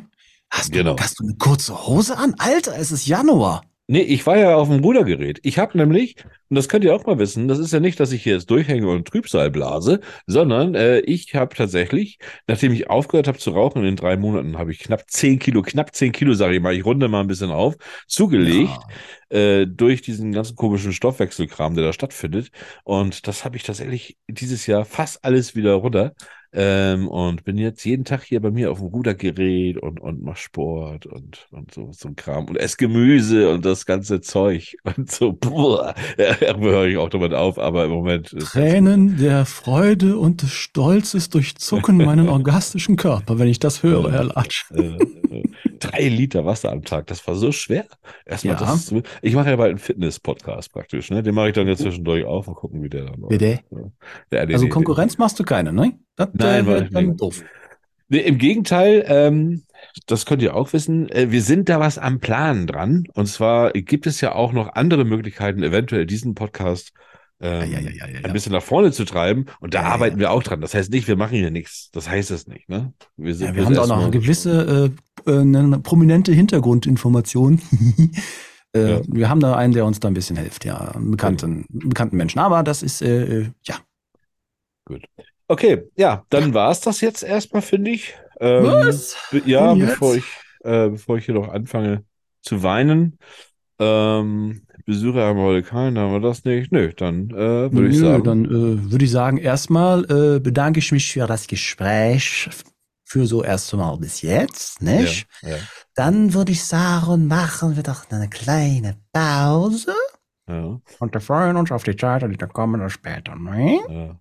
Hast 0.50 0.70
du, 0.72 0.78
Genau. 0.78 0.96
hast 0.98 1.20
du 1.20 1.24
eine 1.24 1.34
kurze 1.36 1.86
Hose 1.86 2.16
an? 2.16 2.34
Alter, 2.38 2.74
es 2.78 2.90
ist 2.90 3.06
Januar. 3.06 3.64
Nee, 3.88 4.00
ich 4.02 4.26
war 4.26 4.36
ja 4.36 4.56
auf 4.56 4.68
dem 4.68 4.80
Rudergerät. 4.82 5.38
Ich 5.44 5.58
habe 5.60 5.78
nämlich, 5.78 6.16
und 6.48 6.56
das 6.56 6.68
könnt 6.68 6.82
ihr 6.84 6.92
auch 6.92 7.06
mal 7.06 7.20
wissen, 7.20 7.46
das 7.46 7.60
ist 7.60 7.72
ja 7.72 7.78
nicht, 7.78 8.00
dass 8.00 8.10
ich 8.10 8.24
hier 8.24 8.34
jetzt 8.34 8.50
durchhänge 8.50 8.88
und 8.88 9.06
Trübsal 9.06 9.48
blase, 9.48 10.00
sondern 10.26 10.74
äh, 10.74 10.98
ich 11.00 11.36
habe 11.36 11.54
tatsächlich, 11.54 12.18
nachdem 12.48 12.72
ich 12.72 12.90
aufgehört 12.90 13.28
habe 13.28 13.38
zu 13.38 13.50
rauchen, 13.50 13.84
in 13.84 13.94
drei 13.94 14.16
Monaten 14.16 14.58
habe 14.58 14.72
ich 14.72 14.80
knapp 14.80 15.08
zehn 15.08 15.38
Kilo, 15.38 15.62
knapp 15.62 15.94
zehn 15.94 16.10
Kilo, 16.10 16.34
sage 16.34 16.56
ich 16.56 16.62
mal, 16.62 16.74
ich 16.74 16.84
runde 16.84 17.06
mal 17.06 17.20
ein 17.20 17.28
bisschen 17.28 17.52
auf, 17.52 17.76
zugelegt. 18.08 18.76
äh, 19.28 19.66
durch 19.66 20.02
diesen 20.02 20.32
ganzen 20.32 20.56
komischen 20.56 20.92
Stoffwechselkram, 20.92 21.74
der 21.76 21.84
da 21.84 21.92
stattfindet. 21.92 22.50
Und 22.84 23.26
das 23.28 23.44
habe 23.44 23.56
ich 23.56 23.62
tatsächlich 23.62 24.16
dieses 24.28 24.66
Jahr 24.66 24.84
fast 24.84 25.24
alles 25.24 25.54
wieder 25.54 25.74
runter. 25.74 26.12
Ähm, 26.52 27.08
und 27.08 27.44
bin 27.44 27.58
jetzt 27.58 27.84
jeden 27.84 28.04
Tag 28.04 28.22
hier 28.22 28.40
bei 28.40 28.50
mir 28.50 28.70
auf 28.70 28.78
dem 28.78 28.88
Rudergerät 28.88 29.78
und, 29.78 30.00
und 30.00 30.22
mach 30.22 30.36
Sport 30.36 31.06
und, 31.06 31.46
und 31.50 31.74
so, 31.74 31.90
so 31.92 32.08
ein 32.08 32.16
Kram 32.16 32.46
und 32.46 32.56
esse 32.56 32.76
Gemüse 32.76 33.50
und 33.50 33.64
das 33.64 33.86
ganze 33.86 34.20
Zeug 34.20 34.76
und 34.96 35.10
so, 35.10 35.32
boah, 35.32 35.94
ja, 36.18 36.56
höre 36.56 36.86
ich 36.86 36.96
auch 36.96 37.10
damit 37.10 37.34
auf, 37.34 37.58
aber 37.58 37.84
im 37.84 37.90
Moment. 37.90 38.34
Tränen 38.40 39.16
der 39.18 39.44
Freude 39.44 40.16
und 40.16 40.42
des 40.42 40.52
Stolzes 40.52 41.28
durchzucken 41.28 41.96
meinen 41.98 42.28
orgastischen 42.36 42.96
Körper, 42.96 43.38
wenn 43.38 43.48
ich 43.48 43.58
das 43.58 43.82
höre, 43.82 44.12
Herr 44.12 44.24
Latsch. 44.24 44.66
Drei 45.78 46.08
Liter 46.08 46.44
Wasser 46.44 46.72
am 46.72 46.82
Tag, 46.82 47.06
das 47.06 47.26
war 47.26 47.34
so 47.34 47.52
schwer. 47.52 47.86
Erstmal 48.24 48.54
Ja. 48.54 48.60
das, 48.60 48.92
ich 49.22 49.34
mache 49.34 49.50
ja 49.50 49.56
bald 49.56 49.70
einen 49.70 49.78
Fitness-Podcast 49.78 50.72
praktisch, 50.72 51.10
ne? 51.10 51.22
Den 51.22 51.34
mache 51.34 51.48
ich 51.48 51.54
dann 51.54 51.68
jetzt 51.68 51.82
zwischendurch 51.82 52.24
auf 52.24 52.48
und 52.48 52.54
gucken, 52.54 52.82
wie 52.82 52.88
der 52.88 53.04
dann 53.04 53.20
läuft. 53.20 53.40
Ja, 53.40 53.58
nee, 54.44 54.54
Also 54.54 54.64
nee, 54.64 54.70
Konkurrenz 54.70 55.18
machst 55.18 55.38
du 55.38 55.44
keine, 55.44 55.72
ne? 55.72 55.98
Das 56.16 56.28
Nein, 56.32 56.68
äh, 56.68 56.90
dann 56.90 57.16
doof. 57.16 57.42
Nee, 58.08 58.20
Im 58.20 58.38
Gegenteil, 58.38 59.04
ähm, 59.08 59.64
das 60.06 60.26
könnt 60.26 60.40
ihr 60.40 60.54
auch 60.54 60.72
wissen, 60.72 61.08
äh, 61.08 61.30
wir 61.30 61.42
sind 61.42 61.68
da 61.68 61.80
was 61.80 61.98
am 61.98 62.20
Plan 62.20 62.66
dran. 62.66 63.04
Und 63.14 63.26
zwar 63.26 63.72
gibt 63.72 64.06
es 64.06 64.20
ja 64.20 64.32
auch 64.32 64.52
noch 64.52 64.74
andere 64.74 65.04
Möglichkeiten, 65.04 65.62
eventuell 65.62 66.06
diesen 66.06 66.34
Podcast 66.34 66.92
ähm, 67.40 67.70
Ja, 67.70 67.80
ja, 67.80 67.90
ja, 67.90 68.20
ein 68.22 68.32
bisschen 68.32 68.52
nach 68.52 68.62
vorne 68.62 68.92
zu 68.92 69.04
treiben. 69.04 69.46
Und 69.60 69.74
da 69.74 69.82
arbeiten 69.82 70.18
wir 70.18 70.30
auch 70.30 70.42
dran. 70.42 70.60
Das 70.60 70.72
heißt 70.74 70.90
nicht, 70.90 71.08
wir 71.08 71.16
machen 71.16 71.36
hier 71.36 71.50
nichts. 71.50 71.90
Das 71.90 72.08
heißt 72.08 72.30
es 72.30 72.46
nicht. 72.46 72.68
Ne? 72.68 72.92
Wir, 73.16 73.34
sind 73.34 73.48
Ja, 73.48 73.54
wir 73.56 73.64
haben 73.66 73.74
da 73.74 73.82
auch 73.82 73.88
noch 73.88 74.00
eine 74.02 74.10
gewisse 74.10 74.92
äh, 74.94 75.15
eine 75.26 75.78
prominente 75.78 76.32
Hintergrundinformation. 76.32 77.60
äh, 78.74 78.90
Ja. 78.90 79.00
Wir 79.06 79.28
haben 79.28 79.40
da 79.40 79.56
einen, 79.56 79.72
der 79.72 79.84
uns 79.84 80.00
da 80.00 80.08
ein 80.08 80.14
bisschen 80.14 80.36
hilft, 80.36 80.64
ja, 80.64 80.76
einen 80.92 81.10
bekannten, 81.10 81.64
bekannten 81.68 82.16
Menschen. 82.16 82.38
Aber 82.40 82.62
das 82.62 82.82
ist, 82.82 83.02
äh, 83.02 83.40
äh, 83.40 83.50
ja. 83.64 83.76
Okay, 85.48 85.84
ja, 85.96 86.24
dann 86.30 86.54
war's 86.54 86.80
das 86.80 87.00
jetzt 87.00 87.22
erstmal, 87.22 87.62
finde 87.62 87.92
ich. 87.92 88.14
Ähm, 88.40 88.64
Was? 88.64 89.16
Ja, 89.44 89.74
bevor 89.74 90.16
ich, 90.16 90.24
äh, 90.64 90.88
bevor 90.90 91.18
ich 91.18 91.24
hier 91.24 91.34
noch 91.34 91.48
anfange 91.48 92.04
zu 92.42 92.62
weinen. 92.62 93.18
Ähm, 93.78 94.62
Besucher 94.84 95.24
haben 95.24 95.38
wir 95.38 95.44
heute 95.44 95.66
keinen, 95.66 95.98
haben 95.98 96.12
wir 96.12 96.20
das 96.20 96.44
nicht. 96.44 96.70
Nö, 96.70 96.92
dann 96.96 97.30
äh, 97.30 97.72
würde 97.72 97.88
ich 97.88 97.98
sagen. 97.98 98.24
Dann 98.24 98.44
äh, 98.44 98.90
würde 98.90 99.04
ich 99.04 99.10
sagen, 99.10 99.38
erstmal 99.38 100.04
äh, 100.04 100.40
bedanke 100.40 100.78
ich 100.78 100.92
mich 100.92 101.12
für 101.12 101.26
das 101.26 101.46
Gespräch, 101.48 102.48
für 103.06 103.26
so 103.26 103.42
erst 103.44 103.72
mal 103.74 103.96
bis 103.96 104.20
jetzt, 104.22 104.82
nicht? 104.82 105.26
Ja, 105.42 105.50
ja, 105.50 105.56
Dann 105.94 106.34
würde 106.34 106.52
ich 106.52 106.64
sagen, 106.64 107.28
machen 107.28 107.76
wir 107.76 107.82
doch 107.82 108.10
eine 108.10 108.28
kleine 108.28 108.96
Pause. 109.12 109.94
ja, 110.48 110.80
Und 110.98 111.14
wir 111.14 111.20
freuen 111.20 111.56
uns 111.56 111.70
auf 111.70 111.84
die 111.84 111.96
Zeit, 111.96 112.22
die 112.22 112.36
da 112.36 112.46
kommen 112.46 112.80
oder 112.80 112.90
später, 112.90 113.36
ne? 113.36 113.80
ja. 113.88 114.20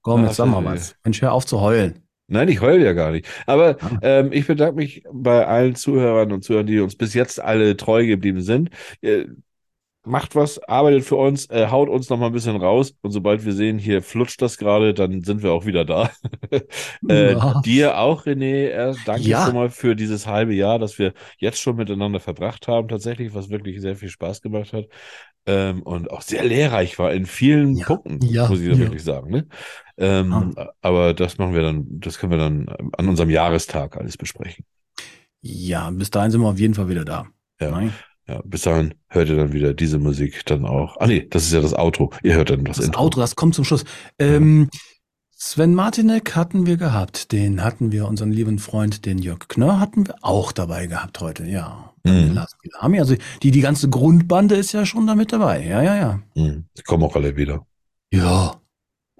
Komm, 0.00 0.24
jetzt 0.24 0.36
sag 0.36 0.46
mal 0.46 0.62
äh, 0.62 0.66
was. 0.66 0.96
Mensch, 1.04 1.22
hör 1.22 1.32
auf 1.32 1.46
zu 1.46 1.60
heulen. 1.60 2.02
Nein, 2.26 2.48
ich 2.48 2.60
heule 2.60 2.84
ja 2.84 2.92
gar 2.94 3.10
nicht. 3.12 3.28
Aber 3.46 3.76
ähm, 4.00 4.32
ich 4.32 4.46
bedanke 4.46 4.76
mich 4.76 5.04
bei 5.12 5.46
allen 5.46 5.74
Zuhörern 5.74 6.32
und 6.32 6.42
Zuhörern, 6.42 6.66
die 6.66 6.80
uns 6.80 6.96
bis 6.96 7.14
jetzt 7.14 7.40
alle 7.40 7.76
treu 7.76 8.06
geblieben 8.06 8.40
sind. 8.40 8.70
Äh, 10.04 10.08
macht 10.10 10.34
was, 10.34 10.58
arbeitet 10.64 11.04
für 11.04 11.16
uns, 11.16 11.46
äh, 11.50 11.68
haut 11.68 11.88
uns 11.88 12.08
noch 12.10 12.18
mal 12.18 12.26
ein 12.26 12.32
bisschen 12.32 12.56
raus. 12.56 12.94
Und 13.02 13.12
sobald 13.12 13.44
wir 13.44 13.52
sehen, 13.52 13.78
hier 13.78 14.02
flutscht 14.02 14.42
das 14.42 14.58
gerade, 14.58 14.94
dann 14.94 15.22
sind 15.22 15.42
wir 15.42 15.52
auch 15.52 15.66
wieder 15.66 15.84
da. 15.84 16.10
äh, 17.08 17.32
Ja. 17.32 17.60
Dir 17.64 17.98
auch, 17.98 18.26
René. 18.26 18.68
Äh, 18.68 18.94
danke 19.06 19.22
Ja. 19.28 19.46
schon 19.46 19.54
mal 19.54 19.70
für 19.70 19.94
dieses 19.96 20.26
halbe 20.26 20.54
Jahr, 20.54 20.78
das 20.78 20.98
wir 20.98 21.12
jetzt 21.38 21.60
schon 21.60 21.76
miteinander 21.76 22.20
verbracht 22.20 22.68
haben, 22.68 22.88
tatsächlich, 22.88 23.34
was 23.34 23.50
wirklich 23.50 23.80
sehr 23.80 23.96
viel 23.96 24.08
Spaß 24.08 24.42
gemacht 24.42 24.72
hat. 24.72 24.86
Ähm, 25.44 25.82
und 25.82 26.10
auch 26.10 26.22
sehr 26.22 26.44
lehrreich 26.44 26.98
war 27.00 27.12
in 27.12 27.26
vielen 27.26 27.76
Ja. 27.76 27.86
Punkten, 27.86 28.18
muss 28.48 28.60
ich 28.60 28.78
wirklich 28.78 29.02
sagen. 29.02 29.30
Ne? 29.30 29.46
Ähm, 29.98 30.54
Aber 30.80 31.14
das 31.14 31.38
machen 31.38 31.54
wir 31.54 31.62
dann, 31.62 31.86
das 31.88 32.18
können 32.18 32.32
wir 32.32 32.38
dann 32.38 32.68
an 32.96 33.08
unserem 33.08 33.30
Jahrestag 33.30 33.96
alles 33.96 34.16
besprechen. 34.16 34.64
Ja, 35.40 35.90
bis 35.90 36.10
dahin 36.10 36.30
sind 36.30 36.40
wir 36.40 36.48
auf 36.48 36.58
jeden 36.60 36.74
Fall 36.74 36.88
wieder 36.88 37.04
da. 37.04 37.26
Ja. 37.60 37.80
Ne? 37.80 37.92
Ja, 38.28 38.40
bis 38.44 38.62
dahin 38.62 38.94
hört 39.08 39.28
ihr 39.28 39.36
dann 39.36 39.52
wieder 39.52 39.74
diese 39.74 39.98
Musik 39.98 40.46
dann 40.46 40.64
auch. 40.64 40.96
Ah 40.98 41.06
nee, 41.06 41.26
das 41.28 41.44
ist 41.44 41.52
ja 41.52 41.60
das 41.60 41.74
Outro. 41.74 42.12
Ihr 42.22 42.34
hört 42.34 42.50
dann 42.50 42.64
das, 42.64 42.76
Das 42.76 42.86
Intro. 42.86 43.00
Auto, 43.00 43.20
das 43.20 43.34
kommt 43.36 43.54
zum 43.54 43.64
Schluss. 43.64 43.84
Ähm, 44.18 44.68
Sven 45.32 45.74
Martinek 45.74 46.36
hatten 46.36 46.66
wir 46.66 46.76
gehabt. 46.76 47.32
Den 47.32 47.64
hatten 47.64 47.90
wir, 47.90 48.06
unseren 48.06 48.30
lieben 48.30 48.60
Freund, 48.60 49.06
den 49.06 49.18
Jörg 49.18 49.48
Knörr, 49.48 49.80
hatten 49.80 50.06
wir 50.06 50.14
auch 50.22 50.52
dabei 50.52 50.86
gehabt 50.86 51.20
heute, 51.20 51.44
ja. 51.44 51.92
Mhm. 52.04 52.38
Also 52.98 53.16
die, 53.42 53.50
die 53.50 53.60
ganze 53.60 53.88
Grundbande 53.88 54.54
ist 54.54 54.72
ja 54.72 54.86
schon 54.86 55.06
da 55.06 55.14
mit 55.16 55.32
dabei. 55.32 55.64
Ja, 55.66 55.82
ja, 55.82 55.96
ja. 55.96 56.22
Hm, 56.36 56.64
Die 56.78 56.82
kommen 56.82 57.02
auch 57.02 57.16
alle 57.16 57.36
wieder. 57.36 57.66
Ja. 58.12 58.61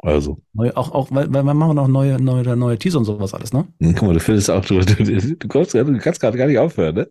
Also, 0.02 0.38
Neu, 0.52 0.72
auch, 0.74 0.90
auch, 0.92 1.10
weil, 1.12 1.32
weil 1.32 1.44
wir 1.44 1.54
machen 1.54 1.76
noch 1.76 1.86
neue, 1.86 2.20
neue, 2.20 2.56
neue 2.56 2.76
Teaser 2.76 2.98
und 2.98 3.04
sowas 3.04 3.34
alles, 3.34 3.52
ne? 3.52 3.66
hm, 3.80 3.94
guck 3.94 4.08
mal, 4.08 4.14
du 4.14 4.20
findest 4.20 4.50
auch, 4.50 4.64
du, 4.66 4.80
du, 4.80 4.94
du, 5.36 5.48
kannst, 5.48 5.74
du 5.74 5.98
kannst 5.98 6.20
gerade 6.20 6.36
gar 6.36 6.46
nicht 6.46 6.58
aufhören, 6.58 6.94
ne? 6.96 7.08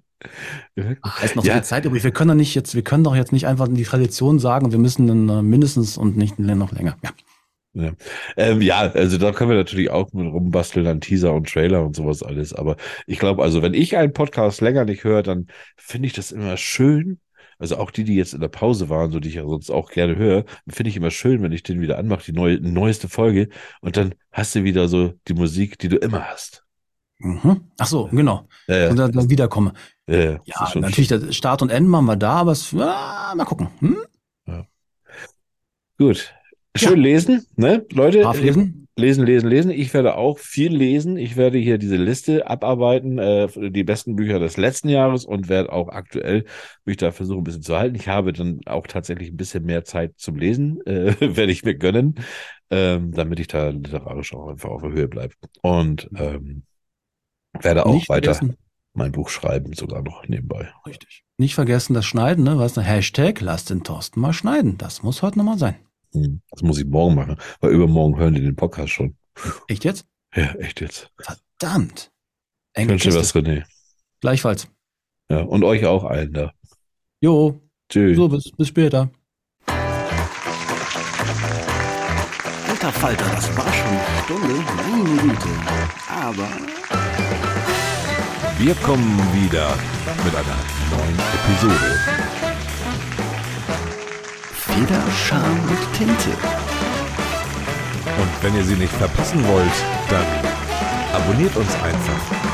Ach, 1.01 1.23
ist 1.23 1.35
noch 1.35 1.45
Ja. 1.45 1.53
viel 1.53 1.63
Zeit 1.63 1.85
übrig. 1.85 2.03
Wir 2.03 2.11
können 2.11 2.29
doch 2.29 2.35
nicht 2.35 2.53
jetzt, 2.53 2.75
wir 2.75 2.81
können 2.83 3.03
doch 3.03 3.15
jetzt 3.15 3.31
nicht 3.31 3.47
einfach 3.47 3.67
die 3.69 3.83
Tradition 3.83 4.39
sagen, 4.39 4.71
wir 4.71 4.79
müssen 4.79 5.07
dann 5.07 5.29
äh, 5.29 5.41
mindestens 5.41 5.97
und 5.97 6.17
nicht 6.17 6.37
noch 6.37 6.71
länger. 6.71 6.97
Ja. 7.03 7.11
Ja. 7.73 7.91
Ähm, 8.35 8.61
ja, 8.61 8.79
also 8.81 9.17
da 9.17 9.31
können 9.31 9.49
wir 9.51 9.55
natürlich 9.57 9.89
auch 9.89 10.11
mit 10.11 10.27
rumbasteln 10.27 10.85
an 10.87 10.99
Teaser 10.99 11.33
und 11.33 11.47
Trailer 11.49 11.85
und 11.85 11.95
sowas 11.95 12.21
alles. 12.21 12.53
Aber 12.53 12.75
ich 13.07 13.17
glaube, 13.17 13.41
also 13.43 13.61
wenn 13.61 13.73
ich 13.73 13.95
einen 13.95 14.11
Podcast 14.11 14.59
länger 14.59 14.83
nicht 14.83 15.05
höre, 15.05 15.23
dann 15.23 15.47
finde 15.77 16.07
ich 16.07 16.13
das 16.13 16.33
immer 16.33 16.57
schön. 16.57 17.21
Also 17.62 17.78
auch 17.78 17.91
die, 17.91 18.03
die 18.03 18.16
jetzt 18.16 18.34
in 18.34 18.41
der 18.41 18.47
Pause 18.47 18.89
waren, 18.89 19.12
so 19.12 19.20
die 19.20 19.30
ich 19.30 19.36
ja 19.36 19.43
sonst 19.43 19.70
auch 19.70 19.91
gerne 19.91 20.16
höre, 20.16 20.45
finde 20.68 20.89
ich 20.89 20.97
immer 20.97 21.12
schön, 21.12 21.43
wenn 21.43 21.51
ich 21.51 21.62
den 21.62 21.80
wieder 21.80 21.99
anmache, 21.99 22.24
die 22.26 22.32
neue, 22.32 22.59
neueste 22.59 23.07
Folge. 23.07 23.49
Und 23.82 23.97
dann 23.97 24.16
hast 24.32 24.55
du 24.55 24.64
wieder 24.64 24.88
so 24.88 25.14
die 25.28 25.36
Musik, 25.36 25.78
die 25.78 25.88
du 25.88 25.97
immer 25.97 26.24
hast. 26.28 26.66
Mhm. 27.20 27.62
Ach 27.78 27.86
so, 27.86 28.07
genau. 28.07 28.47
Ja, 28.68 28.78
ja, 28.78 28.89
Und 28.89 28.95
dann, 28.97 29.12
dann 29.12 29.30
wiederkomme. 29.30 29.74
ja, 30.07 30.39
ja, 30.43 30.72
natürlich, 30.74 31.07
das 31.07 31.36
Start 31.36 31.62
und 31.62 31.70
Ende 31.70 31.88
machen 31.88 32.05
wir 32.05 32.16
da, 32.16 32.34
aber 32.38 32.53
es, 32.53 32.74
ah, 32.74 33.34
mal 33.36 33.45
gucken. 33.45 33.68
Hm? 33.80 33.97
Gut. 35.99 36.34
Schön 36.76 36.99
lesen, 36.99 37.45
ne? 37.57 37.86
Leute, 37.91 38.22
Brav 38.22 38.41
lesen? 38.41 38.80
Lesen, 38.97 39.25
lesen, 39.25 39.49
lesen. 39.49 39.71
Ich 39.71 39.93
werde 39.93 40.15
auch 40.15 40.37
viel 40.37 40.75
lesen. 40.75 41.17
Ich 41.17 41.37
werde 41.37 41.57
hier 41.57 41.77
diese 41.77 41.95
Liste 41.95 42.47
abarbeiten, 42.47 43.17
äh, 43.17 43.47
die 43.71 43.83
besten 43.83 44.15
Bücher 44.15 44.39
des 44.39 44.57
letzten 44.57 44.89
Jahres 44.89 45.25
und 45.25 45.49
werde 45.49 45.71
auch 45.71 45.89
aktuell 45.89 46.45
mich 46.85 46.97
da 46.97 47.11
versuchen, 47.11 47.41
ein 47.41 47.43
bisschen 47.43 47.61
zu 47.63 47.77
halten. 47.77 47.95
Ich 47.95 48.07
habe 48.07 48.33
dann 48.33 48.59
auch 48.65 48.87
tatsächlich 48.87 49.29
ein 49.29 49.37
bisschen 49.37 49.65
mehr 49.65 49.83
Zeit 49.85 50.13
zum 50.17 50.35
Lesen, 50.35 50.81
äh, 50.85 51.15
werde 51.19 51.51
ich 51.51 51.63
mir 51.63 51.75
gönnen, 51.75 52.15
ähm, 52.69 53.11
damit 53.11 53.39
ich 53.39 53.47
da 53.47 53.69
literarisch 53.69 54.33
auch 54.33 54.47
einfach 54.49 54.69
auf 54.69 54.81
der 54.81 54.91
Höhe 54.91 55.07
bleibe. 55.07 55.33
Und 55.61 56.09
ähm, 56.15 56.63
werde 57.59 57.85
auch 57.85 57.93
Nicht 57.93 58.09
weiter 58.09 58.33
vergessen. 58.33 58.57
mein 58.93 59.11
Buch 59.11 59.29
schreiben, 59.29 59.73
sogar 59.73 60.01
noch 60.01 60.27
nebenbei. 60.27 60.71
Richtig. 60.85 61.23
Nicht 61.37 61.55
vergessen 61.55 61.93
das 61.93 62.05
Schneiden, 62.05 62.43
ne? 62.43 62.57
Was? 62.57 62.77
Hashtag, 62.77 63.41
lasst 63.41 63.69
den 63.69 63.83
Thorsten 63.83 64.19
mal 64.19 64.33
schneiden. 64.33 64.77
Das 64.77 65.03
muss 65.03 65.21
heute 65.21 65.37
nochmal 65.37 65.57
sein. 65.57 65.75
Hm, 66.14 66.41
Das 66.51 66.62
muss 66.62 66.78
ich 66.80 66.86
morgen 66.86 67.16
machen, 67.16 67.38
weil 67.59 67.72
übermorgen 67.72 68.18
hören 68.18 68.34
die 68.34 68.41
den 68.41 68.55
Podcast 68.55 68.91
schon. 68.93 69.16
Echt 69.68 69.84
jetzt? 69.86 70.05
Ja, 70.36 70.51
echt 70.55 70.82
jetzt. 70.82 71.09
Verdammt. 71.18 72.12
Ich 72.74 72.80
Enge 72.82 72.91
wünsche 72.91 73.09
dir 73.09 73.16
was. 73.20 73.34
René. 73.36 73.64
Gleichfalls. 74.22 74.68
Ja, 75.30 75.39
und 75.41 75.64
euch 75.64 75.86
auch 75.86 76.03
allen 76.03 76.34
da. 76.34 76.51
Jo, 77.22 77.62
Tschüss. 77.89 78.16
so, 78.18 78.28
bis, 78.30 78.51
bis 78.57 78.68
später. 78.68 79.09
Alter 82.68 82.91
Falter, 82.93 83.26
das 83.36 83.55
war 83.57 83.72
schon 83.74 83.88
eine 83.88 84.24
Stunde. 84.24 84.66
Meine 84.89 85.22
Güte. 85.22 85.49
Aber 86.09 86.47
Wir 88.57 88.76
kommen 88.76 89.18
wieder 89.34 89.76
mit 90.24 90.36
einer 90.36 90.57
neuen 90.91 91.20
Episode. 91.36 92.30
Feder, 94.74 95.01
Charme 95.11 95.59
und 95.69 95.97
Tinte. 95.97 96.30
Und 98.17 98.30
wenn 98.41 98.55
ihr 98.55 98.63
sie 98.63 98.76
nicht 98.76 98.93
verpassen 98.93 99.45
wollt, 99.47 99.67
dann 100.09 100.26
abonniert 101.13 101.55
uns 101.57 101.74
einfach 101.84 102.50